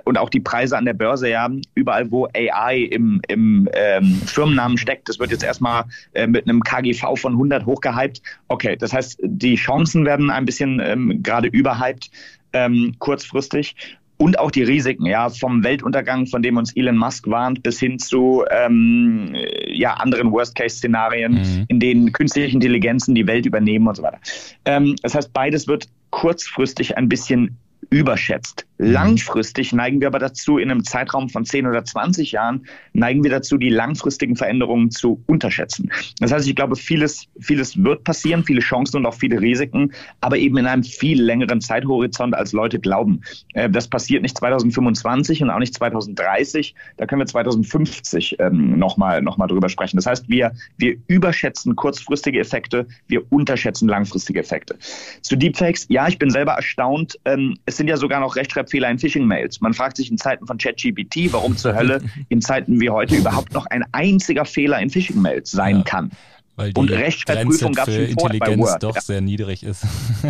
und 0.05 0.17
auch 0.17 0.29
die 0.29 0.39
Preise 0.39 0.77
an 0.77 0.85
der 0.85 0.93
Börse, 0.93 1.29
ja, 1.29 1.49
überall 1.75 2.09
wo 2.09 2.29
AI 2.33 2.76
im, 2.83 3.21
im 3.27 3.69
ähm, 3.73 4.21
Firmennamen 4.25 4.77
steckt. 4.77 5.09
Das 5.09 5.19
wird 5.19 5.31
jetzt 5.31 5.43
erstmal 5.43 5.85
äh, 6.13 6.27
mit 6.27 6.47
einem 6.47 6.61
KGV 6.61 7.15
von 7.15 7.33
100 7.33 7.65
hochgehypt. 7.65 8.21
Okay, 8.47 8.75
das 8.77 8.93
heißt, 8.93 9.19
die 9.23 9.55
Chancen 9.55 10.05
werden 10.05 10.29
ein 10.29 10.45
bisschen 10.45 10.79
ähm, 10.83 11.21
gerade 11.23 11.47
überhyped, 11.47 12.09
ähm, 12.53 12.95
kurzfristig 12.99 13.75
und 14.17 14.39
auch 14.39 14.51
die 14.51 14.63
Risiken, 14.63 15.05
ja, 15.05 15.29
vom 15.29 15.63
Weltuntergang, 15.63 16.25
von 16.25 16.41
dem 16.41 16.57
uns 16.57 16.75
Elon 16.75 16.97
Musk 16.97 17.27
warnt, 17.27 17.61
bis 17.63 17.79
hin 17.79 17.99
zu 17.99 18.43
ähm, 18.49 19.35
ja, 19.67 19.93
anderen 19.93 20.31
Worst-Case-Szenarien, 20.31 21.33
mhm. 21.33 21.65
in 21.67 21.79
denen 21.79 22.11
künstliche 22.11 22.53
Intelligenzen 22.53 23.13
die 23.13 23.27
Welt 23.27 23.45
übernehmen 23.45 23.87
und 23.87 23.95
so 23.95 24.03
weiter. 24.03 24.19
Ähm, 24.65 24.95
das 25.03 25.13
heißt, 25.13 25.31
beides 25.33 25.67
wird 25.67 25.87
kurzfristig 26.09 26.97
ein 26.97 27.07
bisschen 27.07 27.57
überschätzt. 27.89 28.65
Mhm. 28.77 28.91
Langfristig 28.91 29.73
neigen 29.73 29.99
wir 29.99 30.07
aber 30.07 30.19
dazu, 30.19 30.57
in 30.57 30.69
einem 30.69 30.83
Zeitraum 30.83 31.29
von 31.29 31.45
10 31.45 31.65
oder 31.67 31.83
20 31.83 32.31
Jahren, 32.31 32.65
neigen 32.93 33.23
wir 33.23 33.31
dazu, 33.31 33.57
die 33.57 33.69
langfristigen 33.69 34.35
Veränderungen 34.35 34.91
zu 34.91 35.23
unterschätzen. 35.25 35.91
Das 36.19 36.31
heißt, 36.31 36.47
ich 36.47 36.55
glaube, 36.55 36.75
vieles, 36.75 37.27
vieles 37.39 37.81
wird 37.83 38.03
passieren, 38.03 38.43
viele 38.43 38.61
Chancen 38.61 38.97
und 38.97 39.05
auch 39.05 39.13
viele 39.13 39.41
Risiken, 39.41 39.91
aber 40.21 40.37
eben 40.37 40.57
in 40.57 40.67
einem 40.67 40.83
viel 40.83 41.21
längeren 41.21 41.61
Zeithorizont, 41.61 42.35
als 42.35 42.53
Leute 42.53 42.79
glauben. 42.79 43.21
Äh, 43.53 43.69
das 43.69 43.87
passiert 43.87 44.21
nicht 44.21 44.37
2025 44.37 45.41
und 45.41 45.49
auch 45.49 45.59
nicht 45.59 45.73
2030. 45.73 46.75
Da 46.97 47.05
können 47.05 47.21
wir 47.21 47.25
2050 47.25 48.37
ähm, 48.39 48.77
nochmal 48.77 49.21
noch 49.21 49.37
mal 49.37 49.47
drüber 49.47 49.69
sprechen. 49.69 49.97
Das 49.97 50.05
heißt, 50.05 50.29
wir, 50.29 50.51
wir 50.77 50.95
überschätzen 51.07 51.75
kurzfristige 51.75 52.39
Effekte, 52.39 52.87
wir 53.07 53.23
unterschätzen 53.31 53.87
langfristige 53.87 54.39
Effekte. 54.39 54.77
Zu 55.21 55.35
Deepfakes, 55.35 55.87
ja, 55.89 56.07
ich 56.07 56.19
bin 56.19 56.29
selber 56.29 56.53
erstaunt. 56.53 57.19
Ähm, 57.25 57.57
es 57.65 57.77
sind 57.77 57.87
ja 57.87 57.97
sogar 57.97 58.19
noch 58.19 58.35
Rechtschreibungen 58.35 58.66
Rechtschreibfehler 58.67 58.89
in 58.89 58.99
Phishing-Mails. 58.99 59.61
Man 59.61 59.73
fragt 59.73 59.97
sich 59.97 60.11
in 60.11 60.17
Zeiten 60.17 60.45
von 60.45 60.57
ChatGPT, 60.57 61.31
warum 61.31 61.55
zur 61.57 61.75
Hölle 61.75 62.01
in 62.29 62.41
Zeiten 62.41 62.79
wie 62.79 62.89
heute 62.89 63.15
überhaupt 63.15 63.53
noch 63.53 63.65
ein 63.67 63.83
einziger 63.91 64.45
Fehler 64.45 64.79
in 64.79 64.89
Phishing-Mails 64.89 65.51
sein 65.51 65.77
ja. 65.77 65.83
kann. 65.83 66.11
Weil 66.55 66.73
die 66.73 66.79
Und 66.79 66.91
Rechtschreibprüfung 66.91 67.73
gab 67.73 67.87
es 67.87 67.95
schon 67.95 68.05
Intelligenz 68.05 68.57
bei 68.57 68.57
Word. 68.57 68.83
doch 68.83 68.95
ja. 68.95 69.01
sehr 69.01 69.21
niedrig 69.21 69.63
ist. 69.63 69.83
ja, 70.23 70.29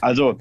also 0.00 0.38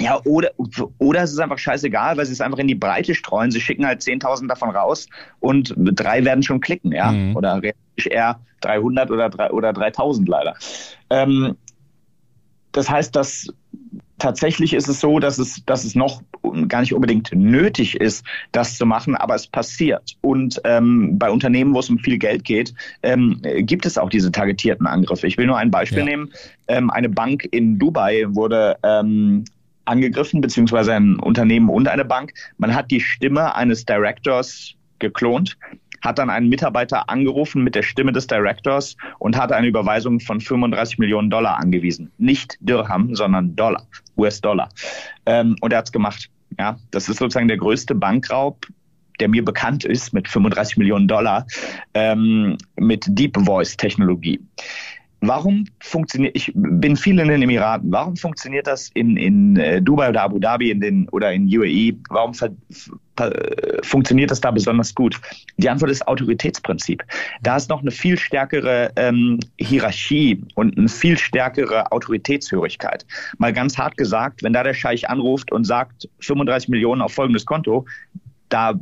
Ja, 0.00 0.20
oder, 0.24 0.50
oder 0.98 1.22
es 1.22 1.32
ist 1.32 1.38
einfach 1.38 1.58
scheißegal, 1.58 2.16
weil 2.16 2.26
sie 2.26 2.32
es 2.32 2.40
einfach 2.40 2.58
in 2.58 2.68
die 2.68 2.74
Breite 2.74 3.14
streuen. 3.14 3.50
Sie 3.50 3.60
schicken 3.60 3.86
halt 3.86 4.00
10.000 4.00 4.48
davon 4.48 4.70
raus 4.70 5.08
und 5.40 5.74
drei 5.76 6.24
werden 6.24 6.42
schon 6.42 6.60
klicken, 6.60 6.92
ja. 6.92 7.12
Mhm. 7.12 7.36
Oder 7.36 7.60
eher 7.96 8.40
300 8.60 9.10
oder, 9.10 9.28
3, 9.28 9.50
oder 9.50 9.70
3.000 9.70 10.28
leider. 10.28 10.54
Ähm, 11.10 11.56
das 12.72 12.90
heißt, 12.90 13.14
dass 13.14 13.52
tatsächlich 14.18 14.74
ist 14.74 14.88
es 14.88 15.00
so, 15.00 15.18
dass 15.18 15.38
es, 15.38 15.64
dass 15.64 15.84
es 15.84 15.94
noch 15.94 16.22
gar 16.68 16.80
nicht 16.80 16.94
unbedingt 16.94 17.30
nötig 17.34 17.96
ist, 18.00 18.24
das 18.52 18.76
zu 18.76 18.86
machen, 18.86 19.14
aber 19.14 19.34
es 19.34 19.46
passiert. 19.46 20.16
Und 20.20 20.60
ähm, 20.64 21.18
bei 21.18 21.30
Unternehmen, 21.30 21.74
wo 21.74 21.80
es 21.80 21.90
um 21.90 21.98
viel 21.98 22.18
Geld 22.18 22.44
geht, 22.44 22.74
ähm, 23.02 23.40
gibt 23.60 23.86
es 23.86 23.98
auch 23.98 24.10
diese 24.10 24.32
targetierten 24.32 24.86
Angriffe. 24.86 25.26
Ich 25.26 25.38
will 25.38 25.46
nur 25.46 25.58
ein 25.58 25.70
Beispiel 25.70 25.98
ja. 26.00 26.04
nehmen. 26.04 26.32
Ähm, 26.68 26.90
eine 26.90 27.08
Bank 27.08 27.46
in 27.50 27.78
Dubai 27.78 28.24
wurde 28.28 28.76
ähm, 28.82 29.44
angegriffen, 29.84 30.40
beziehungsweise 30.40 30.94
ein 30.94 31.18
Unternehmen 31.18 31.68
und 31.68 31.88
eine 31.88 32.04
Bank. 32.04 32.32
Man 32.58 32.74
hat 32.74 32.90
die 32.90 33.00
Stimme 33.00 33.54
eines 33.54 33.84
Directors 33.84 34.74
geklont 34.98 35.56
hat 36.02 36.18
dann 36.18 36.30
einen 36.30 36.48
Mitarbeiter 36.48 37.08
angerufen 37.08 37.62
mit 37.62 37.74
der 37.74 37.82
Stimme 37.82 38.12
des 38.12 38.26
Directors 38.26 38.96
und 39.18 39.36
hat 39.36 39.52
eine 39.52 39.66
Überweisung 39.66 40.20
von 40.20 40.40
35 40.40 40.98
Millionen 40.98 41.30
Dollar 41.30 41.58
angewiesen. 41.58 42.10
Nicht 42.18 42.56
Dirham, 42.60 43.14
sondern 43.14 43.56
Dollar, 43.56 43.86
US-Dollar. 44.16 44.68
Ähm, 45.26 45.56
und 45.60 45.72
er 45.72 45.78
hat 45.78 45.86
es 45.86 45.92
gemacht. 45.92 46.30
Ja, 46.58 46.78
das 46.90 47.08
ist 47.08 47.18
sozusagen 47.18 47.48
der 47.48 47.58
größte 47.58 47.94
Bankraub, 47.94 48.66
der 49.20 49.28
mir 49.28 49.44
bekannt 49.44 49.84
ist, 49.84 50.12
mit 50.12 50.28
35 50.28 50.76
Millionen 50.76 51.08
Dollar, 51.08 51.46
ähm, 51.94 52.56
mit 52.76 53.04
Deep 53.08 53.36
Voice 53.44 53.76
Technologie. 53.76 54.40
Warum 55.20 55.64
funktioniert, 55.80 56.36
ich 56.36 56.52
bin 56.54 56.96
viel 56.96 57.18
in 57.18 57.28
den 57.28 57.42
Emiraten, 57.42 57.90
warum 57.90 58.16
funktioniert 58.16 58.68
das 58.68 58.90
in, 58.94 59.16
in 59.16 59.56
äh, 59.56 59.82
Dubai 59.82 60.10
oder 60.10 60.22
Abu 60.22 60.38
Dhabi 60.38 60.70
in 60.70 60.80
den, 60.80 61.08
oder 61.08 61.32
in 61.32 61.46
UAE? 61.46 61.94
Warum 62.08 62.34
ver, 62.34 62.50
ver, 63.16 63.32
funktioniert 63.82 64.30
das 64.30 64.40
da 64.40 64.52
besonders 64.52 64.94
gut? 64.94 65.20
Die 65.56 65.68
Antwort 65.68 65.90
ist 65.90 66.06
Autoritätsprinzip. 66.06 67.02
Da 67.42 67.56
ist 67.56 67.68
noch 67.68 67.80
eine 67.80 67.90
viel 67.90 68.16
stärkere 68.16 68.92
ähm, 68.94 69.40
Hierarchie 69.58 70.40
und 70.54 70.78
eine 70.78 70.88
viel 70.88 71.18
stärkere 71.18 71.90
Autoritätshörigkeit. 71.90 73.04
Mal 73.38 73.52
ganz 73.52 73.76
hart 73.76 73.96
gesagt, 73.96 74.44
wenn 74.44 74.52
da 74.52 74.62
der 74.62 74.74
Scheich 74.74 75.10
anruft 75.10 75.50
und 75.50 75.64
sagt 75.64 76.08
35 76.20 76.68
Millionen 76.68 77.02
auf 77.02 77.12
folgendes 77.12 77.44
Konto, 77.44 77.86
da 78.50 78.78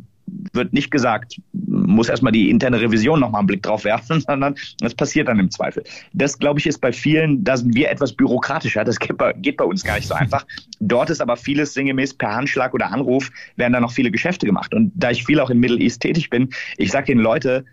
wird 0.53 0.73
nicht 0.73 0.91
gesagt, 0.91 1.41
muss 1.53 2.09
erstmal 2.09 2.33
die 2.33 2.51
interne 2.51 2.81
Revision 2.81 3.21
nochmal 3.21 3.41
einen 3.41 3.47
Blick 3.47 3.63
drauf 3.63 3.85
werfen, 3.85 4.21
sondern 4.27 4.55
das 4.81 4.95
passiert 4.95 5.29
dann 5.29 5.39
im 5.39 5.51
Zweifel. 5.51 5.85
Das, 6.13 6.39
glaube 6.39 6.61
ich, 6.61 6.67
ist 6.67 6.81
bei 6.81 6.93
vielen, 6.93 7.45
da 7.45 7.57
sind 7.57 7.75
wir 7.75 7.91
etwas 7.91 8.13
bürokratischer. 8.13 8.85
Das 8.85 8.99
geht 8.99 9.17
bei, 9.17 9.33
geht 9.35 9.57
bei 9.57 9.65
uns 9.65 9.85
gar 9.85 9.97
nicht 9.97 10.09
so 10.09 10.15
einfach. 10.15 10.47
Dort 10.81 11.11
ist 11.11 11.21
aber 11.21 11.37
vieles 11.37 11.75
sinngemäß 11.75 12.15
per 12.15 12.35
Handschlag 12.35 12.75
oder 12.75 12.91
Anruf 12.93 13.31
werden 13.57 13.73
da 13.73 13.81
noch 13.81 13.93
viele 13.93 14.11
Geschäfte 14.11 14.47
gemacht. 14.47 14.75
Und 14.75 14.93
da 14.95 15.11
ich 15.11 15.25
viel 15.25 15.41
auch 15.41 15.51
im 15.51 15.61
Middle 15.61 15.79
East 15.79 16.01
tätig 16.01 16.31
bin, 16.31 16.51
ich 16.77 16.91
sage 16.91 17.07
den 17.07 17.19
Leute, 17.19 17.65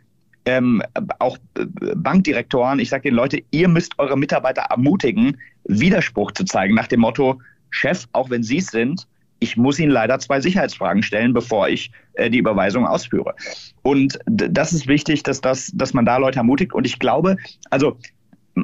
ähm, 0.46 0.82
auch 1.20 1.38
äh, 1.58 1.66
Bankdirektoren, 1.96 2.80
ich 2.80 2.90
sage 2.90 3.04
den 3.04 3.16
Leute, 3.16 3.42
ihr 3.52 3.68
müsst 3.68 3.94
eure 3.98 4.18
Mitarbeiter 4.18 4.64
ermutigen, 4.64 5.38
Widerspruch 5.66 6.32
zu 6.32 6.44
zeigen 6.44 6.76
nach 6.76 6.88
dem 6.88 7.00
Motto, 7.00 7.40
Chef, 7.70 8.06
auch 8.12 8.30
wenn 8.30 8.44
Sie 8.44 8.58
es 8.58 8.68
sind, 8.68 9.08
ich 9.44 9.58
muss 9.58 9.78
Ihnen 9.78 9.92
leider 9.92 10.18
zwei 10.20 10.40
Sicherheitsfragen 10.40 11.04
stellen, 11.04 11.34
bevor 11.34 11.68
ich 11.68 11.92
äh, 12.14 12.30
die 12.30 12.38
Überweisung 12.38 12.88
ausführe. 12.88 13.36
Und 13.82 14.18
das 14.26 14.72
ist 14.72 14.88
wichtig, 14.88 15.24
dass, 15.24 15.42
das, 15.42 15.72
dass 15.76 15.94
man 15.94 16.06
da 16.06 16.18
Leute 16.18 16.40
ermutigt. 16.40 16.74
Und 16.74 16.86
ich 16.86 16.98
glaube, 16.98 17.36
also 17.70 17.98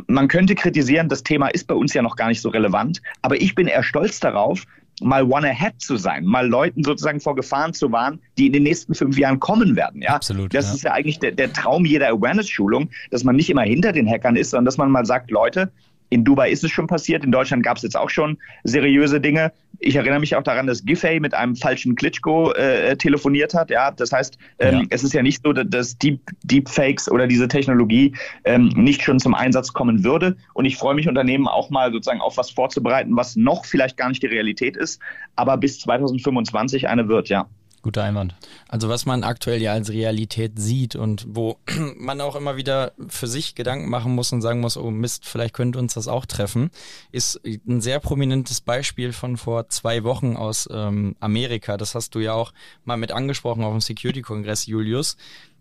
man 0.08 0.28
könnte 0.28 0.56
kritisieren, 0.56 1.10
das 1.10 1.24
Thema 1.24 1.48
ist 1.50 1.68
bei 1.68 1.76
uns 1.76 1.94
ja 1.94 2.02
noch 2.02 2.16
gar 2.16 2.30
nicht 2.30 2.42
so 2.42 2.50
relevant, 2.50 3.02
aber 3.22 3.42
ich 3.42 3.56
bin 3.56 3.68
eher 3.68 3.84
stolz 3.84 4.20
darauf, 4.20 4.66
mal 5.02 5.24
one 5.24 5.50
ahead 5.50 5.74
zu 5.80 5.98
sein, 5.98 6.26
mal 6.26 6.48
Leuten 6.48 6.84
sozusagen 6.84 7.20
vor 7.20 7.36
Gefahren 7.36 7.74
zu 7.74 7.92
warnen, 7.92 8.20
die 8.38 8.48
in 8.48 8.54
den 8.54 8.64
nächsten 8.64 8.94
fünf 8.94 9.18
Jahren 9.18 9.40
kommen 9.40 9.76
werden. 9.76 10.02
Ja, 10.02 10.10
absolut. 10.10 10.54
Das 10.54 10.68
ja. 10.68 10.74
ist 10.74 10.84
ja 10.84 10.94
eigentlich 10.94 11.20
der, 11.20 11.32
der 11.32 11.52
Traum 11.54 11.86
jeder 11.86 12.10
Awareness-Schulung, 12.10 12.90
dass 13.12 13.24
man 13.24 13.36
nicht 13.36 13.50
immer 13.50 13.64
hinter 13.64 13.92
den 13.92 14.08
Hackern 14.08 14.36
ist, 14.36 14.52
sondern 14.52 14.66
dass 14.66 14.78
man 14.78 14.92
mal 14.92 15.06
sagt, 15.06 15.32
Leute, 15.32 15.72
in 16.10 16.24
Dubai 16.24 16.50
ist 16.50 16.64
es 16.64 16.72
schon 16.72 16.88
passiert, 16.88 17.24
in 17.24 17.32
Deutschland 17.32 17.64
gab 17.64 17.78
es 17.78 17.84
jetzt 17.84 17.98
auch 17.98 18.10
schon 18.10 18.38
seriöse 18.64 19.22
Dinge. 19.22 19.52
Ich 19.80 19.96
erinnere 19.96 20.20
mich 20.20 20.36
auch 20.36 20.44
daran, 20.44 20.68
dass 20.68 20.84
Giffey 20.84 21.20
mit 21.20 21.34
einem 21.34 21.56
falschen 21.56 21.96
Klitschko 21.96 22.52
äh, 22.54 22.98
telefoniert 22.98 23.54
hat. 23.54 23.70
Ja, 23.70 23.92
das 23.92 24.12
heißt, 24.12 24.38
ähm, 24.60 24.80
ja. 24.80 24.84
es 24.90 25.04
ist 25.04 25.14
ja 25.14 25.22
nicht 25.22 25.42
so, 25.44 25.54
dass 25.54 25.98
Deep, 25.98 26.20
Deepfakes 26.44 27.10
oder 27.10 27.28
diese 27.28 27.48
Technologie 27.48 28.14
ähm, 28.44 28.70
nicht 28.76 29.04
schon 29.04 29.20
zum 29.20 29.34
Einsatz 29.34 29.72
kommen 29.72 30.04
würde. 30.04 30.36
Und 30.54 30.66
ich 30.66 30.78
freue 30.78 30.96
mich, 30.96 31.08
Unternehmen 31.08 31.48
auch 31.48 31.70
mal 31.70 31.92
sozusagen 31.92 32.22
auf 32.22 32.38
was 32.38 32.50
vorzubereiten, 32.50 33.16
was 33.16 33.36
noch 33.36 33.66
vielleicht 33.66 33.96
gar 33.96 34.10
nicht 34.10 34.24
die 34.24 34.28
Realität 34.28 34.76
ist, 34.76 35.00
aber 35.36 35.58
bis 35.58 35.80
2025 35.80 36.88
eine 36.88 37.08
wird, 37.08 37.30
ja. 37.30 37.48
Guter 37.82 38.04
Einwand. 38.04 38.36
Also 38.68 38.90
was 38.90 39.06
man 39.06 39.24
aktuell 39.24 39.62
ja 39.62 39.74
als 39.74 39.90
Realität 39.90 40.60
sieht 40.60 40.96
und 40.96 41.26
wo 41.28 41.58
man 41.98 42.22
auch 42.22 42.36
immer 42.36 42.58
wieder 42.58 42.94
für 43.08 43.28
sich 43.28 43.56
Gedanken 43.56 43.90
machen 43.90 44.14
muss 44.14 44.32
und 44.32 44.42
sagen 44.42 44.60
muss, 44.60 44.78
oh 44.78 44.92
Mist, 44.92 45.26
vielleicht 45.26 45.54
könnte 45.54 45.80
uns 45.80 45.94
das 45.94 46.08
auch 46.08 46.26
treffen, 46.26 46.72
ist 47.12 47.40
ein 47.46 47.82
sehr 47.82 48.00
prominentes 48.00 48.62
Beispiel 48.62 49.14
von 49.14 49.38
vor 49.38 49.70
zwei 49.70 50.04
Wochen 50.04 50.36
aus 50.36 50.68
ähm, 50.72 51.16
Amerika. 51.20 51.78
Das 51.78 51.96
hast 51.96 52.16
du 52.16 52.20
ja 52.20 52.34
auch 52.34 52.54
mal 52.84 52.98
mit 52.98 53.12
angesprochen 53.12 53.64
auf 53.64 53.72
dem 53.72 53.82
Security-Kongress, 53.82 54.66
Julius. 54.66 55.18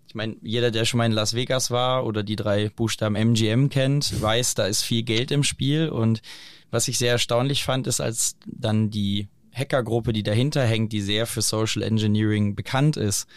Ich 0.09 0.15
meine, 0.15 0.37
jeder, 0.43 0.71
der 0.71 0.87
schon 0.87 0.99
mal 0.99 1.07
in 1.07 1.13
Las 1.13 1.35
Vegas 1.35 1.71
war 1.71 2.07
oder 2.07 2.23
die 2.23 2.37
drei 2.37 2.71
Buchstaben 2.71 3.15
MGM 3.15 3.69
kennt, 3.69 4.21
weiß, 4.21 4.55
da 4.55 4.67
ist 4.67 4.83
viel 4.83 5.03
Geld 5.03 5.31
im 5.31 5.45
Spiel 5.45 5.89
und 5.91 6.23
was 6.71 6.89
ich 6.89 6.99
sehr 6.99 7.13
erstaunlich 7.13 7.65
fand, 7.65 7.87
ist, 7.87 8.01
als 8.01 8.37
dann 8.47 8.91
die 8.91 9.29
Hackergruppe, 9.59 10.13
die 10.13 10.23
dahinter 10.23 10.65
hängt, 10.65 10.93
die 10.93 11.01
sehr 11.01 11.27
für 11.27 11.43
Social 11.43 11.83
Engineering 11.83 12.55
bekannt 12.55 12.97
ist, 12.97 13.29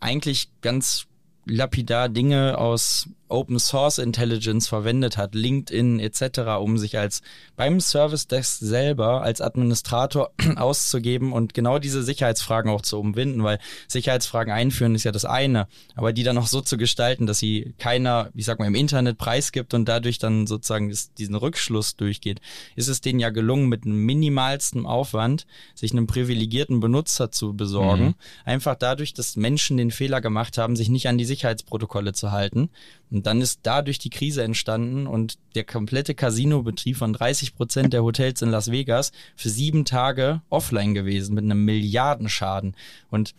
eigentlich 0.00 0.50
ganz 0.62 1.06
lapidar 1.46 2.08
Dinge 2.08 2.58
aus 2.58 3.08
Open 3.30 3.58
Source 3.58 3.98
Intelligence 3.98 4.68
verwendet 4.68 5.16
hat, 5.16 5.34
LinkedIn 5.34 6.00
etc., 6.00 6.40
um 6.60 6.78
sich 6.78 6.98
als 6.98 7.22
beim 7.56 7.80
Service 7.80 8.26
Desk 8.26 8.58
selber 8.60 9.22
als 9.22 9.40
Administrator 9.40 10.30
auszugeben 10.56 11.32
und 11.32 11.54
genau 11.54 11.78
diese 11.78 12.02
Sicherheitsfragen 12.02 12.70
auch 12.70 12.82
zu 12.82 12.98
umwinden, 12.98 13.42
weil 13.42 13.58
Sicherheitsfragen 13.88 14.52
einführen 14.52 14.94
ist 14.94 15.04
ja 15.04 15.12
das 15.12 15.24
eine, 15.24 15.68
aber 15.94 16.12
die 16.12 16.22
dann 16.22 16.38
auch 16.38 16.46
so 16.46 16.60
zu 16.60 16.76
gestalten, 16.76 17.26
dass 17.26 17.38
sie 17.38 17.74
keiner, 17.78 18.30
ich 18.34 18.44
sag 18.44 18.58
mal, 18.58 18.66
im 18.66 18.74
Internet 18.74 19.18
preisgibt 19.18 19.74
und 19.74 19.88
dadurch 19.88 20.18
dann 20.18 20.46
sozusagen 20.46 20.92
diesen 21.18 21.34
Rückschluss 21.34 21.96
durchgeht, 21.96 22.40
ist 22.76 22.88
es 22.88 23.00
denen 23.00 23.20
ja 23.20 23.30
gelungen, 23.30 23.68
mit 23.68 23.84
einem 23.84 24.04
minimalsten 24.04 24.86
Aufwand 24.86 25.46
sich 25.74 25.92
einen 25.92 26.06
privilegierten 26.06 26.80
Benutzer 26.80 27.30
zu 27.30 27.54
besorgen, 27.54 28.04
mhm. 28.04 28.14
einfach 28.44 28.74
dadurch, 28.74 29.14
dass 29.14 29.36
Menschen 29.36 29.76
den 29.76 29.90
Fehler 29.90 30.20
gemacht 30.20 30.58
haben, 30.58 30.76
sich 30.76 30.88
nicht 30.88 31.08
an 31.08 31.18
die 31.18 31.24
Sicherheitsprotokolle 31.24 32.12
zu 32.12 32.32
halten 32.32 32.70
und 33.10 33.26
dann 33.26 33.40
ist 33.40 33.60
dadurch 33.64 33.98
die 33.98 34.10
Krise 34.10 34.42
entstanden 34.42 35.06
und 35.06 35.38
der 35.54 35.64
komplette 35.64 36.14
Casino-Betrieb 36.14 36.96
von 36.96 37.12
30 37.12 37.54
Prozent 37.56 37.92
der 37.92 38.04
Hotels 38.04 38.42
in 38.42 38.50
Las 38.50 38.70
Vegas 38.70 39.12
für 39.36 39.48
sieben 39.48 39.84
Tage 39.84 40.42
offline 40.48 40.94
gewesen 40.94 41.34
mit 41.34 41.44
einem 41.44 41.64
Milliardenschaden. 41.64 42.76
Und 43.10 43.34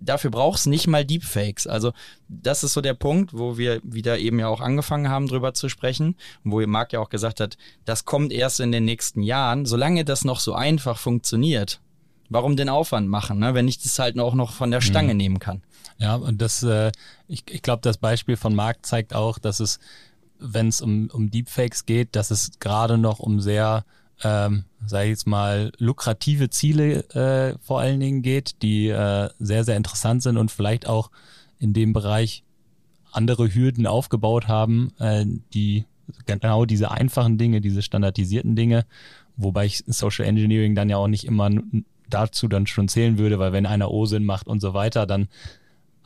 dafür 0.00 0.30
braucht 0.30 0.58
es 0.58 0.66
nicht 0.66 0.86
mal 0.86 1.04
Deepfakes. 1.04 1.66
Also 1.66 1.92
das 2.28 2.62
ist 2.62 2.74
so 2.74 2.82
der 2.82 2.94
Punkt, 2.94 3.32
wo 3.32 3.56
wir 3.56 3.80
wieder 3.82 4.18
eben 4.18 4.38
ja 4.38 4.48
auch 4.48 4.60
angefangen 4.60 5.08
haben, 5.08 5.28
drüber 5.28 5.54
zu 5.54 5.68
sprechen. 5.70 6.16
Wo 6.44 6.64
Marc 6.66 6.92
ja 6.92 7.00
auch 7.00 7.08
gesagt 7.08 7.40
hat, 7.40 7.56
das 7.84 8.04
kommt 8.04 8.32
erst 8.32 8.60
in 8.60 8.72
den 8.72 8.84
nächsten 8.84 9.22
Jahren. 9.22 9.64
Solange 9.64 10.04
das 10.04 10.24
noch 10.24 10.40
so 10.40 10.52
einfach 10.52 10.98
funktioniert, 10.98 11.80
warum 12.28 12.56
den 12.56 12.68
Aufwand 12.68 13.08
machen, 13.08 13.38
ne? 13.38 13.54
wenn 13.54 13.68
ich 13.68 13.78
das 13.78 13.98
halt 13.98 14.18
auch 14.18 14.34
noch 14.34 14.52
von 14.52 14.70
der 14.70 14.80
Stange 14.80 15.14
mhm. 15.14 15.18
nehmen 15.18 15.38
kann? 15.38 15.62
Ja, 15.98 16.16
und 16.16 16.40
das, 16.40 16.62
äh, 16.62 16.92
ich, 17.28 17.44
ich 17.50 17.62
glaube, 17.62 17.82
das 17.82 17.98
Beispiel 17.98 18.36
von 18.36 18.54
Marc 18.54 18.84
zeigt 18.84 19.14
auch, 19.14 19.38
dass 19.38 19.60
es, 19.60 19.78
wenn 20.38 20.68
es 20.68 20.80
um, 20.80 21.08
um 21.12 21.30
Deepfakes 21.30 21.86
geht, 21.86 22.16
dass 22.16 22.30
es 22.30 22.58
gerade 22.60 22.98
noch 22.98 23.18
um 23.18 23.40
sehr, 23.40 23.84
ähm, 24.22 24.64
sage 24.86 25.04
ich 25.04 25.10
jetzt 25.10 25.26
mal, 25.26 25.72
lukrative 25.78 26.50
Ziele 26.50 27.08
äh, 27.10 27.58
vor 27.62 27.80
allen 27.80 28.00
Dingen 28.00 28.22
geht, 28.22 28.62
die 28.62 28.88
äh, 28.88 29.30
sehr, 29.38 29.64
sehr 29.64 29.76
interessant 29.76 30.22
sind 30.22 30.36
und 30.36 30.50
vielleicht 30.50 30.86
auch 30.86 31.10
in 31.58 31.72
dem 31.72 31.92
Bereich 31.92 32.42
andere 33.12 33.54
Hürden 33.54 33.86
aufgebaut 33.86 34.48
haben, 34.48 34.92
äh, 34.98 35.24
die 35.54 35.86
genau 36.26 36.66
diese 36.66 36.90
einfachen 36.90 37.38
Dinge, 37.38 37.60
diese 37.60 37.82
standardisierten 37.82 38.54
Dinge, 38.54 38.84
wobei 39.36 39.66
ich 39.66 39.82
Social 39.86 40.26
Engineering 40.26 40.74
dann 40.74 40.90
ja 40.90 40.98
auch 40.98 41.08
nicht 41.08 41.24
immer 41.24 41.50
dazu 42.08 42.48
dann 42.48 42.66
schon 42.66 42.88
zählen 42.88 43.18
würde, 43.18 43.38
weil 43.38 43.52
wenn 43.52 43.66
einer 43.66 43.90
OSIN 43.90 44.24
macht 44.24 44.46
und 44.46 44.60
so 44.60 44.74
weiter, 44.74 45.06
dann 45.06 45.28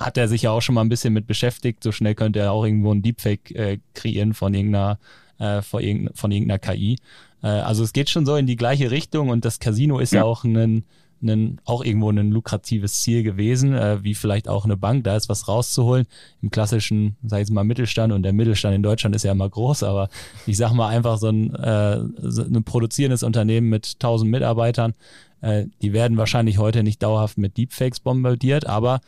hat 0.00 0.16
er 0.16 0.28
sich 0.28 0.42
ja 0.42 0.50
auch 0.50 0.62
schon 0.62 0.74
mal 0.74 0.80
ein 0.80 0.88
bisschen 0.88 1.12
mit 1.12 1.26
beschäftigt. 1.26 1.82
So 1.84 1.92
schnell 1.92 2.14
könnte 2.14 2.40
er 2.40 2.52
auch 2.52 2.64
irgendwo 2.64 2.92
ein 2.92 3.02
Deepfake 3.02 3.50
äh, 3.52 3.78
kreieren 3.94 4.34
von 4.34 4.54
irgendeiner, 4.54 4.98
äh, 5.38 5.62
von, 5.62 5.82
irgendeiner, 5.82 6.16
von 6.16 6.32
irgendeiner 6.32 6.58
KI. 6.58 6.98
Äh, 7.42 7.48
also 7.48 7.84
es 7.84 7.92
geht 7.92 8.08
schon 8.08 8.26
so 8.26 8.34
in 8.36 8.46
die 8.46 8.56
gleiche 8.56 8.90
Richtung 8.90 9.28
und 9.28 9.44
das 9.44 9.60
Casino 9.60 9.98
ist 9.98 10.12
ja, 10.12 10.20
ja 10.20 10.24
auch 10.24 10.44
ein, 10.44 10.84
ein, 11.22 11.60
auch 11.66 11.84
irgendwo 11.84 12.10
ein 12.10 12.30
lukratives 12.30 13.02
Ziel 13.02 13.22
gewesen, 13.22 13.74
äh, 13.74 14.02
wie 14.02 14.14
vielleicht 14.14 14.48
auch 14.48 14.64
eine 14.64 14.78
Bank, 14.78 15.04
da 15.04 15.16
ist 15.16 15.28
was 15.28 15.48
rauszuholen. 15.48 16.06
Im 16.40 16.50
klassischen, 16.50 17.16
sag 17.22 17.36
ich 17.38 17.48
jetzt 17.48 17.52
mal, 17.52 17.64
Mittelstand 17.64 18.12
und 18.12 18.22
der 18.22 18.32
Mittelstand 18.32 18.74
in 18.74 18.82
Deutschland 18.82 19.14
ist 19.14 19.24
ja 19.24 19.32
immer 19.32 19.50
groß, 19.50 19.82
aber 19.82 20.08
ich 20.46 20.56
sag 20.56 20.72
mal 20.72 20.88
einfach 20.88 21.18
so 21.18 21.28
ein, 21.28 21.54
äh, 21.54 22.00
so 22.22 22.42
ein 22.42 22.64
produzierendes 22.64 23.22
Unternehmen 23.22 23.68
mit 23.68 23.96
1000 23.98 24.30
Mitarbeitern, 24.30 24.94
äh, 25.42 25.66
die 25.82 25.92
werden 25.92 26.16
wahrscheinlich 26.16 26.56
heute 26.56 26.82
nicht 26.82 27.02
dauerhaft 27.02 27.36
mit 27.36 27.58
Deepfakes 27.58 28.00
bombardiert, 28.00 28.66
aber 28.66 29.00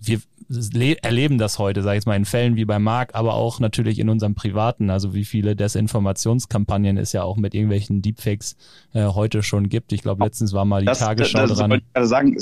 wir 0.00 0.20
erleben 1.02 1.38
das 1.38 1.58
heute, 1.58 1.82
sage 1.82 1.94
ich 1.94 2.00
jetzt 2.00 2.06
mal, 2.06 2.16
in 2.16 2.24
Fällen 2.24 2.56
wie 2.56 2.64
bei 2.64 2.78
Marc, 2.78 3.14
aber 3.14 3.34
auch 3.34 3.60
natürlich 3.60 3.98
in 3.98 4.08
unserem 4.08 4.34
privaten, 4.34 4.90
also 4.90 5.14
wie 5.14 5.24
viele 5.24 5.56
Desinformationskampagnen 5.56 6.98
es 6.98 7.12
ja 7.12 7.22
auch 7.22 7.36
mit 7.36 7.54
irgendwelchen 7.54 8.02
Deepfakes 8.02 8.56
äh, 8.92 9.04
heute 9.06 9.42
schon 9.42 9.68
gibt. 9.68 9.92
Ich 9.92 10.02
glaube, 10.02 10.24
letztens 10.24 10.52
war 10.52 10.64
mal 10.64 10.80
die 10.80 10.86
das, 10.86 10.98
Tagesschau 10.98 11.40
das, 11.40 11.50
das 11.50 11.58
dran. 11.58 11.72
Ich 11.72 12.08
sagen, 12.08 12.36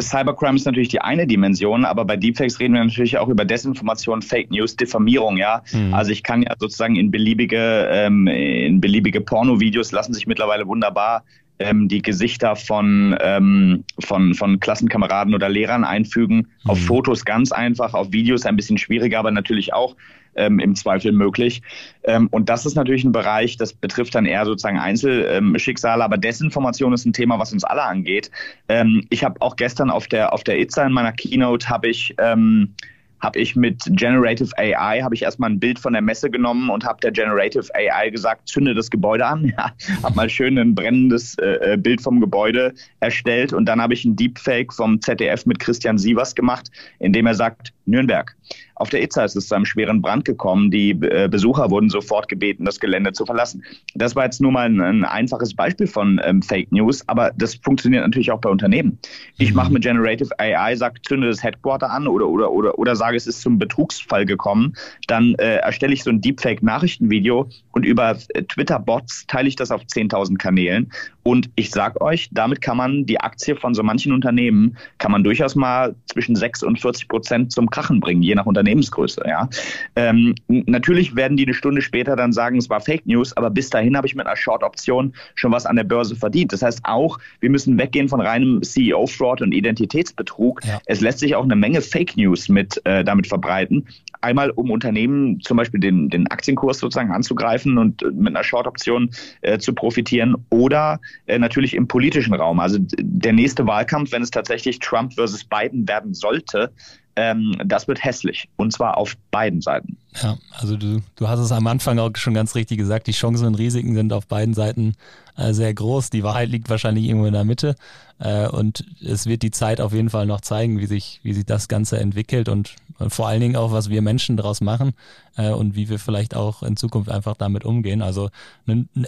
Cybercrime 0.00 0.56
ist 0.56 0.66
natürlich 0.66 0.88
die 0.88 1.00
eine 1.00 1.26
Dimension, 1.26 1.84
aber 1.84 2.04
bei 2.04 2.16
Deepfakes 2.16 2.60
reden 2.60 2.74
wir 2.74 2.84
natürlich 2.84 3.18
auch 3.18 3.28
über 3.28 3.44
Desinformation, 3.44 4.22
Fake 4.22 4.50
News, 4.50 4.76
Diffamierung, 4.76 5.36
ja. 5.36 5.62
Mhm. 5.72 5.94
Also 5.94 6.10
ich 6.10 6.22
kann 6.22 6.42
ja 6.42 6.54
sozusagen 6.58 6.96
in 6.96 7.10
beliebige, 7.10 7.88
ähm, 7.90 8.26
in 8.26 8.80
beliebige 8.80 9.20
Porno-Videos 9.20 9.92
lassen 9.92 10.12
sich 10.12 10.26
mittlerweile 10.26 10.66
wunderbar 10.66 11.24
ähm, 11.58 11.88
die 11.88 12.02
Gesichter 12.02 12.56
von, 12.56 13.16
ähm, 13.20 13.84
von, 13.98 14.34
von 14.34 14.60
Klassenkameraden 14.60 15.34
oder 15.34 15.48
Lehrern 15.48 15.84
einfügen. 15.84 16.36
Mhm. 16.36 16.70
Auf 16.70 16.80
Fotos 16.80 17.24
ganz 17.24 17.52
einfach, 17.52 17.94
auf 17.94 18.12
Videos 18.12 18.46
ein 18.46 18.56
bisschen 18.56 18.78
schwieriger, 18.78 19.18
aber 19.18 19.30
natürlich 19.30 19.72
auch 19.72 19.96
ähm, 20.36 20.58
im 20.58 20.74
Zweifel 20.74 21.12
möglich. 21.12 21.62
Ähm, 22.04 22.28
und 22.30 22.48
das 22.48 22.64
ist 22.64 22.74
natürlich 22.74 23.04
ein 23.04 23.12
Bereich, 23.12 23.56
das 23.56 23.72
betrifft 23.72 24.14
dann 24.14 24.24
eher 24.24 24.44
sozusagen 24.44 24.78
Einzelschicksale, 24.78 26.02
aber 26.02 26.16
Desinformation 26.16 26.92
ist 26.92 27.04
ein 27.04 27.12
Thema, 27.12 27.38
was 27.38 27.52
uns 27.52 27.64
alle 27.64 27.82
angeht. 27.82 28.30
Ähm, 28.68 29.04
ich 29.10 29.24
habe 29.24 29.40
auch 29.40 29.56
gestern 29.56 29.90
auf 29.90 30.06
der, 30.06 30.32
auf 30.32 30.44
der 30.44 30.58
ITSA 30.60 30.86
in 30.86 30.92
meiner 30.92 31.12
Keynote 31.12 31.68
habe 31.68 31.88
ich 31.88 32.14
ähm, 32.18 32.74
habe 33.20 33.38
ich 33.38 33.56
mit 33.56 33.82
Generative 33.90 34.56
AI, 34.56 35.00
habe 35.02 35.14
ich 35.14 35.22
erstmal 35.22 35.50
ein 35.50 35.60
Bild 35.60 35.78
von 35.78 35.92
der 35.92 36.02
Messe 36.02 36.30
genommen 36.30 36.70
und 36.70 36.84
habe 36.84 37.00
der 37.00 37.10
Generative 37.10 37.74
AI 37.74 38.10
gesagt, 38.10 38.48
zünde 38.48 38.74
das 38.74 38.90
Gebäude 38.90 39.26
an. 39.26 39.52
Ja, 39.58 39.72
habe 40.02 40.14
mal 40.14 40.28
schön 40.28 40.58
ein 40.58 40.74
brennendes 40.74 41.36
äh, 41.38 41.72
äh, 41.72 41.76
Bild 41.76 42.02
vom 42.02 42.20
Gebäude 42.20 42.74
erstellt 43.00 43.52
und 43.52 43.64
dann 43.66 43.80
habe 43.80 43.94
ich 43.94 44.04
ein 44.04 44.14
Deepfake 44.14 44.72
vom 44.72 45.00
ZDF 45.00 45.46
mit 45.46 45.58
Christian 45.58 45.96
Sievers 45.96 46.34
gemacht, 46.34 46.70
in 46.98 47.12
dem 47.12 47.26
er 47.26 47.34
sagt, 47.34 47.72
Nürnberg. 47.86 48.36
Auf 48.78 48.90
der 48.90 49.02
ITSA 49.02 49.24
ist 49.24 49.36
es 49.36 49.48
zu 49.48 49.54
einem 49.54 49.64
schweren 49.64 50.00
Brand 50.00 50.24
gekommen. 50.24 50.70
Die 50.70 50.90
äh, 50.90 51.28
Besucher 51.30 51.70
wurden 51.70 51.90
sofort 51.90 52.28
gebeten, 52.28 52.64
das 52.64 52.80
Gelände 52.80 53.12
zu 53.12 53.26
verlassen. 53.26 53.64
Das 53.94 54.16
war 54.16 54.24
jetzt 54.24 54.40
nur 54.40 54.52
mal 54.52 54.66
ein, 54.66 54.80
ein 54.80 55.04
einfaches 55.04 55.54
Beispiel 55.54 55.86
von 55.86 56.20
ähm, 56.24 56.42
Fake 56.42 56.72
News, 56.72 57.02
aber 57.08 57.32
das 57.36 57.54
funktioniert 57.56 58.04
natürlich 58.04 58.30
auch 58.30 58.40
bei 58.40 58.50
Unternehmen. 58.50 58.98
Ich 59.38 59.54
mache 59.54 59.68
mhm. 59.68 59.74
mit 59.74 59.82
Generative 59.82 60.30
AI, 60.38 60.76
sage, 60.76 61.00
zünde 61.02 61.28
das 61.28 61.42
Headquarter 61.42 61.90
an 61.90 62.06
oder, 62.06 62.28
oder, 62.28 62.50
oder, 62.50 62.78
oder 62.78 62.96
sage, 62.96 63.16
es 63.16 63.26
ist 63.26 63.40
zum 63.40 63.58
Betrugsfall 63.58 64.24
gekommen. 64.24 64.74
Dann 65.06 65.34
äh, 65.34 65.56
erstelle 65.56 65.92
ich 65.92 66.04
so 66.04 66.10
ein 66.10 66.20
Deepfake-Nachrichtenvideo 66.20 67.48
und 67.72 67.84
über 67.84 68.16
äh, 68.34 68.42
Twitter-Bots 68.42 69.26
teile 69.26 69.48
ich 69.48 69.56
das 69.56 69.70
auf 69.70 69.82
10.000 69.82 70.38
Kanälen. 70.38 70.90
Und 71.22 71.50
ich 71.56 71.70
sag 71.70 72.00
euch, 72.00 72.30
damit 72.32 72.62
kann 72.62 72.78
man 72.78 73.04
die 73.04 73.20
Aktie 73.20 73.54
von 73.54 73.74
so 73.74 73.82
manchen 73.82 74.12
Unternehmen, 74.12 74.78
kann 74.96 75.12
man 75.12 75.22
durchaus 75.24 75.54
mal 75.54 75.94
zwischen 76.06 76.34
6 76.34 76.62
und 76.62 76.80
40 76.80 77.06
Prozent 77.06 77.52
zum 77.52 77.68
Krachen 77.68 78.00
bringen, 78.00 78.22
je 78.22 78.34
nach 78.34 78.46
Unternehmensgröße. 78.68 79.22
Ja. 79.26 79.48
Ähm, 79.96 80.34
natürlich 80.48 81.16
werden 81.16 81.36
die 81.36 81.44
eine 81.44 81.54
Stunde 81.54 81.82
später 81.82 82.16
dann 82.16 82.32
sagen, 82.32 82.58
es 82.58 82.68
war 82.68 82.80
Fake 82.80 83.06
News, 83.06 83.36
aber 83.36 83.50
bis 83.50 83.70
dahin 83.70 83.96
habe 83.96 84.06
ich 84.06 84.14
mit 84.14 84.26
einer 84.26 84.36
Short-Option 84.36 85.14
schon 85.34 85.52
was 85.52 85.66
an 85.66 85.76
der 85.76 85.84
Börse 85.84 86.16
verdient. 86.16 86.52
Das 86.52 86.62
heißt 86.62 86.80
auch, 86.84 87.18
wir 87.40 87.50
müssen 87.50 87.78
weggehen 87.78 88.08
von 88.08 88.20
reinem 88.20 88.62
CEO-Fraud 88.62 89.42
und 89.42 89.52
Identitätsbetrug. 89.52 90.64
Ja. 90.64 90.80
Es 90.86 91.00
lässt 91.00 91.20
sich 91.20 91.34
auch 91.34 91.44
eine 91.44 91.56
Menge 91.56 91.80
Fake 91.80 92.16
News 92.16 92.48
mit 92.48 92.80
äh, 92.84 93.04
damit 93.04 93.26
verbreiten. 93.26 93.86
Einmal, 94.20 94.50
um 94.50 94.70
Unternehmen 94.70 95.40
zum 95.40 95.56
Beispiel 95.56 95.80
den, 95.80 96.08
den 96.08 96.26
Aktienkurs 96.28 96.78
sozusagen 96.78 97.12
anzugreifen 97.12 97.78
und 97.78 98.02
äh, 98.02 98.10
mit 98.10 98.34
einer 98.34 98.44
Short-Option 98.44 99.10
äh, 99.42 99.58
zu 99.58 99.72
profitieren 99.72 100.34
oder 100.50 101.00
äh, 101.26 101.38
natürlich 101.38 101.74
im 101.74 101.88
politischen 101.88 102.34
Raum. 102.34 102.60
Also 102.60 102.78
der 102.80 103.32
nächste 103.32 103.66
Wahlkampf, 103.66 104.12
wenn 104.12 104.22
es 104.22 104.30
tatsächlich 104.30 104.80
Trump 104.80 105.14
versus 105.14 105.44
Biden 105.44 105.88
werden 105.88 106.14
sollte, 106.14 106.72
ähm, 107.18 107.56
das 107.64 107.88
wird 107.88 108.02
hässlich. 108.02 108.48
Und 108.56 108.72
zwar 108.72 108.96
auf 108.96 109.16
beiden 109.32 109.60
Seiten. 109.60 109.96
Ja, 110.22 110.38
also 110.52 110.76
du, 110.76 111.02
du 111.16 111.28
hast 111.28 111.40
es 111.40 111.50
am 111.50 111.66
Anfang 111.66 111.98
auch 111.98 112.10
schon 112.14 112.34
ganz 112.34 112.54
richtig 112.54 112.78
gesagt, 112.78 113.08
die 113.08 113.12
Chancen 113.12 113.46
und 113.46 113.56
Risiken 113.56 113.94
sind 113.94 114.12
auf 114.12 114.26
beiden 114.26 114.54
Seiten 114.54 114.94
sehr 115.38 115.72
groß. 115.72 116.10
Die 116.10 116.22
Wahrheit 116.22 116.48
liegt 116.48 116.68
wahrscheinlich 116.68 117.04
irgendwo 117.04 117.26
in 117.26 117.32
der 117.32 117.44
Mitte. 117.44 117.76
Äh, 118.18 118.48
und 118.48 118.84
es 119.00 119.26
wird 119.26 119.42
die 119.42 119.50
Zeit 119.50 119.80
auf 119.80 119.92
jeden 119.92 120.10
Fall 120.10 120.26
noch 120.26 120.40
zeigen, 120.40 120.78
wie 120.78 120.86
sich, 120.86 121.20
wie 121.22 121.32
sich 121.32 121.46
das 121.46 121.68
Ganze 121.68 121.98
entwickelt 121.98 122.48
und, 122.48 122.74
vor 123.06 123.28
allen 123.28 123.40
Dingen 123.40 123.54
auch, 123.54 123.70
was 123.70 123.90
wir 123.90 124.02
Menschen 124.02 124.36
daraus 124.36 124.60
machen 124.60 124.92
äh, 125.36 125.50
und 125.50 125.76
wie 125.76 125.88
wir 125.88 126.00
vielleicht 126.00 126.34
auch 126.34 126.64
in 126.64 126.76
Zukunft 126.76 127.08
einfach 127.08 127.36
damit 127.36 127.64
umgehen. 127.64 128.02
Also 128.02 128.30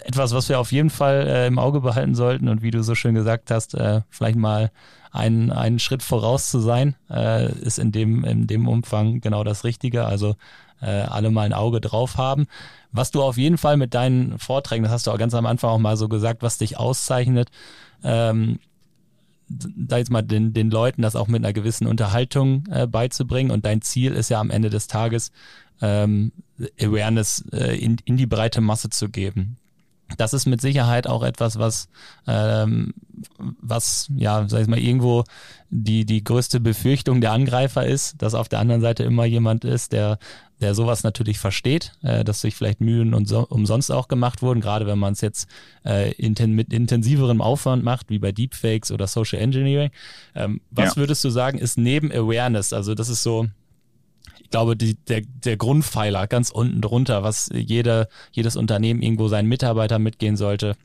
etwas, 0.05 0.33
was 0.33 0.47
wir 0.47 0.61
auf 0.61 0.71
jeden 0.71 0.89
Fall 0.89 1.27
äh, 1.27 1.47
im 1.47 1.59
Auge 1.59 1.81
behalten 1.81 2.15
sollten 2.15 2.47
und 2.47 2.61
wie 2.61 2.71
du 2.71 2.83
so 2.83 2.95
schön 2.95 3.15
gesagt 3.15 3.51
hast, 3.51 3.73
äh, 3.75 3.99
vielleicht 4.09 4.37
mal 4.37 4.71
einen, 5.11 5.51
einen 5.51 5.79
Schritt 5.79 6.03
voraus 6.03 6.49
zu 6.49 6.61
sein, 6.61 6.95
äh, 7.09 7.51
ist 7.51 7.79
in 7.79 7.91
dem, 7.91 8.23
in 8.23 8.47
dem 8.47 8.69
Umfang 8.69 9.19
genau 9.19 9.43
das 9.43 9.65
Richtige. 9.65 10.05
Also 10.05 10.29
äh, 10.29 10.33
alle 10.85 11.31
mal 11.31 11.43
ein 11.43 11.53
Auge 11.53 11.81
drauf 11.81 12.17
haben. 12.17 12.47
Was 12.91 13.11
du 13.11 13.21
auf 13.21 13.37
jeden 13.37 13.57
Fall 13.57 13.77
mit 13.77 13.93
deinen 13.93 14.37
Vorträgen, 14.39 14.83
das 14.83 14.91
hast 14.91 15.07
du 15.07 15.11
auch 15.11 15.17
ganz 15.17 15.33
am 15.33 15.45
Anfang 15.45 15.69
auch 15.69 15.79
mal 15.79 15.97
so 15.97 16.09
gesagt, 16.09 16.41
was 16.41 16.57
dich 16.57 16.77
auszeichnet, 16.77 17.49
ähm, 18.03 18.59
da 19.47 19.97
jetzt 19.97 20.11
mal 20.11 20.21
den, 20.21 20.53
den 20.53 20.71
Leuten 20.71 21.01
das 21.01 21.15
auch 21.15 21.27
mit 21.27 21.43
einer 21.43 21.53
gewissen 21.53 21.87
Unterhaltung 21.87 22.65
äh, 22.71 22.87
beizubringen. 22.87 23.51
Und 23.51 23.65
dein 23.65 23.81
Ziel 23.81 24.13
ist 24.13 24.29
ja 24.29 24.39
am 24.39 24.49
Ende 24.49 24.69
des 24.69 24.87
Tages, 24.87 25.31
ähm, 25.81 26.31
Awareness 26.79 27.43
äh, 27.51 27.77
in, 27.77 27.97
in 28.05 28.17
die 28.17 28.27
breite 28.27 28.61
Masse 28.61 28.89
zu 28.89 29.09
geben 29.09 29.57
das 30.17 30.33
ist 30.33 30.45
mit 30.45 30.61
Sicherheit 30.61 31.07
auch 31.07 31.23
etwas, 31.23 31.59
was, 31.59 31.89
ähm, 32.27 32.93
was 33.37 34.09
ja, 34.15 34.47
sag 34.47 34.61
ich 34.61 34.67
mal, 34.67 34.79
irgendwo 34.79 35.23
die, 35.69 36.05
die 36.05 36.23
größte 36.23 36.59
Befürchtung 36.59 37.21
der 37.21 37.31
Angreifer 37.31 37.85
ist, 37.85 38.21
dass 38.21 38.33
auf 38.33 38.49
der 38.49 38.59
anderen 38.59 38.81
Seite 38.81 39.03
immer 39.03 39.25
jemand 39.25 39.63
ist, 39.63 39.93
der, 39.93 40.19
der 40.59 40.75
sowas 40.75 41.03
natürlich 41.03 41.39
versteht, 41.39 41.93
äh, 42.03 42.23
dass 42.23 42.41
sich 42.41 42.55
vielleicht 42.55 42.81
Mühen 42.81 43.13
und 43.13 43.27
so, 43.27 43.47
umsonst 43.47 43.91
auch 43.91 44.07
gemacht 44.07 44.41
wurden, 44.41 44.61
gerade 44.61 44.85
wenn 44.85 44.99
man 44.99 45.13
es 45.13 45.21
jetzt 45.21 45.47
äh, 45.85 46.11
inten, 46.13 46.53
mit 46.53 46.73
intensiverem 46.73 47.41
Aufwand 47.41 47.83
macht, 47.83 48.09
wie 48.09 48.19
bei 48.19 48.31
Deepfakes 48.31 48.91
oder 48.91 49.07
Social 49.07 49.39
Engineering. 49.39 49.91
Ähm, 50.35 50.61
was 50.69 50.95
ja. 50.95 50.97
würdest 50.97 51.23
du 51.23 51.29
sagen, 51.29 51.57
ist 51.57 51.77
neben 51.77 52.11
Awareness, 52.11 52.73
also 52.73 52.93
das 52.93 53.09
ist 53.09 53.23
so, 53.23 53.47
glaube, 54.51 54.75
die, 54.75 54.95
der, 54.95 55.21
der 55.21 55.57
Grundpfeiler 55.57 56.27
ganz 56.27 56.51
unten 56.51 56.81
drunter, 56.81 57.23
was 57.23 57.49
jede, 57.53 58.07
jedes 58.31 58.55
Unternehmen 58.55 59.01
irgendwo 59.01 59.27
seinen 59.27 59.49
Mitarbeitern 59.49 60.03
mitgehen 60.03 60.37
sollte, 60.37 60.75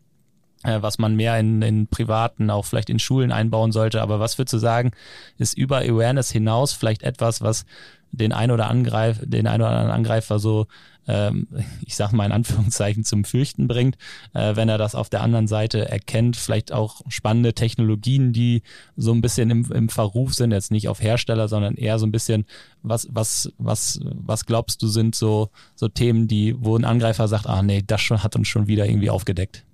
äh, 0.62 0.80
was 0.80 0.98
man 0.98 1.16
mehr 1.16 1.38
in, 1.38 1.60
in 1.62 1.86
privaten, 1.88 2.50
auch 2.50 2.64
vielleicht 2.64 2.90
in 2.90 2.98
Schulen 2.98 3.32
einbauen 3.32 3.72
sollte. 3.72 4.00
Aber 4.00 4.20
was 4.20 4.38
würdest 4.38 4.54
du 4.54 4.58
sagen, 4.58 4.92
ist 5.36 5.58
über 5.58 5.78
Awareness 5.78 6.30
hinaus 6.30 6.72
vielleicht 6.72 7.02
etwas, 7.02 7.42
was 7.42 7.66
den 8.12 8.32
ein 8.32 8.50
oder 8.50 8.68
Angreif, 8.68 9.20
den 9.22 9.46
ein 9.46 9.60
oder 9.60 9.70
anderen 9.70 9.90
Angreifer 9.90 10.38
so 10.38 10.66
ähm, 11.06 11.48
ich 11.84 11.96
sag 11.96 12.12
mal 12.12 12.26
in 12.26 12.32
Anführungszeichen, 12.32 13.04
zum 13.04 13.24
Fürchten 13.24 13.68
bringt, 13.68 13.96
äh, 14.34 14.56
wenn 14.56 14.68
er 14.68 14.78
das 14.78 14.94
auf 14.94 15.08
der 15.08 15.22
anderen 15.22 15.46
Seite 15.46 15.88
erkennt. 15.88 16.36
Vielleicht 16.36 16.72
auch 16.72 17.02
spannende 17.08 17.54
Technologien, 17.54 18.32
die 18.32 18.62
so 18.96 19.12
ein 19.12 19.20
bisschen 19.20 19.50
im, 19.50 19.70
im 19.72 19.88
Verruf 19.88 20.34
sind, 20.34 20.52
jetzt 20.52 20.70
nicht 20.70 20.88
auf 20.88 21.00
Hersteller, 21.00 21.48
sondern 21.48 21.74
eher 21.74 21.98
so 21.98 22.06
ein 22.06 22.12
bisschen, 22.12 22.46
was, 22.82 23.08
was, 23.10 23.52
was, 23.58 24.00
was 24.02 24.46
glaubst 24.46 24.82
du, 24.82 24.88
sind 24.88 25.14
so, 25.14 25.50
so 25.74 25.88
Themen, 25.88 26.28
die, 26.28 26.54
wo 26.58 26.76
ein 26.76 26.84
Angreifer 26.84 27.28
sagt, 27.28 27.46
ah 27.46 27.62
nee, 27.62 27.82
das 27.86 28.00
schon 28.00 28.22
hat 28.22 28.36
uns 28.36 28.48
schon 28.48 28.66
wieder 28.66 28.86
irgendwie 28.86 29.10
aufgedeckt? 29.10 29.64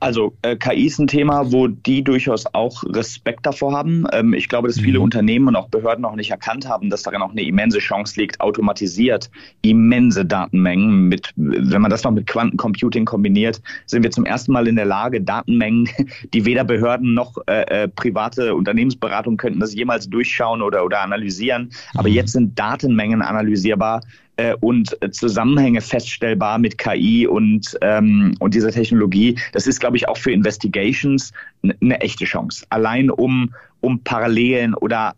Also 0.00 0.34
äh, 0.42 0.56
KI 0.56 0.86
ist 0.86 0.98
ein 0.98 1.06
Thema, 1.06 1.52
wo 1.52 1.68
die 1.68 2.02
durchaus 2.02 2.46
auch 2.54 2.82
Respekt 2.84 3.44
davor 3.44 3.72
haben. 3.72 4.06
Ähm, 4.12 4.32
ich 4.32 4.48
glaube, 4.48 4.68
dass 4.68 4.80
viele 4.80 4.98
mhm. 4.98 5.04
Unternehmen 5.04 5.48
und 5.48 5.56
auch 5.56 5.68
Behörden 5.68 6.06
auch 6.06 6.16
nicht 6.16 6.30
erkannt 6.30 6.66
haben, 6.66 6.88
dass 6.88 7.02
darin 7.02 7.20
auch 7.20 7.30
eine 7.30 7.42
immense 7.42 7.78
Chance 7.78 8.18
liegt, 8.18 8.40
automatisiert 8.40 9.30
immense 9.62 10.24
Datenmengen 10.24 11.08
mit, 11.08 11.32
wenn 11.36 11.82
man 11.82 11.90
das 11.90 12.02
noch 12.02 12.12
mit 12.12 12.26
Quantencomputing 12.26 13.04
kombiniert, 13.04 13.60
sind 13.86 14.02
wir 14.02 14.10
zum 14.10 14.24
ersten 14.24 14.52
Mal 14.52 14.68
in 14.68 14.76
der 14.76 14.86
Lage, 14.86 15.20
Datenmengen, 15.20 15.88
die 16.34 16.44
weder 16.46 16.64
Behörden 16.64 17.12
noch 17.12 17.36
äh, 17.46 17.82
äh, 17.84 17.88
private 17.88 18.54
Unternehmensberatung 18.54 19.36
könnten 19.36 19.60
das 19.60 19.74
jemals 19.74 20.08
durchschauen 20.08 20.62
oder, 20.62 20.84
oder 20.84 21.00
analysieren. 21.00 21.70
Aber 21.94 22.08
mhm. 22.08 22.14
jetzt 22.14 22.32
sind 22.32 22.58
Datenmengen 22.58 23.20
analysierbar, 23.20 24.00
äh, 24.40 24.54
und 24.60 24.96
Zusammenhänge 25.10 25.80
feststellbar 25.80 26.58
mit 26.58 26.78
KI 26.78 27.26
und, 27.26 27.76
ähm, 27.82 28.34
und 28.40 28.54
dieser 28.54 28.70
Technologie. 28.70 29.38
Das 29.52 29.66
ist, 29.66 29.80
glaube 29.80 29.96
ich, 29.96 30.08
auch 30.08 30.16
für 30.16 30.32
Investigations 30.32 31.32
eine 31.62 32.00
echte 32.00 32.24
Chance. 32.24 32.64
Allein 32.70 33.10
um, 33.10 33.54
um 33.80 34.02
Parallelen 34.02 34.74
oder 34.74 35.14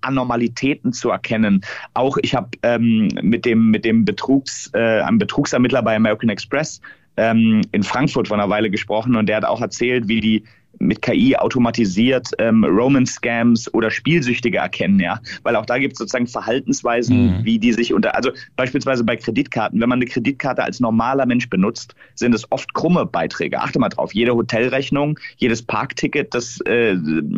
Anormalitäten 0.00 0.92
zu 0.92 1.10
erkennen. 1.10 1.64
Auch 1.94 2.18
ich 2.20 2.34
habe 2.34 2.48
ähm, 2.62 3.08
mit 3.22 3.44
dem 3.44 3.70
mit 3.70 3.84
dem 3.84 4.04
Betrugs 4.04 4.70
äh, 4.74 5.00
einem 5.00 5.18
Betrugsermittler 5.18 5.82
bei 5.82 5.96
American 5.96 6.28
Express 6.28 6.80
ähm, 7.16 7.62
in 7.72 7.82
Frankfurt 7.82 8.28
vor 8.28 8.36
einer 8.36 8.50
Weile 8.50 8.70
gesprochen 8.70 9.16
und 9.16 9.28
der 9.28 9.36
hat 9.38 9.44
auch 9.44 9.62
erzählt, 9.62 10.08
wie 10.08 10.20
die 10.20 10.44
mit 10.78 11.02
KI 11.02 11.36
automatisiert 11.36 12.30
ähm, 12.38 12.64
Roman-Scams 12.64 13.72
oder 13.74 13.90
Spielsüchtige 13.90 14.58
erkennen, 14.58 15.00
ja. 15.00 15.20
Weil 15.42 15.56
auch 15.56 15.66
da 15.66 15.78
gibt 15.78 15.94
es 15.94 15.98
sozusagen 15.98 16.26
Verhaltensweisen, 16.26 17.38
mhm. 17.38 17.44
wie 17.44 17.58
die 17.58 17.72
sich 17.72 17.92
unter, 17.92 18.14
also 18.14 18.30
beispielsweise 18.56 19.04
bei 19.04 19.16
Kreditkarten, 19.16 19.80
wenn 19.80 19.88
man 19.88 19.98
eine 19.98 20.06
Kreditkarte 20.06 20.62
als 20.62 20.80
normaler 20.80 21.26
Mensch 21.26 21.48
benutzt, 21.48 21.94
sind 22.14 22.34
es 22.34 22.50
oft 22.50 22.74
krumme 22.74 23.06
Beiträge. 23.06 23.60
Achte 23.60 23.78
mal 23.78 23.88
drauf, 23.88 24.14
jede 24.14 24.34
Hotelrechnung, 24.34 25.18
jedes 25.36 25.62
Parkticket, 25.62 26.34
das, 26.34 26.60
äh, 26.62 26.96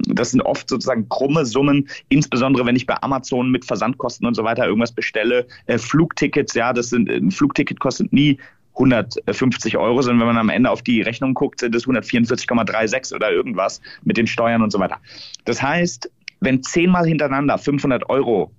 das 0.09 0.31
sind 0.31 0.41
oft 0.43 0.69
sozusagen 0.69 1.09
krumme 1.09 1.47
Summen, 1.47 1.89
insbesondere 2.09 2.67
wenn 2.67 2.77
ich 2.77 2.87
bei 2.87 3.01
Amazon 3.03 3.51
mit 3.51 3.65
Versandkosten 3.65 4.27
und 4.27 4.35
so 4.35 4.45
weiter 4.45 4.67
irgendwas 4.67 4.93
bestelle. 4.93 5.47
Äh, 5.67 5.79
Flugtickets, 5.79 6.55
ja, 6.55 6.73
das 6.73 6.91
sind, 6.91 7.11
ein 7.11 7.31
Flugticket 7.31 7.81
kostet 7.81 8.13
nie 8.13 8.39
150 8.77 9.77
Euro, 9.79 10.03
sondern 10.03 10.21
wenn 10.21 10.35
man 10.35 10.39
am 10.39 10.49
Ende 10.49 10.71
auf 10.71 10.83
die 10.83 11.03
Rechnung 11.03 11.35
guckt, 11.35 11.61
sind 11.61 11.75
es 11.75 11.87
144,36 11.87 13.15
oder 13.15 13.31
irgendwas 13.31 13.81
mit 14.05 14.17
den 14.17 14.27
Steuern 14.27 14.63
und 14.63 14.71
so 14.71 14.79
weiter. 14.79 14.99
Das 15.45 15.63
heißt, 15.63 16.11
wenn 16.41 16.63
zehnmal 16.63 17.07
hintereinander 17.07 17.59
500 17.59 18.09
Euro 18.11 18.51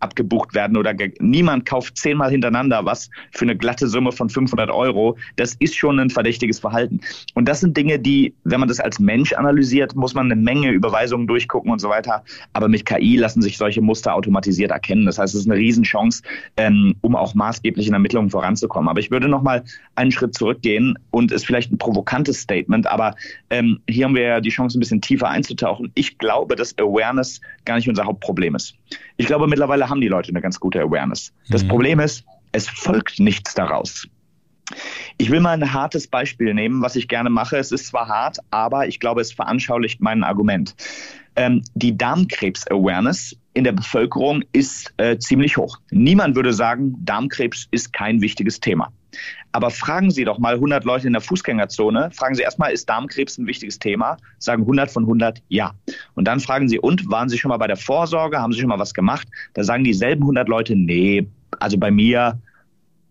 abgebucht 0.00 0.54
werden 0.54 0.76
oder 0.76 0.94
niemand 1.20 1.66
kauft 1.66 1.96
zehnmal 1.96 2.30
hintereinander 2.30 2.84
was 2.84 3.10
für 3.32 3.44
eine 3.44 3.56
glatte 3.56 3.88
Summe 3.88 4.12
von 4.12 4.28
500 4.28 4.70
Euro. 4.70 5.16
Das 5.36 5.54
ist 5.58 5.76
schon 5.76 5.98
ein 5.98 6.10
verdächtiges 6.10 6.58
Verhalten. 6.58 7.00
Und 7.34 7.48
das 7.48 7.60
sind 7.60 7.76
Dinge, 7.76 7.98
die, 7.98 8.34
wenn 8.44 8.60
man 8.60 8.68
das 8.68 8.80
als 8.80 8.98
Mensch 8.98 9.32
analysiert, 9.32 9.94
muss 9.94 10.14
man 10.14 10.30
eine 10.30 10.40
Menge 10.40 10.70
Überweisungen 10.70 11.26
durchgucken 11.26 11.70
und 11.70 11.80
so 11.80 11.88
weiter. 11.88 12.22
Aber 12.52 12.68
mit 12.68 12.86
KI 12.86 13.16
lassen 13.16 13.42
sich 13.42 13.56
solche 13.56 13.80
Muster 13.80 14.14
automatisiert 14.14 14.70
erkennen. 14.70 15.06
Das 15.06 15.18
heißt, 15.18 15.34
es 15.34 15.42
ist 15.42 15.50
eine 15.50 15.58
Riesenchance, 15.58 16.22
ähm, 16.56 16.94
um 17.00 17.16
auch 17.16 17.34
maßgeblich 17.34 17.86
in 17.88 17.92
Ermittlungen 17.92 18.30
voranzukommen. 18.30 18.88
Aber 18.88 19.00
ich 19.00 19.10
würde 19.10 19.28
noch 19.28 19.42
mal 19.42 19.64
einen 19.94 20.12
Schritt 20.12 20.34
zurückgehen 20.34 20.98
und 21.10 21.32
ist 21.32 21.46
vielleicht 21.46 21.72
ein 21.72 21.78
provokantes 21.78 22.40
Statement, 22.40 22.86
aber 22.86 23.14
ähm, 23.50 23.80
hier 23.88 24.04
haben 24.04 24.14
wir 24.14 24.22
ja 24.22 24.40
die 24.40 24.50
Chance, 24.50 24.78
ein 24.78 24.80
bisschen 24.80 25.00
tiefer 25.00 25.28
einzutauchen. 25.28 25.90
Ich 25.94 26.18
glaube, 26.18 26.56
dass 26.56 26.76
Awareness 26.78 27.40
gar 27.64 27.76
nicht 27.76 27.88
unser 27.88 28.04
Hauptproblem 28.04 28.54
ist. 28.54 28.74
Ich 29.16 29.26
glaube, 29.26 29.46
mittlerweile 29.46 29.88
haben 29.88 29.95
die 30.00 30.08
Leute 30.08 30.30
eine 30.30 30.40
ganz 30.40 30.60
gute 30.60 30.80
Awareness. 30.80 31.32
Das 31.48 31.64
mhm. 31.64 31.68
Problem 31.68 32.00
ist, 32.00 32.24
es 32.52 32.68
folgt 32.68 33.18
nichts 33.18 33.54
daraus. 33.54 34.06
Ich 35.18 35.30
will 35.30 35.40
mal 35.40 35.52
ein 35.52 35.72
hartes 35.72 36.08
Beispiel 36.08 36.52
nehmen, 36.52 36.82
was 36.82 36.96
ich 36.96 37.08
gerne 37.08 37.30
mache. 37.30 37.56
Es 37.56 37.70
ist 37.70 37.86
zwar 37.86 38.08
hart, 38.08 38.38
aber 38.50 38.88
ich 38.88 38.98
glaube, 38.98 39.20
es 39.20 39.32
veranschaulicht 39.32 40.00
mein 40.00 40.24
Argument. 40.24 40.74
Ähm, 41.36 41.62
die 41.74 41.96
Darmkrebs-Awareness 41.96 43.36
in 43.54 43.64
der 43.64 43.72
Bevölkerung 43.72 44.42
ist 44.52 44.92
äh, 44.96 45.18
ziemlich 45.18 45.56
hoch. 45.56 45.78
Niemand 45.90 46.34
würde 46.34 46.52
sagen, 46.52 46.94
Darmkrebs 47.04 47.68
ist 47.70 47.92
kein 47.92 48.20
wichtiges 48.20 48.58
Thema. 48.58 48.92
Aber 49.56 49.70
fragen 49.70 50.10
Sie 50.10 50.24
doch 50.24 50.38
mal 50.38 50.56
100 50.56 50.84
Leute 50.84 51.06
in 51.06 51.14
der 51.14 51.22
Fußgängerzone, 51.22 52.10
fragen 52.12 52.34
Sie 52.34 52.42
erstmal, 52.42 52.72
ist 52.72 52.90
Darmkrebs 52.90 53.38
ein 53.38 53.46
wichtiges 53.46 53.78
Thema? 53.78 54.18
Sagen 54.36 54.64
100 54.64 54.90
von 54.90 55.04
100 55.04 55.40
ja. 55.48 55.72
Und 56.12 56.28
dann 56.28 56.40
fragen 56.40 56.68
Sie, 56.68 56.78
und 56.78 57.10
waren 57.10 57.30
Sie 57.30 57.38
schon 57.38 57.48
mal 57.48 57.56
bei 57.56 57.66
der 57.66 57.78
Vorsorge? 57.78 58.38
Haben 58.38 58.52
Sie 58.52 58.60
schon 58.60 58.68
mal 58.68 58.78
was 58.78 58.92
gemacht? 58.92 59.26
Da 59.54 59.64
sagen 59.64 59.82
dieselben 59.82 60.24
100 60.24 60.46
Leute, 60.46 60.76
nee, 60.76 61.26
also 61.58 61.78
bei 61.78 61.90
mir, 61.90 62.38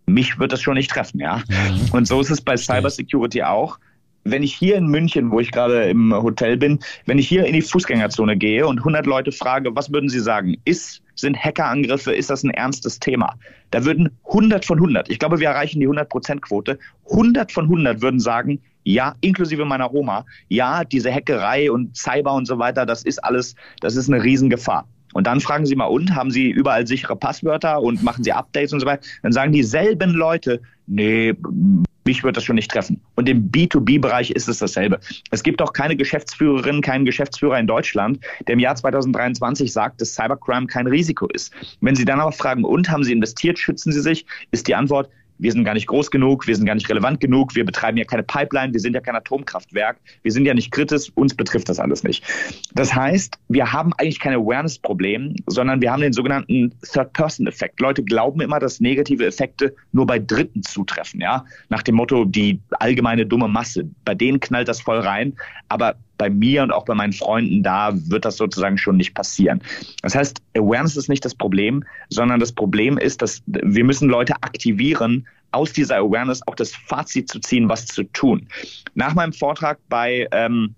mich 0.06 0.38
wird 0.38 0.52
das 0.52 0.62
schon 0.62 0.76
nicht 0.76 0.92
treffen, 0.92 1.20
ja. 1.20 1.38
Mhm. 1.48 1.90
Und 1.94 2.08
so 2.08 2.22
ist 2.22 2.30
es 2.30 2.42
bei 2.42 2.56
Cybersecurity 2.56 3.42
auch 3.42 3.80
wenn 4.26 4.44
ich 4.44 4.56
hier 4.56 4.76
in 4.76 4.88
München, 4.88 5.32
wo 5.32 5.40
ich 5.40 5.52
gerade 5.52 5.84
im 5.84 6.12
Hotel 6.12 6.58
bin, 6.58 6.80
wenn 7.06 7.20
ich 7.20 7.28
hier 7.28 7.46
in 7.46 7.54
die 7.54 7.62
Fußgängerzone 7.62 8.36
gehe 8.36 8.68
und 8.68 8.80
100 8.80 9.06
Leute 9.06 9.32
frage, 9.32 9.76
was 9.76 9.94
würden 9.94 10.10
sie 10.10 10.20
sagen? 10.20 10.58
Ist, 10.66 11.04
sind 11.14 11.38
Hackerangriffe, 11.38 12.12
ist 12.12 12.32
das 12.32 12.44
ein 12.44 12.50
ernstes 12.50 13.00
Thema? 13.00 13.36
Da 13.70 13.86
würden 13.86 14.10
100 14.26 14.66
von 14.66 14.80
100, 14.80 15.10
ich 15.10 15.20
glaube, 15.20 15.40
wir 15.40 15.50
erreichen 15.50 15.80
die 15.80 15.88
100%-Quote, 15.88 16.80
100 17.10 17.52
von 17.52 17.66
100 17.66 18.02
würden 18.02 18.20
sagen, 18.20 18.60
ja, 18.84 19.16
inklusive 19.22 19.64
meiner 19.64 19.94
Oma, 19.94 20.26
ja, 20.48 20.84
diese 20.84 21.14
Hackerei 21.14 21.72
und 21.72 21.96
Cyber 21.96 22.34
und 22.34 22.48
so 22.48 22.58
weiter, 22.58 22.86
das 22.86 23.04
ist 23.04 23.24
alles, 23.24 23.56
das 23.82 23.96
ist 23.96 24.10
eine 24.10 24.24
Riesengefahr. 24.24 24.88
Und 25.14 25.28
dann 25.28 25.40
fragen 25.40 25.66
Sie 25.66 25.76
mal, 25.76 25.86
und 25.86 26.14
haben 26.14 26.30
Sie 26.30 26.50
überall 26.50 26.86
sichere 26.86 27.16
Passwörter 27.16 27.82
und 27.82 28.04
machen 28.04 28.24
Sie 28.24 28.34
Updates 28.34 28.74
und 28.74 28.82
so 28.82 28.86
weiter? 28.86 29.06
Dann 29.22 29.32
sagen 29.32 29.54
dieselben 29.54 30.12
Leute, 30.12 30.62
nee, 30.88 31.34
mich 32.06 32.24
wird 32.24 32.38
das 32.38 32.44
schon 32.44 32.56
nicht 32.56 32.72
treffen. 32.72 33.02
Und 33.16 33.28
im 33.28 33.52
B2B-Bereich 33.52 34.32
ist 34.32 34.48
es 34.48 34.60
dasselbe. 34.60 35.00
Es 35.32 35.44
gibt 35.44 35.62
auch 35.62 35.74
keine 35.74 35.96
Geschäftsführerin, 35.96 36.82
keinen 36.82 37.06
Geschäftsführer 37.06 37.60
in 37.60 37.68
Deutschland, 37.68 38.20
der 38.48 38.54
im 38.54 38.60
Jahr 38.60 38.76
2023 38.76 39.72
sagt, 39.72 40.02
dass 40.02 40.14
Cybercrime 40.14 40.68
kein 40.68 40.88
Risiko 40.88 41.28
ist. 41.28 41.52
Wenn 41.82 41.96
Sie 41.96 42.06
dann 42.06 42.20
aber 42.20 42.32
fragen, 42.32 42.64
und 42.64 42.90
haben 42.90 43.04
Sie 43.04 43.12
investiert, 43.12 43.58
schützen 43.58 43.92
Sie 43.92 44.02
sich, 44.02 44.26
ist 44.52 44.68
die 44.68 44.76
Antwort, 44.76 45.10
wir 45.38 45.52
sind 45.52 45.64
gar 45.64 45.74
nicht 45.74 45.88
groß 45.88 46.12
genug, 46.12 46.48
wir 46.48 46.56
sind 46.56 46.66
gar 46.66 46.76
nicht 46.76 46.90
relevant 46.90 47.20
genug, 47.20 47.56
wir 47.56 47.66
betreiben 47.66 47.98
ja 47.98 48.06
keine 48.06 48.24
Pipeline, 48.24 48.74
wir 48.74 48.80
sind 48.80 48.94
ja 48.94 49.02
kein 49.02 49.16
Atomkraftwerk, 49.16 49.98
wir 50.24 50.32
sind 50.32 50.46
ja 50.46 50.54
nicht 50.54 50.72
kritisch, 50.72 51.12
uns 51.16 51.36
betrifft 51.36 51.70
das 51.70 51.80
alles 51.80 52.04
nicht. 52.04 52.24
Das 52.74 52.94
heißt, 52.94 53.38
wir 53.50 53.72
haben 53.72 53.92
eigentlich 53.98 54.20
kein 54.20 54.34
Awareness-Problem, 54.34 55.36
sondern 55.48 55.82
wir 55.82 55.92
haben 55.92 56.02
den 56.02 56.14
sogenannten 56.14 56.74
Third-Person-Effekt. 56.82 57.80
Leute 57.80 58.04
glauben 58.04 58.42
immer, 58.42 58.60
dass 58.60 58.80
negative 58.80 59.26
Effekte 59.26 59.76
nur 59.92 60.06
bei 60.06 60.20
Dritten 60.20 60.64
zutreffen, 60.64 61.22
ja, 61.22 61.46
nach 61.70 61.84
dem 61.84 61.96
Motto, 61.96 62.26
die 62.26 62.60
allgemeine 62.80 63.26
dumme 63.26 63.48
Masse. 63.48 63.90
Bei 64.04 64.16
denen 64.16 64.40
knallt 64.40 64.68
das 64.68 64.82
voll 64.82 65.00
rein, 65.00 65.34
aber 65.70 65.96
bei 66.18 66.30
mir 66.30 66.64
und 66.64 66.72
auch 66.72 66.86
bei 66.86 66.96
meinen 66.96 67.14
Freunden 67.14 67.64
da 67.64 67.92
wird 67.94 68.26
das 68.26 68.38
sozusagen 68.38 68.78
schon 68.78 68.98
nicht 68.98 69.14
passieren. 69.14 69.62
Das 70.02 70.16
heißt, 70.16 70.42
Awareness 70.58 70.98
ist 70.98 71.10
nicht 71.10 71.26
das 71.26 71.36
Problem, 71.36 71.84
sondern 72.10 72.40
das 72.40 72.52
Problem 72.52 72.98
ist, 72.98 73.22
dass 73.22 73.42
wir 73.46 73.84
müssen 73.84 74.10
Leute 74.10 74.34
aktivieren, 74.42 75.28
aus 75.52 75.72
dieser 75.72 75.98
Awareness 75.98 76.42
auch 76.48 76.56
das 76.56 76.76
Fazit 76.76 77.30
zu 77.30 77.40
ziehen, 77.40 77.70
was 77.70 77.86
zu 77.86 78.04
tun. 78.04 78.48
Nach 78.94 79.14
meinem 79.14 79.32
Vortrag 79.32 79.80
bei 79.90 80.28
ähm, 80.32 80.76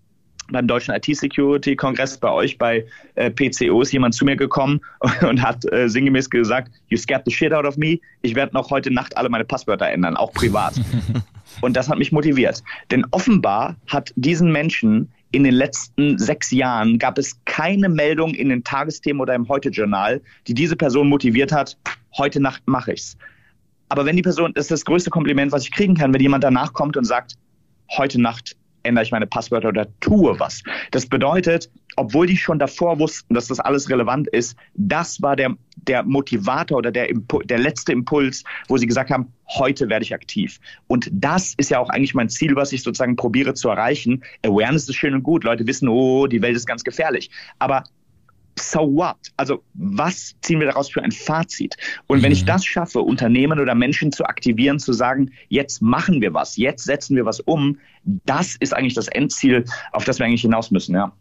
beim 0.52 0.68
Deutschen 0.68 0.94
IT-Security-Kongress 0.94 2.18
bei 2.18 2.32
euch 2.32 2.58
bei 2.58 2.86
äh, 3.16 3.30
PCO 3.30 3.82
ist 3.82 3.92
jemand 3.92 4.16
zu 4.16 4.26
mir 4.26 4.36
gekommen 4.36 4.80
und 5.28 5.42
hat 5.42 5.70
äh, 5.72 5.90
sinngemäß 5.90 6.30
gesagt, 6.30 6.72
you 6.90 6.98
scared 6.98 7.24
the 7.26 7.32
shit 7.32 7.54
out 7.54 7.66
of 7.66 7.78
me. 7.78 8.00
Ich 8.22 8.36
werde 8.36 8.54
noch 8.54 8.70
heute 8.70 8.92
Nacht 8.92 9.16
alle 9.18 9.30
meine 9.30 9.46
Passwörter 9.46 9.90
ändern, 9.90 10.16
auch 10.16 10.32
privat. 10.34 10.80
und 11.62 11.76
das 11.76 11.90
hat 11.90 11.98
mich 11.98 12.12
motiviert. 12.12 12.64
Denn 12.92 13.06
offenbar 13.12 13.76
hat 13.88 14.14
diesen 14.16 14.52
Menschen 14.52 15.12
in 15.38 15.44
den 15.44 15.54
letzten 15.54 16.18
sechs 16.18 16.50
Jahren 16.50 16.98
gab 16.98 17.20
es 17.20 17.40
keine 17.46 17.90
Meldung 17.90 18.34
in 18.34 18.50
den 18.50 18.64
Tagesthemen 18.64 19.22
oder 19.22 19.36
im 19.36 19.48
Heute-Journal, 19.48 20.20
die 20.48 20.56
diese 20.56 20.76
Person 20.76 21.10
motiviert 21.10 21.52
hat, 21.52 21.78
heute 22.18 22.40
Nacht 22.40 22.64
mache 22.66 22.94
ich's. 22.94 23.16
Aber 23.88 24.04
wenn 24.08 24.16
die 24.16 24.24
Person, 24.24 24.52
das 24.56 24.66
ist 24.66 24.72
das 24.72 24.86
größte 24.86 25.12
Kompliment, 25.12 25.52
was 25.52 25.62
ich 25.62 25.72
kriegen 25.72 25.94
kann, 25.94 26.12
wenn 26.12 26.22
jemand 26.22 26.44
danach 26.44 26.74
kommt 26.74 26.98
und 26.98 27.06
sagt, 27.06 27.36
heute 27.96 28.20
Nacht 28.20 28.56
ändere 28.88 29.06
ich 29.06 29.12
meine 29.12 29.28
Passwörter 29.28 29.70
oder 29.70 29.88
tue 30.00 30.40
was. 30.40 30.64
Das 30.92 31.06
bedeutet, 31.06 31.70
obwohl 31.96 32.28
die 32.28 32.38
schon 32.38 32.60
davor 32.60 33.00
wussten, 33.00 33.34
dass 33.34 33.48
das 33.48 33.60
alles 33.60 33.90
relevant 33.90 34.28
ist, 34.28 34.56
das 34.76 35.22
war 35.22 35.36
der, 35.36 35.56
der 35.88 36.04
Motivator 36.04 36.78
oder 36.78 36.92
der, 36.92 37.10
der 37.46 37.60
letzte 37.60 37.92
Impuls, 37.92 38.44
wo 38.68 38.78
sie 38.78 38.88
gesagt 38.88 39.10
haben, 39.10 39.32
heute 39.50 39.90
werde 39.90 40.04
ich 40.04 40.14
aktiv. 40.14 40.60
Und 40.88 41.10
das 41.12 41.54
ist 41.58 41.72
ja 41.72 41.80
auch 41.80 41.90
eigentlich 41.90 42.14
mein 42.14 42.30
Ziel, 42.30 42.56
was 42.56 42.72
ich 42.72 42.84
sozusagen 42.84 43.16
probiere 43.16 43.54
zu 43.54 43.70
erreichen. 43.70 44.24
Awareness 44.46 44.90
ist 44.90 44.96
schön 44.96 45.14
und 45.14 45.24
gut. 45.24 45.44
Leute 45.44 45.66
wissen, 45.68 45.88
oh, 45.88 46.28
die 46.28 46.42
Welt 46.42 46.56
ist 46.56 46.66
ganz 46.66 46.84
gefährlich. 46.84 47.30
Aber 47.60 47.84
so 48.60 48.80
what? 48.80 49.18
Also 49.38 49.64
was 49.74 50.36
ziehen 50.42 50.60
wir 50.60 50.68
daraus 50.68 50.90
für 50.90 51.02
ein 51.02 51.12
Fazit? 51.12 51.76
Und 52.08 52.24
wenn 52.24 52.32
ich 52.32 52.44
mhm. 52.44 52.48
das 52.48 52.66
schaffe, 52.66 53.00
Unternehmen 53.00 53.60
oder 53.60 53.76
Menschen 53.76 54.12
zu 54.12 54.26
aktivieren, 54.26 54.80
zu 54.80 54.94
sagen, 54.94 55.32
jetzt 55.50 55.82
machen 55.82 56.22
wir 56.22 56.34
was, 56.34 56.58
jetzt 56.58 56.84
setzen 56.86 57.16
wir 57.16 57.26
was 57.26 57.40
um, 57.42 57.78
das 58.04 58.56
ist 58.60 58.74
eigentlich 58.74 58.94
das 58.94 59.08
Endziel, 59.08 59.66
auf 59.92 60.06
das 60.06 60.20
wir 60.20 60.26
eigentlich 60.26 60.42
hinaus 60.42 60.72
müssen, 60.72 60.96
ja. 60.96 61.12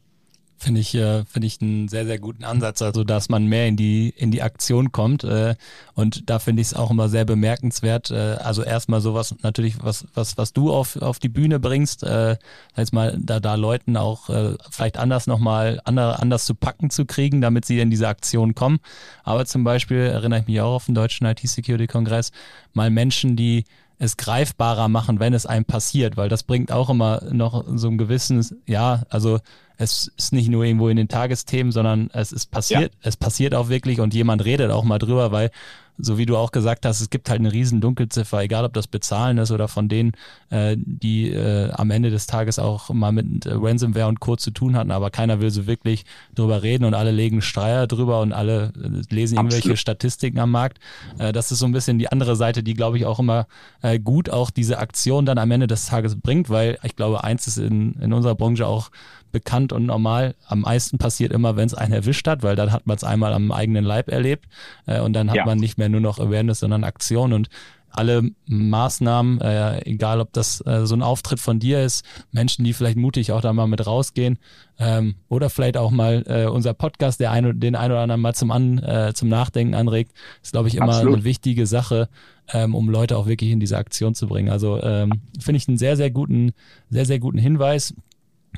Finde 0.59 0.81
ich, 0.81 0.95
äh, 0.95 1.25
finde 1.27 1.47
ich 1.47 1.61
einen 1.61 1.89
sehr, 1.89 2.07
sehr 2.07 2.19
guten 2.19 2.43
Ansatz, 2.43 2.81
also 2.81 3.05
dass 3.05 3.29
man 3.29 3.47
mehr 3.47 3.67
in 3.67 3.77
die, 3.77 4.09
in 4.17 4.31
die 4.31 4.41
Aktion 4.41 4.91
kommt. 4.91 5.23
Äh, 5.23 5.55
und 5.95 6.31
da 6.31 6.39
finde 6.39 6.63
ich 6.63 6.69
es 6.69 6.75
auch 6.75 6.91
immer 6.91 7.11
sehr 7.11 7.27
bemerkenswert. 7.27 8.11
Äh, 8.11 8.39
also 8.43 8.63
erstmal 8.63 9.03
sowas 9.03 9.35
natürlich, 9.43 9.85
was, 9.85 10.07
was, 10.15 10.39
was 10.39 10.55
du 10.55 10.73
auf, 10.73 10.97
auf 10.97 11.19
die 11.19 11.29
Bühne 11.29 11.61
bringst, 11.61 12.05
äh, 12.05 12.37
jetzt 12.75 12.95
mal 12.95 13.19
da, 13.21 13.39
da 13.39 13.55
Leuten 13.55 13.99
auch 13.99 14.31
äh, 14.31 14.55
vielleicht 14.71 14.97
anders 14.97 15.27
nochmal 15.27 15.81
andere, 15.85 16.21
anders 16.21 16.47
zu 16.47 16.55
packen 16.55 16.89
zu 16.89 17.05
kriegen, 17.05 17.43
damit 17.43 17.67
sie 17.67 17.79
in 17.79 17.91
diese 17.91 18.09
Aktion 18.09 18.55
kommen. 18.55 18.79
Aber 19.25 19.45
zum 19.45 19.63
Beispiel 19.63 19.99
erinnere 19.99 20.41
ich 20.41 20.47
mich 20.47 20.61
auch 20.63 20.77
auf 20.77 20.87
den 20.87 20.95
deutschen 20.95 21.27
IT-Security-Kongress, 21.27 22.33
mal 22.73 22.91
Menschen, 22.91 23.37
die 23.37 23.65
es 23.99 24.17
greifbarer 24.17 24.89
machen, 24.89 25.21
wenn 25.21 25.35
es 25.35 25.47
einem 25.47 25.65
passiert, 25.65 26.17
weil 26.17 26.29
das 26.29 26.43
bringt 26.43 26.71
auch 26.71 26.91
immer 26.91 27.23
noch 27.31 27.65
so 27.77 27.89
ein 27.89 27.99
gewisses, 27.99 28.55
ja, 28.67 29.03
also 29.09 29.39
es 29.79 30.13
ist 30.17 30.33
nicht 30.33 30.49
nur 30.49 30.65
irgendwo 30.65 30.89
in 30.89 30.97
den 30.97 31.09
Tagesthemen, 31.09 31.73
sondern 31.73 32.11
es 32.13 32.33
ist 32.33 32.51
passiert, 32.51 32.93
ja. 32.95 33.01
es 33.03 33.17
passiert 33.17 33.55
auch 33.55 33.69
wirklich 33.69 34.01
und 34.01 34.15
jemand 34.15 34.45
redet 34.45 34.71
auch 34.71 34.85
mal 34.85 34.99
drüber, 34.99 35.33
weil 35.33 35.51
so 35.99 36.19
wie 36.19 36.27
du 36.27 36.37
auch 36.37 36.53
gesagt 36.53 36.85
hast, 36.87 37.01
es 37.01 37.11
gibt 37.11 37.31
halt 37.31 37.41
eine 37.41 37.53
riesen 37.53 37.81
Dunkelziffer, 37.81 38.43
egal 38.43 38.65
ob 38.65 38.75
das 38.75 38.87
Bezahlen 38.87 39.39
ist 39.39 39.51
oder 39.51 39.69
von 39.69 39.89
denen, 39.89 40.13
äh, 40.51 40.77
die 40.79 41.31
äh, 41.31 41.71
am 41.73 41.91
Ende 41.91 42.11
des 42.11 42.27
Tages 42.27 42.59
auch 42.59 42.91
mal 42.91 43.13
mit 43.13 43.47
Ransomware 43.47 44.09
und 44.09 44.21
Co. 44.21 44.37
zu 44.37 44.51
tun 44.51 44.77
hatten, 44.77 44.91
aber 44.91 45.11
keiner 45.11 45.41
will 45.41 45.51
so 45.51 45.67
wirklich 45.67 46.05
drüber 46.35 46.63
reden 46.63 46.85
und 46.85 46.95
alle 46.95 47.11
legen 47.11 47.43
Streier 47.43 47.87
drüber 47.87 48.21
und 48.21 48.33
alle 48.33 48.73
äh, 48.77 49.15
lesen 49.15 49.37
irgendwelche 49.37 49.71
Absolut. 49.71 49.79
Statistiken 49.79 50.39
am 50.39 50.51
Markt. 50.51 50.79
Äh, 51.19 51.33
das 51.33 51.51
ist 51.53 51.61
so 51.61 51.67
ein 51.67 51.73
bisschen 51.73 51.99
die 51.99 52.11
andere 52.11 52.37
Seite, 52.37 52.63
die, 52.63 52.75
glaube 52.75 52.99
ich, 52.99 53.07
auch 53.07 53.19
immer 53.19 53.47
äh, 53.83 53.99
gut 53.99 54.31
auch 54.31 54.51
diese 54.51 54.79
Aktion 54.79 55.27
dann 55.27 55.39
am 55.39 55.51
Ende 55.51 55.67
des 55.67 55.87
Tages 55.87 56.17
bringt, 56.17 56.51
weil 56.51 56.79
ich 56.83 56.97
glaube, 56.97 57.25
eins 57.25 57.47
ist 57.47 57.59
in, 57.59 57.95
in 57.95 58.13
unserer 58.13 58.35
Branche 58.35 58.67
auch 58.67 58.91
bekannt 59.37 59.71
und 59.71 59.85
normal. 59.85 60.35
Am 60.47 60.63
meisten 60.63 60.97
passiert 60.97 61.31
immer, 61.31 61.57
wenn 61.57 61.67
es 61.67 61.75
einen 61.75 61.93
erwischt 61.93 62.27
hat, 62.27 62.43
weil 62.43 62.57
dann 62.57 62.73
hat 62.73 62.87
man 62.87 62.97
es 62.97 63.05
einmal 63.05 63.35
am 63.35 63.53
eigenen 63.53 63.85
Leib 63.85 64.09
erlebt 64.09 64.47
äh, 64.87 65.01
und 65.01 65.13
dann 65.13 65.29
hat 65.29 65.37
ja. 65.37 65.45
man 65.45 65.59
nicht 65.59 65.77
mehr 65.77 65.91
nur 65.91 66.01
noch 66.01 66.19
Awareness, 66.19 66.61
sondern 66.61 66.85
Aktion 66.85 67.35
und 67.35 67.51
alle 67.91 68.23
Maßnahmen, 68.47 69.41
äh, 69.41 69.81
egal 69.87 70.21
ob 70.21 70.33
das 70.33 70.65
äh, 70.67 70.87
so 70.87 70.95
ein 70.95 71.03
Auftritt 71.03 71.41
von 71.41 71.59
dir 71.59 71.83
ist, 71.83 72.05
Menschen, 72.31 72.65
die 72.65 72.73
vielleicht 72.73 72.97
mutig 72.97 73.33
auch 73.33 73.41
da 73.41 73.53
mal 73.53 73.67
mit 73.67 73.87
rausgehen 73.87 74.39
ähm, 74.79 75.17
oder 75.29 75.49
vielleicht 75.49 75.77
auch 75.77 75.91
mal 75.91 76.23
äh, 76.27 76.47
unser 76.47 76.75
Podcast, 76.75 77.21
der 77.21 77.31
ein, 77.31 77.59
den 77.59 77.75
einen 77.75 77.93
oder 77.93 78.03
anderen 78.03 78.21
mal 78.21 78.35
zum, 78.35 78.51
An, 78.51 78.79
äh, 78.79 79.13
zum 79.15 79.29
Nachdenken 79.29 79.75
anregt, 79.75 80.13
ist, 80.43 80.53
glaube 80.53 80.69
ich, 80.69 80.77
immer 80.77 80.89
Absolut. 80.89 81.15
eine 81.15 81.25
wichtige 81.25 81.67
Sache, 81.67 82.09
ähm, 82.53 82.75
um 82.75 82.91
Leute 82.91 83.17
auch 83.17 83.27
wirklich 83.27 83.51
in 83.51 83.61
diese 83.61 83.79
Aktion 83.79 84.15
zu 84.15 84.27
bringen. 84.27 84.51
Also 84.51 84.81
ähm, 84.83 85.23
finde 85.41 85.57
ich 85.57 85.69
einen 85.69 85.79
sehr, 85.79 85.97
sehr 85.97 86.11
guten, 86.11 86.53
sehr, 86.91 87.07
sehr 87.07 87.19
guten 87.19 87.39
Hinweis. 87.39 87.95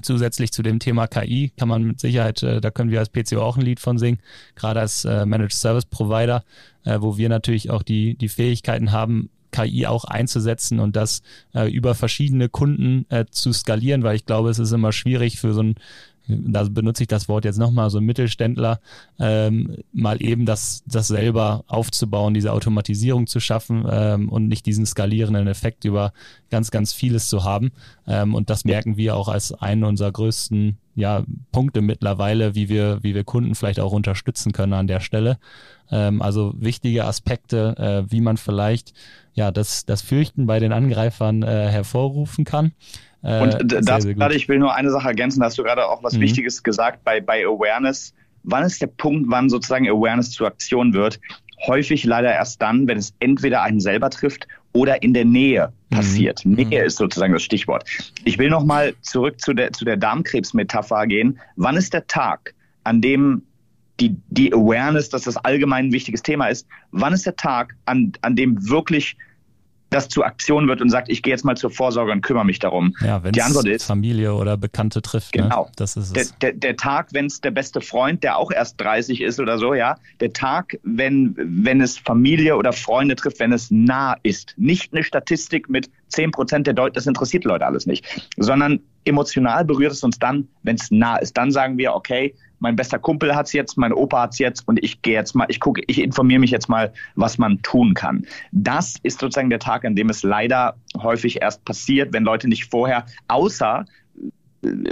Zusätzlich 0.03 0.53
zu 0.53 0.63
dem 0.63 0.79
Thema 0.79 1.07
KI 1.07 1.53
kann 1.57 1.69
man 1.69 1.83
mit 1.83 2.01
Sicherheit, 2.01 2.43
äh, 2.43 2.61
da 2.61 2.71
können 2.71 2.91
wir 2.91 3.01
als 3.01 3.09
PCO 3.09 3.43
auch 3.43 3.57
ein 3.57 3.65
Lied 3.65 3.81
von 3.81 3.99
singen, 3.99 4.21
gerade 4.55 4.81
als 4.81 5.05
äh, 5.05 5.27
Managed 5.27 5.55
Service 5.55 5.87
Provider, 5.87 6.45
äh, 6.85 6.99
wo 7.01 7.17
wir 7.17 7.29
natürlich 7.29 7.71
auch 7.71 7.83
die, 7.83 8.17
die 8.17 8.29
Fähigkeiten 8.29 8.93
haben, 8.93 9.31
KI 9.51 9.87
auch 9.87 10.05
einzusetzen 10.05 10.79
und 10.79 10.97
das 10.97 11.23
äh, 11.55 11.71
über 11.71 11.95
verschiedene 11.95 12.49
Kunden 12.49 13.07
äh, 13.09 13.25
zu 13.31 13.53
skalieren, 13.53 14.03
weil 14.03 14.17
ich 14.17 14.27
glaube, 14.27 14.51
es 14.51 14.59
ist 14.59 14.73
immer 14.73 14.93
schwierig 14.93 15.41
für 15.41 15.55
so 15.55 15.63
ein 15.63 15.77
da 16.29 16.65
benutze 16.65 17.03
ich 17.03 17.09
das 17.09 17.29
Wort 17.29 17.45
jetzt 17.45 17.59
nochmal, 17.59 17.91
so 17.91 17.99
ein 17.99 18.05
Mittelständler, 18.05 18.81
ähm, 19.19 19.79
mal 19.93 20.23
eben 20.23 20.47
das, 20.47 20.83
das 20.87 21.09
selber 21.09 21.65
aufzubauen, 21.67 22.35
diese 22.35 22.53
Automatisierung 22.53 23.27
zu 23.27 23.41
schaffen 23.41 23.87
ähm, 23.91 24.29
und 24.29 24.49
nicht 24.49 24.67
diesen 24.67 24.87
skalierenden 24.87 25.49
Effekt 25.49 25.85
über 25.85 26.13
ganz, 26.51 26.71
ganz 26.71 26.93
vieles 26.93 27.29
zu 27.29 27.45
haben. 27.45 27.73
Ähm, 28.07 28.35
und 28.35 28.51
das 28.51 28.65
merken 28.65 28.97
wir 28.97 29.17
auch 29.17 29.29
als 29.29 29.53
einen 29.53 29.85
unserer 29.85 30.13
größten 30.13 30.77
ja, 30.95 31.25
Punkte 31.53 31.81
mittlerweile, 31.81 32.55
wie 32.55 32.69
wir, 32.69 32.99
wie 33.03 33.15
wir 33.15 33.25
Kunden 33.25 33.55
vielleicht 33.55 33.81
auch 33.81 33.93
unterstützen 33.93 34.53
können 34.53 34.73
an 34.73 34.89
der 34.89 35.01
Stelle. 35.01 35.39
Ähm, 35.91 36.21
also 36.21 36.55
wichtige 36.59 37.05
Aspekte, 37.05 38.05
äh, 38.07 38.11
wie 38.11 38.21
man 38.21 38.37
vielleicht 38.37 38.93
ja 39.33 39.51
das, 39.51 39.87
das 39.87 40.03
Fürchten 40.03 40.47
bei 40.47 40.59
den 40.59 40.73
Angreifern 40.73 41.43
äh, 41.43 41.69
hervorrufen 41.69 42.45
kann. 42.45 42.73
Äh, 43.23 43.43
und 43.43 43.57
das 43.67 44.07
gerade, 44.07 44.35
ich 44.35 44.49
will 44.49 44.59
nur 44.59 44.75
eine 44.75 44.91
Sache 44.91 45.09
ergänzen, 45.09 45.41
da 45.41 45.47
hast 45.47 45.59
du 45.59 45.63
gerade 45.63 45.87
auch 45.87 46.03
was 46.03 46.15
mhm. 46.15 46.21
Wichtiges 46.21 46.63
gesagt 46.63 47.05
bei, 47.05 47.21
bei 47.21 47.45
Awareness. 47.45 48.15
Wann 48.45 48.65
ist 48.65 48.81
der 48.81 48.87
Punkt, 48.87 49.27
wann 49.29 49.49
sozusagen 49.49 49.89
Awareness 49.89 50.31
zur 50.31 50.47
Aktion 50.47 50.95
wird? 50.95 51.21
Häufig 51.67 52.05
leider 52.05 52.33
erst 52.33 52.63
dann, 52.63 52.87
wenn 52.87 52.99
es 52.99 53.13
entweder 53.19 53.63
einen 53.63 53.81
selber 53.81 54.11
trifft 54.11 54.47
oder 54.73 55.03
in 55.03 55.13
der 55.13 55.25
Nähe 55.25 55.73
mhm. 55.91 55.97
passiert. 55.97 56.45
Mhm. 56.45 56.55
Nähe 56.55 56.85
ist 56.85 56.97
sozusagen 56.97 57.33
das 57.33 57.43
Stichwort. 57.43 57.85
Ich 58.25 58.39
will 58.39 58.49
nochmal 58.49 58.95
zurück 59.03 59.41
zu 59.41 59.53
der, 59.53 59.73
zu 59.73 59.85
der 59.85 59.97
Darmkrebsmetapher 59.97 61.07
gehen. 61.07 61.39
Wann 61.57 61.77
ist 61.77 61.93
der 61.93 62.07
Tag, 62.07 62.55
an 62.85 63.01
dem 63.01 63.43
die, 64.01 64.17
die 64.29 64.53
Awareness, 64.53 65.09
dass 65.09 65.23
das 65.23 65.37
allgemein 65.39 65.87
ein 65.87 65.93
wichtiges 65.93 66.23
Thema 66.23 66.47
ist, 66.47 66.67
wann 66.93 67.13
ist 67.13 67.27
der 67.27 67.35
Tag, 67.35 67.75
an, 67.85 68.13
an 68.23 68.37
dem 68.37 68.69
wirklich 68.69 69.17
das 69.91 70.09
zur 70.09 70.27
Aktion 70.27 70.69
wird 70.69 70.81
und 70.81 70.91
sagt, 70.91 71.09
ich 71.09 71.23
gehe 71.23 71.33
jetzt 71.33 71.45
mal 71.45 71.57
zur 71.57 71.71
Vorsorge 71.71 72.13
und 72.13 72.21
kümmere 72.21 72.45
mich 72.45 72.59
darum. 72.59 72.95
Ja, 73.01 73.23
wenn 73.25 73.33
es 73.35 73.85
Familie 73.85 74.35
oder 74.35 74.57
Bekannte 74.57 75.03
trifft. 75.03 75.35
Ne? 75.35 75.45
Genau. 75.45 75.65
Ne? 75.65 75.73
Das 75.77 75.97
ist 75.97 76.17
es. 76.17 76.39
Der, 76.39 76.53
der, 76.53 76.53
der 76.53 76.77
Tag, 76.77 77.09
wenn 77.13 77.27
es 77.27 77.41
der 77.41 77.51
beste 77.51 77.81
Freund, 77.81 78.23
der 78.23 78.37
auch 78.37 78.51
erst 78.51 78.81
30 78.81 79.21
ist 79.21 79.41
oder 79.41 79.59
so, 79.59 79.75
ja. 79.75 79.97
Der 80.21 80.33
Tag, 80.33 80.79
wenn, 80.83 81.35
wenn 81.37 81.81
es 81.81 81.99
Familie 81.99 82.57
oder 82.57 82.73
Freunde 82.73 83.17
trifft, 83.17 83.41
wenn 83.41 83.53
es 83.53 83.71
nah 83.71 84.17
ist. 84.23 84.55
Nicht 84.57 84.93
eine 84.93 85.03
Statistik 85.03 85.69
mit 85.69 85.91
10 86.09 86.33
Prozent 86.33 86.67
der 86.67 86.75
Leute, 86.75 86.95
das 86.95 87.07
interessiert 87.07 87.45
Leute 87.45 87.67
alles 87.67 87.87
nicht. 87.87 88.05
Sondern 88.37 88.81
emotional 89.05 89.65
berührt 89.65 89.93
es 89.93 90.03
uns 90.03 90.19
dann, 90.19 90.49
wenn 90.63 90.77
es 90.77 90.91
nah 90.91 91.17
ist. 91.17 91.37
Dann 91.37 91.51
sagen 91.51 91.79
wir, 91.79 91.95
okay, 91.95 92.35
mein 92.59 92.77
bester 92.77 92.99
Kumpel 92.99 93.35
hat's 93.35 93.53
jetzt, 93.53 93.77
mein 93.77 93.93
Opa 93.93 94.23
hat's 94.23 94.39
jetzt 94.39 94.67
und 94.67 94.83
ich 94.83 95.03
gehe 95.03 95.15
jetzt 95.15 95.35
mal, 95.35 95.47
ich 95.49 95.61
gucke, 95.61 95.83
ich 95.87 96.01
informiere 96.01 96.41
mich 96.41 96.51
jetzt 96.51 96.69
mal, 96.69 96.93
was 97.15 97.39
man 97.39 97.63
tun 97.63 97.95
kann. 97.95 98.27
Das 98.53 98.97
ist 99.03 99.21
sozusagen 99.21 99.51
der 99.51 99.61
Tag, 99.61 99.85
an 99.85 99.95
dem 99.97 100.11
es 100.11 100.23
leider 100.23 100.77
häufig 100.97 101.43
erst 101.43 101.65
passiert, 101.65 102.13
wenn 102.13 102.25
Leute 102.25 102.49
nicht 102.49 102.71
vorher, 102.71 103.07
außer 103.29 103.85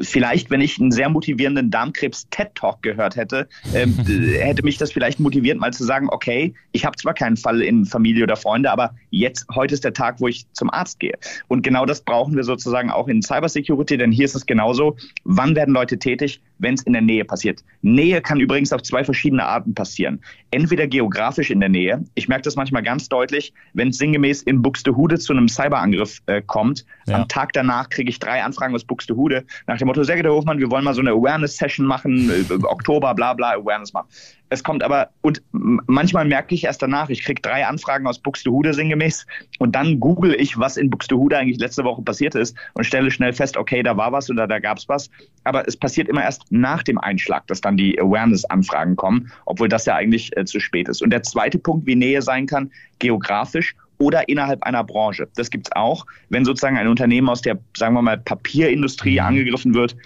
vielleicht, 0.02 0.50
wenn 0.50 0.60
ich 0.60 0.78
einen 0.80 0.92
sehr 0.92 1.08
motivierenden 1.08 1.70
Darmkrebs-TED-Talk 1.70 2.82
gehört 2.82 3.16
hätte, 3.16 3.48
ähm, 3.74 3.94
hätte 4.38 4.62
mich 4.62 4.78
das 4.78 4.92
vielleicht 4.92 5.18
motiviert, 5.18 5.58
mal 5.58 5.72
zu 5.72 5.84
sagen, 5.84 6.08
okay, 6.10 6.54
ich 6.72 6.84
habe 6.84 6.96
zwar 6.96 7.14
keinen 7.14 7.36
Fall 7.36 7.62
in 7.62 7.84
Familie 7.84 8.24
oder 8.24 8.36
Freunde, 8.36 8.70
aber 8.70 8.94
jetzt, 9.10 9.46
heute 9.54 9.74
ist 9.74 9.84
der 9.84 9.92
Tag, 9.92 10.20
wo 10.20 10.28
ich 10.28 10.46
zum 10.52 10.70
Arzt 10.70 11.00
gehe. 11.00 11.14
Und 11.48 11.62
genau 11.62 11.84
das 11.84 12.02
brauchen 12.02 12.36
wir 12.36 12.44
sozusagen 12.44 12.90
auch 12.90 13.08
in 13.08 13.22
Cybersecurity, 13.22 13.96
denn 13.96 14.12
hier 14.12 14.24
ist 14.24 14.36
es 14.36 14.46
genauso. 14.46 14.96
Wann 15.24 15.56
werden 15.56 15.74
Leute 15.74 15.98
tätig? 15.98 16.40
Wenn 16.59 16.74
es 16.74 16.82
in 16.82 16.92
der 16.92 17.02
Nähe 17.02 17.24
passiert. 17.24 17.62
Nähe 17.82 18.20
kann 18.20 18.40
übrigens 18.40 18.72
auf 18.72 18.82
zwei 18.82 19.04
verschiedene 19.04 19.44
Arten 19.44 19.74
passieren. 19.74 20.20
Entweder 20.50 20.86
geografisch 20.86 21.50
in 21.50 21.61
der 21.61 21.68
Nähe. 21.68 22.04
Ich 22.14 22.28
merke 22.28 22.42
das 22.42 22.57
manchmal 22.57 22.82
ganz 22.82 23.09
deutlich, 23.09 23.52
wenn 23.74 23.88
es 23.88 23.98
sinngemäß 23.98 24.42
in 24.42 24.62
Buxtehude 24.62 25.18
zu 25.18 25.32
einem 25.32 25.48
Cyberangriff 25.48 26.22
äh, 26.26 26.42
kommt. 26.42 26.86
Ja. 27.07 27.16
Am 27.16 27.28
Tag 27.28 27.52
danach 27.52 27.88
kriege 27.88 28.11
ich 28.11 28.18
drei 28.18 28.42
Anfragen 28.42 28.74
aus 28.74 28.84
Buxtehude 28.84 29.44
nach 29.66 29.78
dem 29.78 29.86
Motto, 29.86 30.02
sehr 30.02 30.16
geehrter 30.16 30.32
Hofmann, 30.34 30.59
wir 30.59 30.70
wollen 30.70 30.84
mal 30.84 30.94
so 30.94 31.00
eine 31.00 31.11
Awareness-Session 31.11 31.86
machen, 31.86 32.30
äh, 32.30 32.54
Oktober, 32.64 33.14
bla 33.14 33.34
bla, 33.34 33.52
Awareness 33.52 33.92
machen. 33.92 34.09
Es 34.49 34.62
kommt 34.62 34.82
aber, 34.82 35.11
und 35.22 35.42
manchmal 35.51 36.24
merke 36.24 36.55
ich 36.55 36.64
erst 36.64 36.80
danach, 36.80 37.09
ich 37.09 37.24
kriege 37.24 37.42
drei 37.42 37.66
Anfragen 37.66 38.07
aus 38.07 38.18
Buxtehude 38.18 38.74
sinngemäß 38.74 39.26
und 39.59 39.74
dann 39.74 39.99
google 39.99 40.34
ich, 40.34 40.59
was 40.59 40.76
in 40.76 40.88
Buxtehude 40.88 41.36
eigentlich 41.36 41.59
letzte 41.59 41.84
Woche 41.84 42.03
passiert 42.03 42.34
ist 42.34 42.57
und 42.74 42.84
stelle 42.84 43.11
schnell 43.11 43.32
fest, 43.32 43.57
okay, 43.57 43.82
da 43.82 43.97
war 43.97 44.12
was 44.12 44.30
oder 44.30 44.47
da 44.47 44.59
gab 44.61 44.78
es 44.78 44.88
was. 44.88 45.11
Aber 45.44 45.66
es 45.66 45.76
passiert 45.76 46.09
immer 46.09 46.22
erst 46.22 46.44
nach 46.51 46.82
dem 46.82 46.99
Einschlag, 46.99 47.47
dass 47.49 47.61
dann 47.61 47.76
die 47.76 48.01
Awareness-Anfragen 48.01 48.94
kommen, 48.94 49.32
obwohl 49.47 49.68
das 49.68 49.86
ja 49.86 49.97
eigentlich 49.97 50.36
äh, 50.36 50.44
zu 50.44 50.61
spät 50.61 50.88
ist. 50.88 51.03
Und 51.03 51.11
der 51.11 51.22
zweite 51.22 51.59
Punkt, 51.59 51.86
wie 51.86 51.97
Nähe 51.97 52.22
sein 52.22 52.47
kann, 52.47 52.70
geografisch 52.99 53.74
oder 53.99 54.28
innerhalb 54.28 54.62
einer 54.62 54.84
Branche. 54.84 55.28
Das 55.36 55.51
gibt 55.51 55.68
es 55.68 55.72
auch, 55.72 56.07
wenn 56.28 56.44
sozusagen 56.44 56.76
ein 56.76 56.88
Unternehmen 56.88 57.28
aus 57.28 57.42
der, 57.42 57.59
sagen 57.76 57.94
wir 57.94 58.03
mal, 58.03 58.18
Papierindustrie 58.18 59.20
mhm. 59.20 59.26
angegriffen 59.26 59.74
wird. 59.74 59.97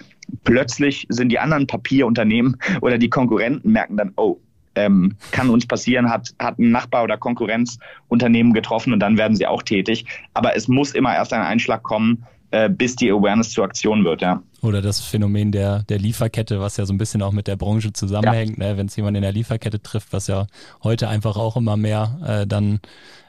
Plötzlich 0.43 1.05
sind 1.09 1.29
die 1.29 1.39
anderen 1.39 1.67
Papierunternehmen 1.67 2.57
oder 2.81 2.97
die 2.97 3.09
Konkurrenten 3.09 3.71
merken 3.71 3.97
dann, 3.97 4.13
oh, 4.15 4.37
ähm, 4.75 5.15
kann 5.31 5.49
uns 5.49 5.65
passieren, 5.65 6.09
hat, 6.09 6.33
hat 6.39 6.57
ein 6.57 6.71
Nachbar- 6.71 7.03
oder 7.03 7.17
Konkurrenzunternehmen 7.17 8.53
getroffen 8.53 8.93
und 8.93 8.99
dann 8.99 9.17
werden 9.17 9.35
sie 9.35 9.45
auch 9.45 9.63
tätig. 9.63 10.05
Aber 10.33 10.55
es 10.55 10.67
muss 10.67 10.93
immer 10.93 11.13
erst 11.13 11.33
ein 11.33 11.41
Einschlag 11.41 11.83
kommen, 11.83 12.23
äh, 12.51 12.69
bis 12.69 12.95
die 12.95 13.11
Awareness 13.11 13.51
zur 13.51 13.65
Aktion 13.65 14.05
wird, 14.05 14.21
ja. 14.21 14.41
Oder 14.61 14.81
das 14.81 15.01
Phänomen 15.01 15.51
der, 15.51 15.83
der 15.83 15.97
Lieferkette, 15.97 16.59
was 16.59 16.77
ja 16.77 16.85
so 16.85 16.93
ein 16.93 16.97
bisschen 16.97 17.21
auch 17.21 17.31
mit 17.31 17.47
der 17.47 17.55
Branche 17.55 17.93
zusammenhängt, 17.93 18.59
ja. 18.59 18.69
ne? 18.69 18.77
wenn 18.77 18.87
es 18.87 18.95
jemand 18.95 19.17
in 19.17 19.23
der 19.23 19.31
Lieferkette 19.31 19.81
trifft, 19.81 20.13
was 20.13 20.27
ja 20.27 20.47
heute 20.83 21.09
einfach 21.09 21.35
auch 21.37 21.57
immer 21.57 21.77
mehr 21.77 22.19
äh, 22.25 22.47
dann 22.47 22.79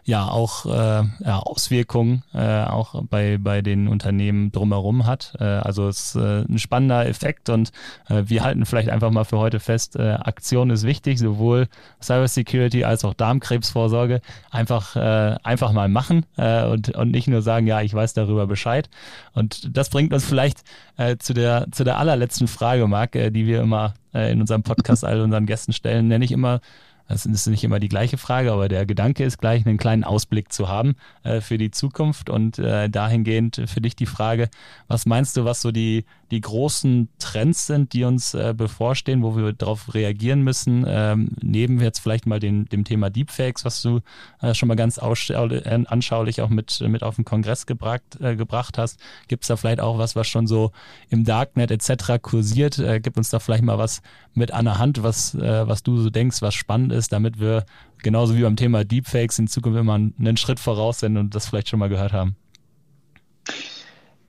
ja 0.05 0.29
auch 0.29 0.67
äh, 0.67 1.05
ja, 1.25 1.39
Auswirkungen 1.39 2.25
äh, 2.35 2.65
auch 2.65 3.05
bei, 3.05 3.39
bei 3.39 3.63
den 3.63 3.87
Unternehmen 3.87 4.51
drumherum 4.51 5.07
hat. 5.07 5.35
Äh, 5.39 5.45
also 5.45 5.89
es 5.89 6.15
ist 6.15 6.17
äh, 6.17 6.43
ein 6.43 6.59
spannender 6.59 7.07
Effekt 7.07 7.49
und 7.51 7.71
äh, 8.09 8.25
wir 8.27 8.43
halten 8.43 8.67
vielleicht 8.67 8.89
einfach 8.89 9.11
mal 9.11 9.25
für 9.25 9.39
heute 9.39 9.61
fest, 9.61 9.97
äh, 9.97 10.13
Aktion 10.13 10.71
ist 10.71 10.85
wichtig, 10.85 11.21
sowohl 11.21 11.69
Cybersecurity 12.03 12.85
als 12.85 13.05
auch 13.05 13.15
Darmkrebsvorsorge. 13.15 14.21
Einfach, 14.51 14.97
äh, 14.97 15.37
einfach 15.45 15.73
mal 15.73 15.89
machen 15.89 16.27
äh, 16.37 16.65
und, 16.67 16.91
und 16.97 17.13
nicht 17.13 17.29
nur 17.29 17.43
sagen, 17.43 17.67
ja, 17.67 17.81
ich 17.81 17.95
weiß 17.95 18.15
darüber 18.15 18.47
Bescheid. 18.47 18.91
Und 19.35 19.77
das 19.77 19.89
bringt 19.89 20.13
uns 20.13 20.25
vielleicht 20.25 20.65
äh, 20.97 21.17
zu, 21.23 21.35
der, 21.35 21.67
zu 21.71 21.85
der 21.85 21.99
allerletzten 21.99 22.49
Frage, 22.49 22.87
Marc, 22.87 23.17
äh, 23.17 23.31
die 23.31 23.47
wir 23.47 23.61
immer 23.61 23.95
äh, 24.13 24.33
in 24.33 24.41
unserem 24.41 24.63
Podcast 24.63 25.05
all 25.05 25.21
unseren 25.21 25.47
Gästen 25.47 25.73
stellen, 25.73 26.09
nenne 26.09 26.25
ich 26.25 26.33
immer 26.33 26.61
das 27.09 27.27
ist 27.27 27.47
nicht 27.47 27.65
immer 27.65 27.81
die 27.81 27.89
gleiche 27.89 28.19
Frage, 28.19 28.53
aber 28.53 28.69
der 28.69 28.87
Gedanke 28.87 29.25
ist 29.25 29.39
gleich, 29.39 29.67
einen 29.67 29.79
kleinen 29.79 30.05
Ausblick 30.05 30.53
zu 30.53 30.69
haben 30.69 30.95
äh, 31.25 31.41
für 31.41 31.59
die 31.59 31.71
Zukunft 31.71 32.31
und 32.31 32.59
äh, 32.59 32.89
dahingehend 32.89 33.63
für 33.67 33.81
dich 33.81 33.97
die 33.97 34.07
Frage, 34.07 34.49
was 34.89 35.07
meinst 35.07 35.37
du, 35.37 35.45
was 35.45 35.61
so 35.61 35.73
die, 35.73 36.05
die 36.31 36.41
großen 36.41 37.09
Trends 37.19 37.67
sind, 37.67 37.93
die 37.93 38.05
uns 38.05 38.35
äh, 38.35 38.55
bevorstehen, 38.57 39.23
wo 39.23 39.37
wir 39.37 39.53
darauf 39.53 39.95
reagieren 39.95 40.43
müssen? 40.43 40.85
Ähm, 40.89 41.31
neben 41.43 41.81
jetzt 41.81 41.99
vielleicht 41.99 42.27
mal 42.27 42.41
den, 42.41 42.65
dem 42.67 42.85
Thema 42.85 43.11
Deepfakes, 43.11 43.65
was 43.65 43.83
du 43.83 44.01
äh, 44.41 44.55
schon 44.55 44.69
mal 44.69 44.77
ganz 44.77 44.99
anschaulich 44.99 46.41
auch 46.41 46.49
mit, 46.49 46.81
mit 46.81 47.03
auf 47.03 47.17
den 47.17 47.25
Kongress 47.25 47.67
gebracht, 47.67 48.03
äh, 48.21 48.37
gebracht 48.37 48.79
hast, 48.79 48.99
gibt 49.29 49.45
es 49.45 49.49
da 49.49 49.57
vielleicht 49.57 49.81
auch 49.81 49.99
was, 49.99 50.17
was 50.17 50.29
schon 50.29 50.47
so 50.47 50.73
im 51.11 51.25
Darknet 51.25 51.71
etc. 51.71 52.23
kursiert? 52.23 52.79
Äh, 52.79 53.01
gib 53.01 53.17
uns 53.17 53.31
da 53.31 53.39
vielleicht 53.39 53.65
mal 53.65 53.79
was 53.79 54.03
mit 54.35 54.53
an 54.53 54.65
der 54.65 54.79
Hand, 54.79 55.03
was, 55.03 55.35
äh, 55.35 55.69
was 55.69 55.83
du 55.83 55.99
so 55.99 56.11
denkst, 56.11 56.41
was 56.41 56.55
spannend 56.55 56.92
Ist, 56.93 57.13
damit 57.13 57.41
wir 57.41 57.65
genauso 58.03 58.37
wie 58.37 58.43
beim 58.43 58.57
Thema 58.57 58.85
Deepfakes 58.85 59.39
in 59.39 59.47
Zukunft 59.49 59.79
immer 59.79 59.95
einen 59.95 60.37
Schritt 60.37 60.61
voraus 60.61 61.01
sind 61.01 61.17
und 61.17 61.35
das 61.35 61.49
vielleicht 61.49 61.69
schon 61.69 61.79
mal 61.79 61.89
gehört 61.89 62.13
haben? 62.13 62.37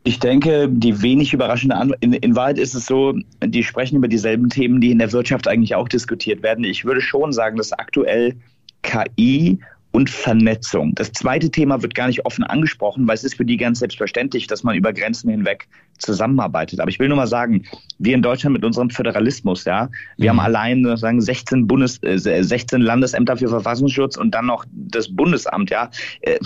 Ich 0.05 0.19
denke, 0.19 0.67
die 0.69 1.01
wenig 1.01 1.33
überraschende 1.33 1.75
Antwort, 1.75 2.03
in, 2.03 2.13
in, 2.13 2.35
Wahrheit 2.35 2.57
ist 2.57 2.73
es 2.73 2.85
so, 2.85 3.17
die 3.45 3.63
sprechen 3.63 3.95
über 3.95 4.09
dieselben 4.09 4.49
Themen, 4.49 4.81
die 4.81 4.91
in 4.91 4.99
der 4.99 5.13
Wirtschaft 5.13 5.47
eigentlich 5.47 5.75
auch 5.75 5.87
diskutiert 5.87 6.43
werden. 6.43 6.65
Ich 6.65 6.83
würde 6.83 6.99
schon 6.99 7.31
sagen, 7.31 7.55
dass 7.55 7.71
aktuell 7.71 8.35
KI 8.81 9.59
und 9.93 10.09
Vernetzung. 10.09 10.95
Das 10.95 11.11
zweite 11.11 11.51
Thema 11.51 11.81
wird 11.83 11.93
gar 11.93 12.07
nicht 12.07 12.25
offen 12.25 12.43
angesprochen, 12.43 13.07
weil 13.07 13.13
es 13.13 13.23
ist 13.23 13.35
für 13.35 13.45
die 13.45 13.57
ganz 13.57 13.77
selbstverständlich, 13.77 14.47
dass 14.47 14.63
man 14.63 14.75
über 14.75 14.91
Grenzen 14.91 15.29
hinweg 15.29 15.67
zusammenarbeitet. 15.99 16.79
Aber 16.79 16.89
ich 16.89 16.97
will 16.97 17.07
nur 17.07 17.17
mal 17.17 17.27
sagen, 17.27 17.63
wir 17.99 18.15
in 18.15 18.23
Deutschland 18.23 18.53
mit 18.53 18.65
unserem 18.65 18.89
Föderalismus, 18.89 19.65
ja, 19.65 19.89
wir 20.17 20.33
mhm. 20.33 20.39
haben 20.39 20.45
allein 20.45 20.97
sagen 20.97 21.21
16 21.21 21.67
Bundes, 21.67 22.01
äh, 22.01 22.17
16 22.17 22.81
Landesämter 22.81 23.37
für 23.37 23.49
Verfassungsschutz 23.49 24.17
und 24.17 24.31
dann 24.31 24.47
noch 24.47 24.65
das 24.71 25.15
Bundesamt, 25.15 25.69
ja. 25.69 25.91
Äh, 26.21 26.39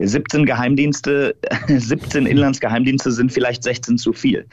17 0.00 0.44
Geheimdienste, 0.44 1.36
17 1.68 2.26
Inlandsgeheimdienste 2.26 3.12
sind 3.12 3.32
vielleicht 3.32 3.62
16 3.62 3.96
zu 3.96 4.12
viel. 4.12 4.46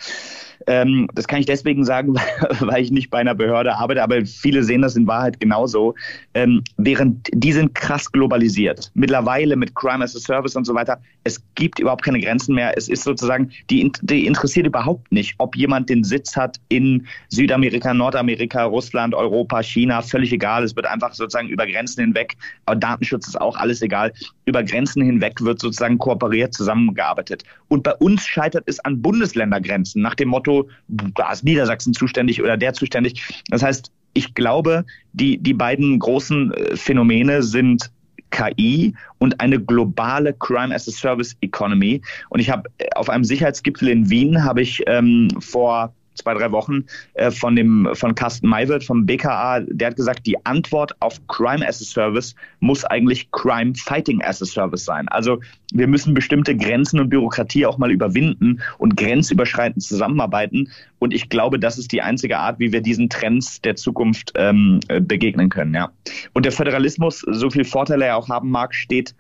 Ähm, 0.67 1.07
das 1.13 1.27
kann 1.27 1.39
ich 1.39 1.45
deswegen 1.45 1.85
sagen, 1.85 2.15
weil 2.59 2.83
ich 2.83 2.91
nicht 2.91 3.09
bei 3.09 3.19
einer 3.19 3.35
Behörde 3.35 3.75
arbeite, 3.75 4.03
aber 4.03 4.25
viele 4.25 4.63
sehen 4.63 4.81
das 4.81 4.95
in 4.95 5.07
Wahrheit 5.07 5.39
genauso. 5.39 5.95
Ähm, 6.33 6.63
während 6.77 7.29
die 7.33 7.51
sind 7.51 7.75
krass 7.75 8.11
globalisiert. 8.11 8.91
Mittlerweile 8.93 9.55
mit 9.55 9.75
Crime 9.75 10.03
as 10.03 10.15
a 10.15 10.19
Service 10.19 10.55
und 10.55 10.65
so 10.65 10.73
weiter. 10.73 10.99
Es 11.23 11.41
gibt 11.55 11.79
überhaupt 11.79 12.03
keine 12.03 12.19
Grenzen 12.19 12.55
mehr. 12.55 12.77
Es 12.77 12.89
ist 12.89 13.03
sozusagen, 13.03 13.51
die, 13.69 13.91
die 14.01 14.25
interessiert 14.25 14.67
überhaupt 14.67 15.11
nicht, 15.11 15.35
ob 15.37 15.55
jemand 15.55 15.89
den 15.89 16.03
Sitz 16.03 16.35
hat 16.35 16.57
in 16.69 17.07
Südamerika, 17.29 17.93
Nordamerika, 17.93 18.63
Russland, 18.63 19.15
Europa, 19.15 19.61
China. 19.63 20.01
Völlig 20.01 20.31
egal. 20.31 20.63
Es 20.63 20.75
wird 20.75 20.85
einfach 20.85 21.13
sozusagen 21.13 21.49
über 21.49 21.65
Grenzen 21.65 22.01
hinweg, 22.01 22.35
Datenschutz 22.77 23.27
ist 23.27 23.39
auch 23.39 23.57
alles 23.57 23.81
egal. 23.81 24.13
Über 24.45 24.63
Grenzen 24.63 25.03
hinweg 25.03 25.41
wird 25.41 25.59
sozusagen 25.59 25.97
kooperiert, 25.97 26.53
zusammengearbeitet. 26.53 27.43
Und 27.67 27.83
bei 27.83 27.93
uns 27.95 28.25
scheitert 28.25 28.63
es 28.67 28.79
an 28.81 29.01
Bundesländergrenzen 29.01 30.01
nach 30.01 30.15
dem 30.15 30.29
Motto, 30.29 30.48
da 30.87 31.31
ist 31.31 31.43
Niedersachsen 31.43 31.93
zuständig 31.93 32.41
oder 32.41 32.57
der 32.57 32.73
zuständig. 32.73 33.43
Das 33.49 33.63
heißt, 33.63 33.91
ich 34.13 34.33
glaube, 34.33 34.85
die, 35.13 35.37
die 35.37 35.53
beiden 35.53 35.99
großen 35.99 36.53
äh, 36.53 36.75
Phänomene 36.75 37.43
sind 37.43 37.91
KI 38.31 38.93
und 39.17 39.39
eine 39.41 39.59
globale 39.59 40.33
Crime 40.33 40.73
as 40.73 40.87
a 40.87 40.91
Service 40.91 41.35
Economy. 41.41 42.01
Und 42.29 42.39
ich 42.39 42.49
habe 42.49 42.69
äh, 42.77 42.89
auf 42.95 43.09
einem 43.09 43.23
Sicherheitsgipfel 43.23 43.89
in 43.89 44.09
Wien 44.09 44.43
habe 44.43 44.61
ich 44.61 44.83
ähm, 44.87 45.29
vor 45.39 45.93
zwei, 46.19 46.33
drei 46.33 46.51
Wochen 46.51 46.85
äh, 47.15 47.31
von 47.31 47.55
dem 47.55 47.89
von 47.93 48.15
Carsten 48.15 48.47
Maywirth 48.47 48.83
vom 48.83 49.05
BKA, 49.05 49.61
der 49.61 49.89
hat 49.89 49.95
gesagt, 49.95 50.25
die 50.25 50.43
Antwort 50.45 50.95
auf 51.01 51.19
Crime 51.27 51.67
as 51.67 51.81
a 51.81 51.85
Service 51.85 52.35
muss 52.59 52.85
eigentlich 52.85 53.31
Crime 53.31 53.73
Fighting 53.75 54.21
as 54.23 54.41
a 54.41 54.45
Service 54.45 54.85
sein. 54.85 55.07
Also 55.09 55.39
wir 55.73 55.87
müssen 55.87 56.13
bestimmte 56.13 56.55
Grenzen 56.55 56.99
und 56.99 57.09
Bürokratie 57.09 57.65
auch 57.65 57.77
mal 57.77 57.91
überwinden 57.91 58.61
und 58.77 58.97
grenzüberschreitend 58.97 59.83
zusammenarbeiten. 59.83 60.69
Und 60.99 61.13
ich 61.13 61.29
glaube, 61.29 61.59
das 61.59 61.77
ist 61.77 61.91
die 61.91 62.01
einzige 62.01 62.37
Art, 62.37 62.59
wie 62.59 62.71
wir 62.71 62.81
diesen 62.81 63.09
Trends 63.09 63.61
der 63.61 63.75
Zukunft 63.75 64.33
ähm, 64.35 64.79
begegnen 65.01 65.49
können. 65.49 65.73
Ja. 65.73 65.91
Und 66.33 66.45
der 66.45 66.51
Föderalismus, 66.51 67.25
so 67.27 67.49
viel 67.49 67.63
Vorteile 67.63 68.05
er 68.05 68.17
auch 68.17 68.29
haben 68.29 68.49
mag, 68.49 68.73
steht 68.73 69.15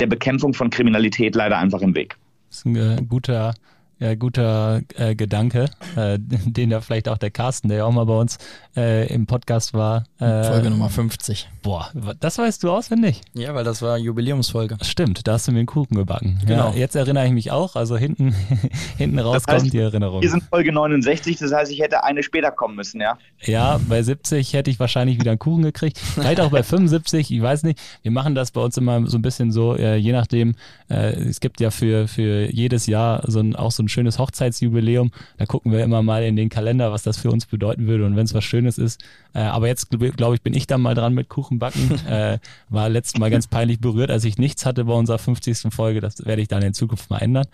der 0.00 0.06
Bekämpfung 0.06 0.54
von 0.54 0.70
Kriminalität 0.70 1.34
leider 1.34 1.58
einfach 1.58 1.80
im 1.80 1.94
Weg. 1.94 2.16
Das 2.48 2.58
ist 2.58 2.66
ein 2.66 2.76
äh, 2.76 3.02
guter 3.08 3.54
ja, 3.98 4.14
guter 4.14 4.82
äh, 4.96 5.14
Gedanke, 5.14 5.70
äh, 5.96 6.18
den 6.18 6.70
ja 6.70 6.80
vielleicht 6.80 7.08
auch 7.08 7.18
der 7.18 7.30
Carsten, 7.30 7.68
der 7.68 7.78
ja 7.78 7.84
auch 7.84 7.92
mal 7.92 8.04
bei 8.04 8.18
uns 8.18 8.38
äh, 8.76 9.12
im 9.12 9.26
Podcast 9.26 9.74
war. 9.74 10.04
Äh, 10.18 10.44
Folge 10.44 10.70
Nummer 10.70 10.90
50. 10.90 11.48
Boah, 11.62 11.90
das 12.20 12.38
weißt 12.38 12.62
du 12.62 12.70
auswendig? 12.70 13.20
Ja, 13.34 13.54
weil 13.54 13.64
das 13.64 13.82
war 13.82 13.96
Jubiläumsfolge. 13.96 14.76
Stimmt, 14.82 15.26
da 15.26 15.34
hast 15.34 15.48
du 15.48 15.52
mir 15.52 15.58
einen 15.58 15.66
Kuchen 15.66 15.96
gebacken. 15.96 16.40
Genau. 16.46 16.70
Ja, 16.70 16.76
jetzt 16.76 16.96
erinnere 16.96 17.26
ich 17.26 17.32
mich 17.32 17.50
auch, 17.50 17.76
also 17.76 17.96
hinten, 17.96 18.34
hinten 18.96 19.18
raus 19.18 19.42
das 19.44 19.54
heißt, 19.54 19.62
kommt 19.62 19.72
die 19.72 19.78
Erinnerung. 19.78 20.22
Wir 20.22 20.30
sind 20.30 20.42
Folge 20.44 20.72
69, 20.72 21.38
das 21.38 21.52
heißt, 21.52 21.70
ich 21.70 21.80
hätte 21.80 22.04
eine 22.04 22.22
später 22.22 22.50
kommen 22.50 22.74
müssen, 22.74 23.00
ja? 23.00 23.16
Ja, 23.42 23.80
bei 23.88 24.02
70 24.02 24.52
hätte 24.52 24.70
ich 24.70 24.80
wahrscheinlich 24.80 25.20
wieder 25.20 25.30
einen 25.30 25.38
Kuchen 25.38 25.62
gekriegt. 25.62 25.98
Vielleicht 25.98 26.40
auch 26.40 26.50
bei 26.50 26.62
75, 26.64 27.30
ich 27.30 27.42
weiß 27.42 27.62
nicht. 27.62 27.80
Wir 28.02 28.10
machen 28.10 28.34
das 28.34 28.50
bei 28.50 28.60
uns 28.60 28.76
immer 28.76 29.06
so 29.06 29.18
ein 29.18 29.22
bisschen 29.22 29.52
so, 29.52 29.76
äh, 29.76 29.96
je 29.96 30.12
nachdem, 30.12 30.56
äh, 30.90 31.12
es 31.14 31.40
gibt 31.40 31.60
ja 31.60 31.70
für, 31.70 32.08
für 32.08 32.50
jedes 32.52 32.86
Jahr 32.86 33.22
so 33.30 33.40
ein, 33.40 33.54
auch 33.54 33.70
so 33.70 33.83
ein 33.84 33.88
schönes 33.88 34.18
Hochzeitsjubiläum. 34.18 35.10
Da 35.38 35.46
gucken 35.46 35.72
wir 35.72 35.82
immer 35.84 36.02
mal 36.02 36.24
in 36.24 36.36
den 36.36 36.48
Kalender, 36.48 36.92
was 36.92 37.02
das 37.02 37.18
für 37.18 37.30
uns 37.30 37.46
bedeuten 37.46 37.86
würde 37.86 38.06
und 38.06 38.16
wenn 38.16 38.24
es 38.24 38.34
was 38.34 38.44
Schönes 38.44 38.78
ist. 38.78 39.02
Äh, 39.34 39.40
aber 39.40 39.66
jetzt, 39.66 39.90
glaube 39.90 40.34
ich, 40.34 40.42
bin 40.42 40.54
ich 40.54 40.66
dann 40.66 40.80
mal 40.80 40.94
dran 40.94 41.14
mit 41.14 41.28
Kuchenbacken. 41.28 42.06
äh, 42.08 42.38
war 42.68 42.88
letztes 42.88 43.18
Mal 43.18 43.30
ganz 43.30 43.46
peinlich 43.46 43.80
berührt, 43.80 44.10
als 44.10 44.24
ich 44.24 44.38
nichts 44.38 44.64
hatte 44.64 44.84
bei 44.84 44.92
unserer 44.92 45.18
50. 45.18 45.72
Folge. 45.74 46.00
Das 46.00 46.24
werde 46.24 46.42
ich 46.42 46.48
dann 46.48 46.62
in 46.62 46.74
Zukunft 46.74 47.10
mal 47.10 47.18
ändern. 47.18 47.46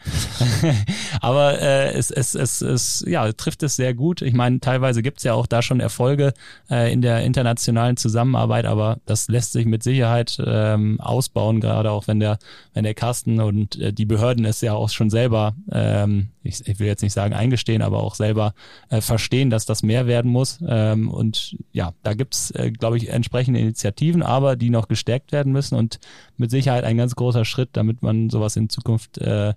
aber 1.21 1.61
äh, 1.61 1.93
es, 1.93 2.11
es, 2.11 2.35
es, 2.35 2.61
es 2.61 3.05
ja, 3.07 3.33
trifft 3.33 3.63
es 3.63 3.77
sehr 3.77 3.95
gut. 3.95 4.23
Ich 4.23 4.35
meine, 4.35 4.61
teilweise 4.61 5.03
gibt 5.03 5.19
es 5.19 5.25
ja 5.25 5.35
auch 5.35 5.47
da 5.47 5.63
schon 5.63 5.81
Erfolge 5.81 6.33
äh, 6.71 6.93
in 6.93 7.03
der 7.03 7.23
internationalen 7.23 7.97
Zusammenarbeit, 7.97 8.67
aber 8.67 8.99
das 9.07 9.29
lässt 9.29 9.53
sich 9.53 9.67
mit 9.67 9.83
Sicherheit 9.83 10.41
ähm, 10.45 11.01
ausbauen, 11.01 11.61
gerade 11.61 11.91
auch 11.91 12.07
wenn 12.07 12.21
der, 12.21 12.39
wenn 12.75 12.85
der 12.85 12.95
Carsten 12.95 13.41
und 13.41 13.79
äh, 13.79 13.93
die 13.93 14.07
Behörden 14.07 14.45
es 14.45 14.61
ja 14.61 14.75
auch 14.75 14.91
schon 14.91 15.11
selber 15.11 15.55
ähm, 15.73 16.20
ich, 16.43 16.67
ich 16.67 16.79
will 16.79 16.87
jetzt 16.87 17.03
nicht 17.03 17.13
sagen 17.13 17.35
eingestehen, 17.35 17.83
aber 17.83 18.03
auch 18.03 18.15
selber 18.15 18.55
äh, 18.89 19.01
verstehen, 19.01 19.51
dass 19.51 19.67
das 19.67 19.83
mehr 19.83 20.07
werden 20.07 20.31
muss. 20.31 20.59
Ähm, 20.67 21.11
und 21.11 21.57
ja, 21.73 21.93
da 22.03 22.15
gibt's, 22.15 22.51
äh, 22.53 22.71
glaube 22.71 22.97
ich, 22.97 23.09
entsprechende 23.09 23.61
Initiativen, 23.61 24.23
aber 24.23 24.57
die 24.57 24.71
noch 24.71 24.89
gestärkt 24.89 25.33
werden 25.33 25.53
müssen 25.53 25.77
und 25.77 26.01
mit 26.37 26.51
Sicherheit 26.51 26.85
ein 26.85 26.97
ganz 26.97 27.15
großer 27.15 27.45
Schritt, 27.45 27.71
damit 27.73 28.03
man 28.03 28.31
sowas 28.31 28.57
in 28.57 28.69
Zukunft, 28.69 29.19
äh, 29.19 29.55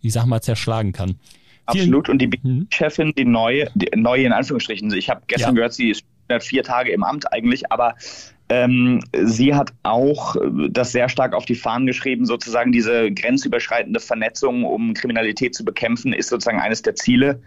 ich 0.00 0.12
sag 0.12 0.26
mal, 0.26 0.40
zerschlagen 0.40 0.92
kann. 0.92 1.16
Absolut. 1.66 2.08
Und 2.08 2.20
die 2.20 2.30
mhm. 2.42 2.66
Chefin, 2.70 3.12
die 3.16 3.24
neue, 3.24 3.70
die 3.74 3.88
neue 3.94 4.24
in 4.24 4.32
Anführungsstrichen, 4.32 4.92
ich 4.94 5.10
habe 5.10 5.22
gestern 5.26 5.50
ja. 5.50 5.56
gehört, 5.56 5.74
sie 5.74 5.90
ist 5.90 6.04
vier 6.40 6.62
Tage 6.62 6.92
im 6.92 7.04
Amt 7.04 7.32
eigentlich, 7.32 7.70
aber 7.70 7.94
ähm, 8.48 9.00
sie 9.24 9.54
hat 9.54 9.72
auch 9.82 10.36
das 10.70 10.92
sehr 10.92 11.08
stark 11.08 11.34
auf 11.34 11.44
die 11.44 11.54
Fahnen 11.54 11.86
geschrieben, 11.86 12.24
sozusagen 12.24 12.72
diese 12.72 13.10
grenzüberschreitende 13.12 14.00
Vernetzung, 14.00 14.64
um 14.64 14.94
Kriminalität 14.94 15.54
zu 15.54 15.64
bekämpfen, 15.64 16.12
ist 16.12 16.28
sozusagen 16.28 16.60
eines 16.60 16.82
der 16.82 16.94
Ziele. 16.94 17.40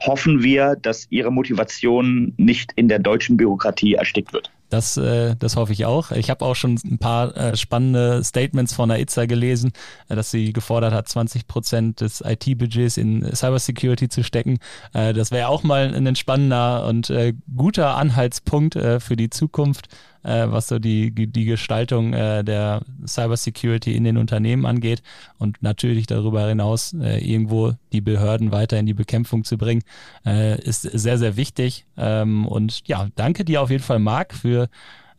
Hoffen 0.00 0.42
wir, 0.42 0.76
dass 0.76 1.06
ihre 1.10 1.32
Motivation 1.32 2.32
nicht 2.36 2.72
in 2.76 2.88
der 2.88 2.98
deutschen 2.98 3.36
Bürokratie 3.36 3.94
erstickt 3.94 4.32
wird. 4.32 4.50
Das, 4.68 4.96
äh, 4.98 5.34
das 5.36 5.56
hoffe 5.56 5.72
ich 5.72 5.86
auch. 5.86 6.10
Ich 6.12 6.28
habe 6.28 6.44
auch 6.44 6.54
schon 6.54 6.78
ein 6.84 6.98
paar 6.98 7.34
äh, 7.36 7.56
spannende 7.56 8.22
Statements 8.22 8.74
von 8.74 8.90
der 8.90 9.00
ITSA 9.00 9.24
gelesen, 9.24 9.72
äh, 10.08 10.14
dass 10.14 10.30
sie 10.30 10.52
gefordert 10.52 10.92
hat, 10.92 11.08
20 11.08 11.46
Prozent 11.46 12.00
des 12.00 12.22
IT-Budgets 12.24 12.98
in 12.98 13.24
Cybersecurity 13.34 14.08
zu 14.08 14.22
stecken. 14.22 14.58
Äh, 14.92 15.14
das 15.14 15.30
wäre 15.30 15.48
auch 15.48 15.62
mal 15.62 15.94
ein 15.94 16.16
spannender 16.16 16.86
und 16.86 17.08
äh, 17.08 17.32
guter 17.56 17.96
Anhaltspunkt 17.96 18.76
äh, 18.76 19.00
für 19.00 19.16
die 19.16 19.30
Zukunft, 19.30 19.88
äh, 20.22 20.46
was 20.48 20.68
so 20.68 20.78
die, 20.78 21.12
die 21.12 21.44
Gestaltung 21.44 22.12
äh, 22.12 22.44
der 22.44 22.82
Cybersecurity 23.06 23.94
in 23.94 24.04
den 24.04 24.16
Unternehmen 24.16 24.66
angeht 24.66 25.02
und 25.38 25.62
natürlich 25.62 26.06
darüber 26.06 26.48
hinaus 26.48 26.94
äh, 26.94 27.18
irgendwo 27.18 27.72
die 27.92 28.00
Behörden 28.00 28.52
weiter 28.52 28.78
in 28.78 28.86
die 28.86 28.94
Bekämpfung 28.94 29.44
zu 29.44 29.56
bringen, 29.58 29.82
äh, 30.26 30.60
ist 30.60 30.82
sehr, 30.82 31.18
sehr 31.18 31.36
wichtig. 31.36 31.86
Ähm, 31.96 32.46
und 32.46 32.86
ja, 32.86 33.08
danke 33.16 33.44
dir 33.44 33.62
auf 33.62 33.70
jeden 33.70 33.82
Fall, 33.82 33.98
Marc, 33.98 34.34
für 34.34 34.68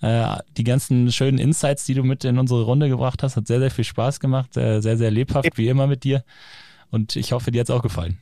äh, 0.01 0.37
die 0.57 0.63
ganzen 0.63 1.11
schönen 1.11 1.37
Insights, 1.37 1.85
die 1.85 1.93
du 1.93 2.03
mit 2.03 2.23
in 2.23 2.37
unsere 2.37 2.63
Runde 2.63 2.89
gebracht 2.89 3.23
hast. 3.23 3.35
Hat 3.35 3.47
sehr, 3.47 3.59
sehr 3.59 3.71
viel 3.71 3.83
Spaß 3.83 4.19
gemacht, 4.19 4.55
äh, 4.57 4.81
sehr, 4.81 4.97
sehr 4.97 5.11
lebhaft, 5.11 5.57
wie 5.57 5.67
immer 5.67 5.87
mit 5.87 6.03
dir. 6.03 6.23
Und 6.91 7.15
ich 7.15 7.31
hoffe, 7.31 7.51
dir 7.51 7.61
hat 7.61 7.69
es 7.69 7.75
auch 7.75 7.83
gefallen. 7.83 8.17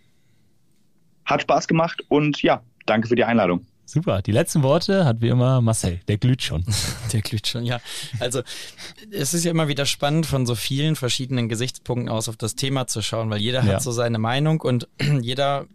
Hat 1.26 1.42
Spaß 1.42 1.68
gemacht 1.68 2.04
und 2.08 2.42
ja, 2.42 2.62
danke 2.86 3.08
für 3.08 3.16
die 3.16 3.24
Einladung. 3.24 3.66
Super. 3.88 4.22
Die 4.22 4.34
letzten 4.34 4.64
Worte 4.64 5.06
hat 5.06 5.22
wie 5.22 5.30
immer 5.30 5.62
Marcel. 5.62 6.02
Der 6.10 6.18
glüht 6.18 6.44
schon. 6.44 6.66
Der 7.14 7.22
glüht 7.22 7.48
schon, 7.48 7.64
ja. 7.64 7.80
Also 8.20 8.42
es 9.12 9.34
ist 9.34 9.46
ja 9.46 9.52
immer 9.52 9.70
wieder 9.70 9.86
spannend, 9.86 10.26
von 10.26 10.46
so 10.46 10.56
vielen 10.56 10.98
verschiedenen 10.98 11.48
Gesichtspunkten 11.48 12.10
aus 12.10 12.28
auf 12.28 12.36
das 12.36 12.56
Thema 12.56 12.88
zu 12.88 13.02
schauen, 13.02 13.30
weil 13.30 13.40
jeder 13.40 13.64
ja. 13.64 13.76
hat 13.76 13.82
so 13.82 13.92
seine 13.94 14.20
Meinung 14.20 14.60
und 14.60 14.90
jeder 15.22 15.68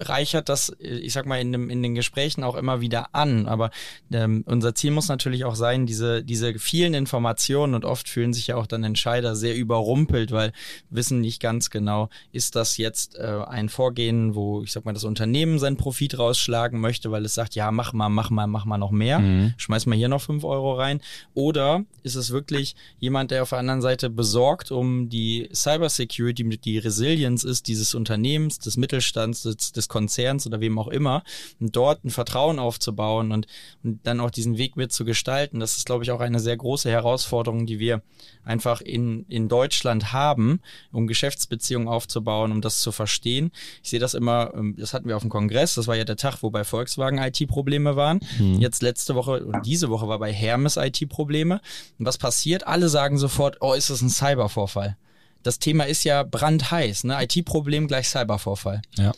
reichert 0.00 0.48
das, 0.48 0.74
ich 0.78 1.12
sag 1.12 1.26
mal, 1.26 1.40
in, 1.40 1.52
dem, 1.52 1.70
in 1.70 1.82
den 1.82 1.94
Gesprächen 1.94 2.44
auch 2.44 2.56
immer 2.56 2.80
wieder 2.80 3.14
an. 3.14 3.46
Aber 3.46 3.70
ähm, 4.12 4.44
unser 4.46 4.74
Ziel 4.74 4.90
muss 4.90 5.08
natürlich 5.08 5.44
auch 5.44 5.54
sein, 5.54 5.86
diese, 5.86 6.24
diese 6.24 6.58
vielen 6.58 6.94
Informationen 6.94 7.74
und 7.74 7.84
oft 7.84 8.08
fühlen 8.08 8.32
sich 8.32 8.48
ja 8.48 8.56
auch 8.56 8.66
dann 8.66 8.84
Entscheider 8.84 9.36
sehr 9.36 9.56
überrumpelt, 9.56 10.32
weil 10.32 10.52
wissen 10.90 11.20
nicht 11.20 11.40
ganz 11.40 11.70
genau, 11.70 12.08
ist 12.32 12.56
das 12.56 12.76
jetzt 12.76 13.16
äh, 13.16 13.40
ein 13.46 13.68
Vorgehen, 13.68 14.34
wo 14.34 14.62
ich 14.62 14.72
sag 14.72 14.84
mal, 14.84 14.92
das 14.92 15.04
Unternehmen 15.04 15.58
seinen 15.58 15.76
Profit 15.76 16.18
rausschlagen 16.18 16.80
möchte, 16.80 17.10
weil 17.10 17.24
es 17.24 17.34
sagt, 17.34 17.54
ja, 17.54 17.70
mach 17.70 17.92
mal, 17.92 18.08
mach 18.08 18.30
mal, 18.30 18.46
mach 18.46 18.64
mal 18.64 18.78
noch 18.78 18.90
mehr, 18.90 19.20
mhm. 19.20 19.54
schmeiß 19.56 19.86
mal 19.86 19.96
hier 19.96 20.08
noch 20.08 20.22
fünf 20.22 20.44
Euro 20.44 20.74
rein. 20.74 21.00
Oder 21.34 21.84
ist 22.02 22.16
es 22.16 22.30
wirklich 22.30 22.74
jemand, 22.98 23.30
der 23.30 23.42
auf 23.42 23.50
der 23.50 23.58
anderen 23.58 23.82
Seite 23.82 24.10
besorgt 24.10 24.70
um 24.70 25.08
die 25.08 25.48
Cybersecurity, 25.52 26.44
die 26.58 26.78
Resilience 26.78 27.44
ist 27.44 27.68
dieses 27.68 27.94
Unternehmens, 27.94 28.58
des 28.58 28.76
Mittelstands, 28.76 29.42
des, 29.44 29.72
des 29.72 29.88
Konzerns 29.88 30.46
oder 30.46 30.60
wem 30.60 30.78
auch 30.78 30.88
immer, 30.88 31.22
und 31.60 31.76
dort 31.76 32.04
ein 32.04 32.10
Vertrauen 32.10 32.58
aufzubauen 32.58 33.32
und, 33.32 33.46
und 33.82 34.06
dann 34.06 34.20
auch 34.20 34.30
diesen 34.30 34.58
Weg 34.58 34.76
mit 34.76 34.92
zu 34.92 35.04
gestalten. 35.04 35.60
Das 35.60 35.76
ist, 35.76 35.86
glaube 35.86 36.04
ich, 36.04 36.10
auch 36.10 36.20
eine 36.20 36.40
sehr 36.40 36.56
große 36.56 36.90
Herausforderung, 36.90 37.66
die 37.66 37.78
wir 37.78 38.02
einfach 38.44 38.80
in, 38.80 39.24
in 39.28 39.48
Deutschland 39.48 40.12
haben, 40.12 40.60
um 40.92 41.06
Geschäftsbeziehungen 41.06 41.88
aufzubauen, 41.88 42.52
um 42.52 42.60
das 42.60 42.80
zu 42.80 42.92
verstehen. 42.92 43.50
Ich 43.82 43.90
sehe 43.90 44.00
das 44.00 44.14
immer, 44.14 44.52
ähm, 44.54 44.76
das 44.78 44.94
hatten 44.94 45.08
wir 45.08 45.16
auf 45.16 45.22
dem 45.22 45.30
Kongress, 45.30 45.74
das 45.74 45.86
war 45.86 45.96
ja 45.96 46.04
der 46.04 46.16
Tag, 46.16 46.42
wo 46.42 46.50
bei 46.50 46.64
Volkswagen 46.64 47.18
IT-Probleme 47.18 47.96
waren. 47.96 48.20
Mhm. 48.38 48.60
Jetzt 48.60 48.82
letzte 48.82 49.14
Woche 49.14 49.44
und 49.44 49.66
diese 49.66 49.90
Woche 49.90 50.08
war 50.08 50.18
bei 50.18 50.32
Hermes 50.32 50.76
IT-Probleme. 50.76 51.60
Und 51.98 52.06
was 52.06 52.18
passiert? 52.18 52.66
Alle 52.66 52.88
sagen 52.88 53.18
sofort, 53.18 53.58
oh, 53.60 53.72
ist 53.72 53.90
das 53.90 54.02
ein 54.02 54.10
Cybervorfall? 54.10 54.96
Das 55.42 55.58
Thema 55.58 55.84
ist 55.84 56.04
ja 56.04 56.22
brandheiß, 56.22 57.04
ne? 57.04 57.22
IT-Problem 57.22 57.86
gleich 57.86 58.08
Cybervorfall. 58.08 58.80
Ja. 58.96 59.12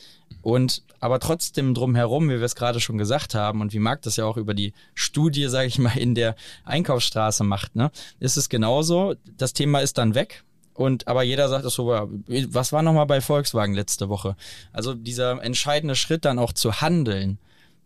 Und 0.47 0.85
aber 1.01 1.19
trotzdem 1.19 1.75
drumherum, 1.75 2.29
wie 2.29 2.39
wir 2.39 2.43
es 2.43 2.55
gerade 2.55 2.79
schon 2.79 2.99
gesagt 2.99 3.35
haben 3.35 3.61
und 3.61 3.73
wie 3.73 3.81
Marc 3.81 4.03
das 4.03 4.15
ja 4.15 4.27
auch 4.27 4.37
über 4.37 4.55
die 4.55 4.75
Studie, 4.95 5.49
sage 5.49 5.67
ich 5.67 5.81
mal, 5.81 5.99
in 5.99 6.15
der 6.15 6.37
Einkaufsstraße 6.65 7.43
macht, 7.43 7.75
ne, 7.75 7.91
ist 8.21 8.37
es 8.37 8.49
genauso. 8.49 9.17
Das 9.37 9.55
Thema 9.55 9.81
ist 9.81 9.99
dann 9.99 10.15
weg. 10.15 10.45
Und 10.73 11.09
aber 11.09 11.25
jeder 11.25 11.49
sagt 11.49 11.65
es 11.65 11.75
so, 11.75 11.89
was 11.89 12.73
war 12.73 12.83
nochmal 12.83 13.07
bei 13.07 13.21
Volkswagen 13.21 13.75
letzte 13.75 14.09
Woche? 14.09 14.37
Also 14.73 14.95
dieser 14.95 15.43
entscheidende 15.43 15.97
Schritt 15.97 16.25
dann 16.25 16.39
auch 16.39 16.53
zu 16.53 16.81
handeln, 16.81 17.41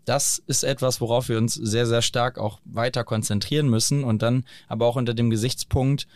das 0.04 0.42
ist 0.46 0.62
etwas, 0.62 1.00
worauf 1.00 1.30
wir 1.30 1.38
uns 1.38 1.54
sehr, 1.54 1.86
sehr 1.86 2.02
stark 2.02 2.38
auch 2.38 2.60
weiter 2.66 3.04
konzentrieren 3.04 3.70
müssen 3.70 4.04
und 4.04 4.20
dann 4.20 4.44
aber 4.68 4.84
auch 4.84 4.96
unter 4.96 5.14
dem 5.14 5.30
Gesichtspunkt, 5.30 6.06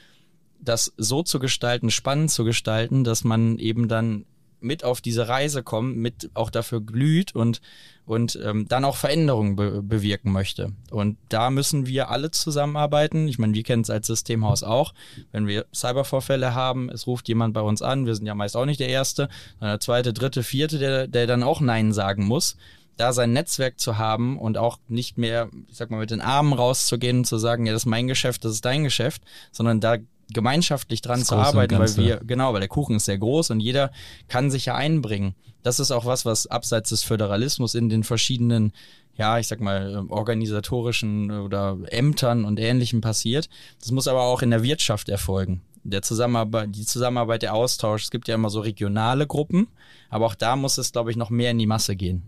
das 0.61 0.93
so 0.99 1.23
zu 1.23 1.39
gestalten, 1.39 1.91
spannend 1.91 2.33
zu 2.33 2.45
gestalten, 2.45 3.03
dass 3.03 3.25
man 3.25 3.59
eben 3.59 3.89
dann 3.89 4.27
mit 4.65 4.83
auf 4.83 5.01
diese 5.01 5.29
Reise 5.29 5.63
kommt, 5.63 5.97
mit 5.97 6.31
auch 6.35 6.51
dafür 6.51 6.81
glüht 6.81 7.35
und, 7.35 7.61
und 8.07 8.39
ähm, 8.43 8.67
dann 8.69 8.85
auch 8.85 8.97
Veränderungen 8.97 9.57
be 9.57 9.83
bewirken 9.83 10.33
möchte. 10.33 10.73
Und 10.91 11.19
da 11.29 11.51
müssen 11.51 11.87
wir 11.87 12.11
alle 12.11 12.31
zusammenarbeiten. 12.31 13.29
Ich 13.29 13.39
meine, 13.39 13.55
wir 13.55 13.63
kennen 13.63 13.83
es 13.83 13.91
als 13.91 14.07
Systemhaus 14.07 14.63
auch. 14.63 14.95
Wenn 15.31 15.47
wir 15.47 15.67
Cybervorfälle 15.73 16.55
haben, 16.55 16.89
es 16.91 17.07
ruft 17.07 17.29
jemand 17.29 17.55
bei 17.55 17.61
uns 17.61 17.83
an, 17.83 18.07
wir 18.07 18.15
sind 18.15 18.27
ja 18.27 18.35
meist 18.35 18.57
auch 18.57 18.67
nicht 18.67 18.81
der 18.81 18.89
Erste, 18.89 19.29
sondern 19.61 19.75
der 19.75 19.81
zweite, 19.81 20.13
dritte, 20.13 20.43
vierte, 20.43 20.79
der, 20.79 21.07
der 21.07 21.27
dann 21.27 21.43
auch 21.43 21.61
Nein 21.61 21.93
sagen 21.93 22.25
muss 22.25 22.57
da 22.97 23.13
sein 23.13 23.33
Netzwerk 23.33 23.79
zu 23.79 23.99
haben 23.99 24.39
und 24.39 24.59
auch 24.59 24.79
nicht 24.89 25.19
mehr, 25.19 25.51
ich 25.69 25.77
sag 25.77 25.91
mal, 25.91 25.99
mit 25.99 26.11
den 26.11 26.21
Armen 26.21 26.53
rauszugehen 26.53 27.19
und 27.19 27.25
zu 27.25 27.39
sagen, 27.39 27.67
ja, 27.67 27.73
das 27.73 27.83
ist 27.83 27.87
mein 27.87 28.07
Geschäft, 28.07 28.45
das 28.45 28.53
ist 28.53 28.65
dein 28.65 28.85
Geschäft, 28.85 29.23
sondern 29.51 29.81
da 29.81 29.97
gemeinschaftlich 30.33 31.03
dran 31.03 31.21
das 31.21 31.29
zu 31.29 31.37
arbeiten, 31.37 31.79
weil 31.79 31.97
wir, 31.97 32.21
genau, 32.25 32.53
weil 32.53 32.61
der 32.61 32.69
Kuchen 32.69 32.97
ist 32.97 33.05
sehr 33.05 33.19
groß 33.19 33.51
und 33.51 33.61
jeder 33.61 33.91
kann 34.29 34.51
sich 34.51 34.67
ja 34.67 34.75
einbringen. 34.75 35.35
Das 35.63 35.81
ist 35.81 35.91
auch 35.91 36.05
was, 36.05 36.25
was 36.25 36.47
abseits 36.47 36.91
des 36.91 37.03
Föderalismus 37.03 37.75
in 37.75 37.89
den 37.89 38.05
verschiedenen, 38.05 38.73
ja, 39.17 39.39
ich 39.39 39.49
sag 39.49 39.61
mal, 39.61 40.05
organisatorischen 40.09 41.31
oder 41.31 41.79
Ämtern 41.89 42.45
und 42.45 42.61
Ähnlichem 42.61 43.01
passiert. 43.01 43.49
Das 43.81 43.91
muss 43.91 44.09
aber 44.09 44.23
auch 44.23 44.43
in 44.43 44.51
der 44.51 44.63
Wirtschaft 44.63 45.09
erfolgen. 45.09 45.63
Der 45.83 46.03
Zusammenarbeit, 46.03 46.75
die 46.75 46.87
Zusammenarbeit, 46.87 47.43
der 47.43 47.55
Austausch. 47.55 48.05
Es 48.05 48.11
gibt 48.11 48.29
ja 48.29 48.35
immer 48.35 48.51
so 48.51 48.61
regionale 48.61 49.27
Gruppen, 49.27 49.69
aber 50.09 50.27
auch 50.27 50.35
da 50.35 50.57
muss 50.57 50.79
es, 50.79 50.93
glaube 50.93 51.11
ich, 51.11 51.17
noch 51.17 51.31
mehr 51.31 51.51
in 51.51 51.59
die 51.59 51.67
Masse 51.67 51.95
gehen. 51.97 52.23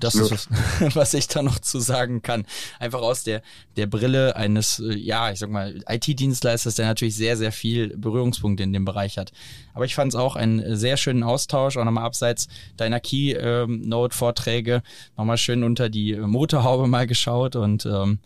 Das 0.00 0.14
ja. 0.14 0.24
ist, 0.24 0.48
was 0.96 1.14
ich 1.14 1.28
da 1.28 1.42
noch 1.42 1.58
zu 1.58 1.78
sagen 1.78 2.22
kann. 2.22 2.44
Einfach 2.78 3.00
aus 3.00 3.22
der, 3.22 3.42
der 3.76 3.86
Brille 3.86 4.36
eines, 4.36 4.80
äh, 4.80 4.94
ja, 4.94 5.30
ich 5.30 5.38
sag 5.38 5.50
mal, 5.50 5.82
IT-Dienstleisters, 5.88 6.74
der 6.74 6.86
natürlich 6.86 7.16
sehr, 7.16 7.36
sehr 7.36 7.52
viel 7.52 7.96
Berührungspunkte 7.96 8.62
in 8.62 8.72
dem 8.72 8.84
Bereich 8.84 9.18
hat. 9.18 9.32
Aber 9.74 9.84
ich 9.84 9.94
fand 9.94 10.12
es 10.12 10.18
auch 10.18 10.36
einen 10.36 10.76
sehr 10.76 10.96
schönen 10.96 11.22
Austausch, 11.22 11.76
auch 11.76 11.84
nochmal 11.84 12.04
abseits 12.04 12.48
deiner 12.76 13.00
Keynote-Vorträge, 13.00 14.82
nochmal 15.16 15.38
schön 15.38 15.62
unter 15.62 15.88
die 15.88 16.16
Motorhaube 16.16 16.86
mal 16.86 17.06
geschaut 17.06 17.56
und 17.56 17.86
ähm, 17.86 18.18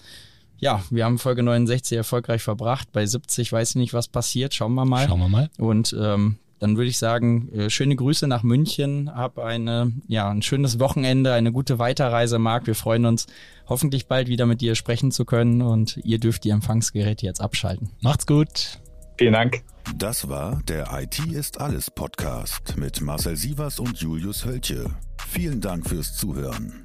ja, 0.59 0.83
wir 0.89 1.05
haben 1.05 1.19
Folge 1.19 1.43
69 1.43 1.99
erfolgreich 1.99 2.43
verbracht. 2.43 2.89
Bei 2.93 3.05
70 3.05 3.53
weiß 3.53 3.71
ich 3.71 3.77
nicht, 3.77 3.93
was 3.93 4.09
passiert. 4.09 4.55
Schauen 4.55 4.73
wir 4.75 4.87
mal. 4.87 5.07
Schauen 5.07 5.21
wir 5.21 5.29
mal. 5.29 5.51
Und 5.59 5.95
ähm, 5.99 6.39
dann 6.59 6.77
würde 6.77 6.89
ich 6.89 6.99
sagen, 6.99 7.49
äh, 7.53 7.71
schöne 7.71 7.97
Grüße 7.97 8.27
nach 8.27 8.43
München, 8.43 9.15
hab 9.15 9.39
eine, 9.39 9.93
ja, 10.07 10.29
ein 10.31 10.43
schönes 10.43 10.79
Wochenende, 10.79 11.33
eine 11.33 11.53
gute 11.53 11.79
Weiterreise, 11.79 12.39
Marc. 12.39 12.67
Wir 12.67 12.75
freuen 12.75 13.07
uns, 13.07 13.27
hoffentlich 13.67 14.07
bald 14.07 14.29
wieder 14.29 14.47
mit 14.47 14.61
dir 14.61 14.75
sprechen 14.75 15.11
zu 15.11 15.25
können 15.25 15.63
und 15.63 15.99
ihr 16.05 16.19
dürft 16.19 16.45
die 16.45 16.51
Empfangsgeräte 16.51 17.27
jetzt 17.27 17.41
abschalten. 17.41 17.91
Macht's 18.01 18.27
gut. 18.27 18.81
Vielen 19.19 19.33
Dank. 19.33 19.63
Das 19.97 20.29
war 20.29 20.63
der 20.67 20.89
IT 20.93 21.19
ist 21.33 21.61
alles 21.61 21.91
Podcast 21.91 22.77
mit 22.77 23.01
Marcel 23.01 23.37
Sievers 23.37 23.79
und 23.79 23.99
Julius 23.99 24.45
Hölche. 24.45 24.91
Vielen 25.29 25.61
Dank 25.61 25.89
fürs 25.89 26.17
Zuhören. 26.17 26.85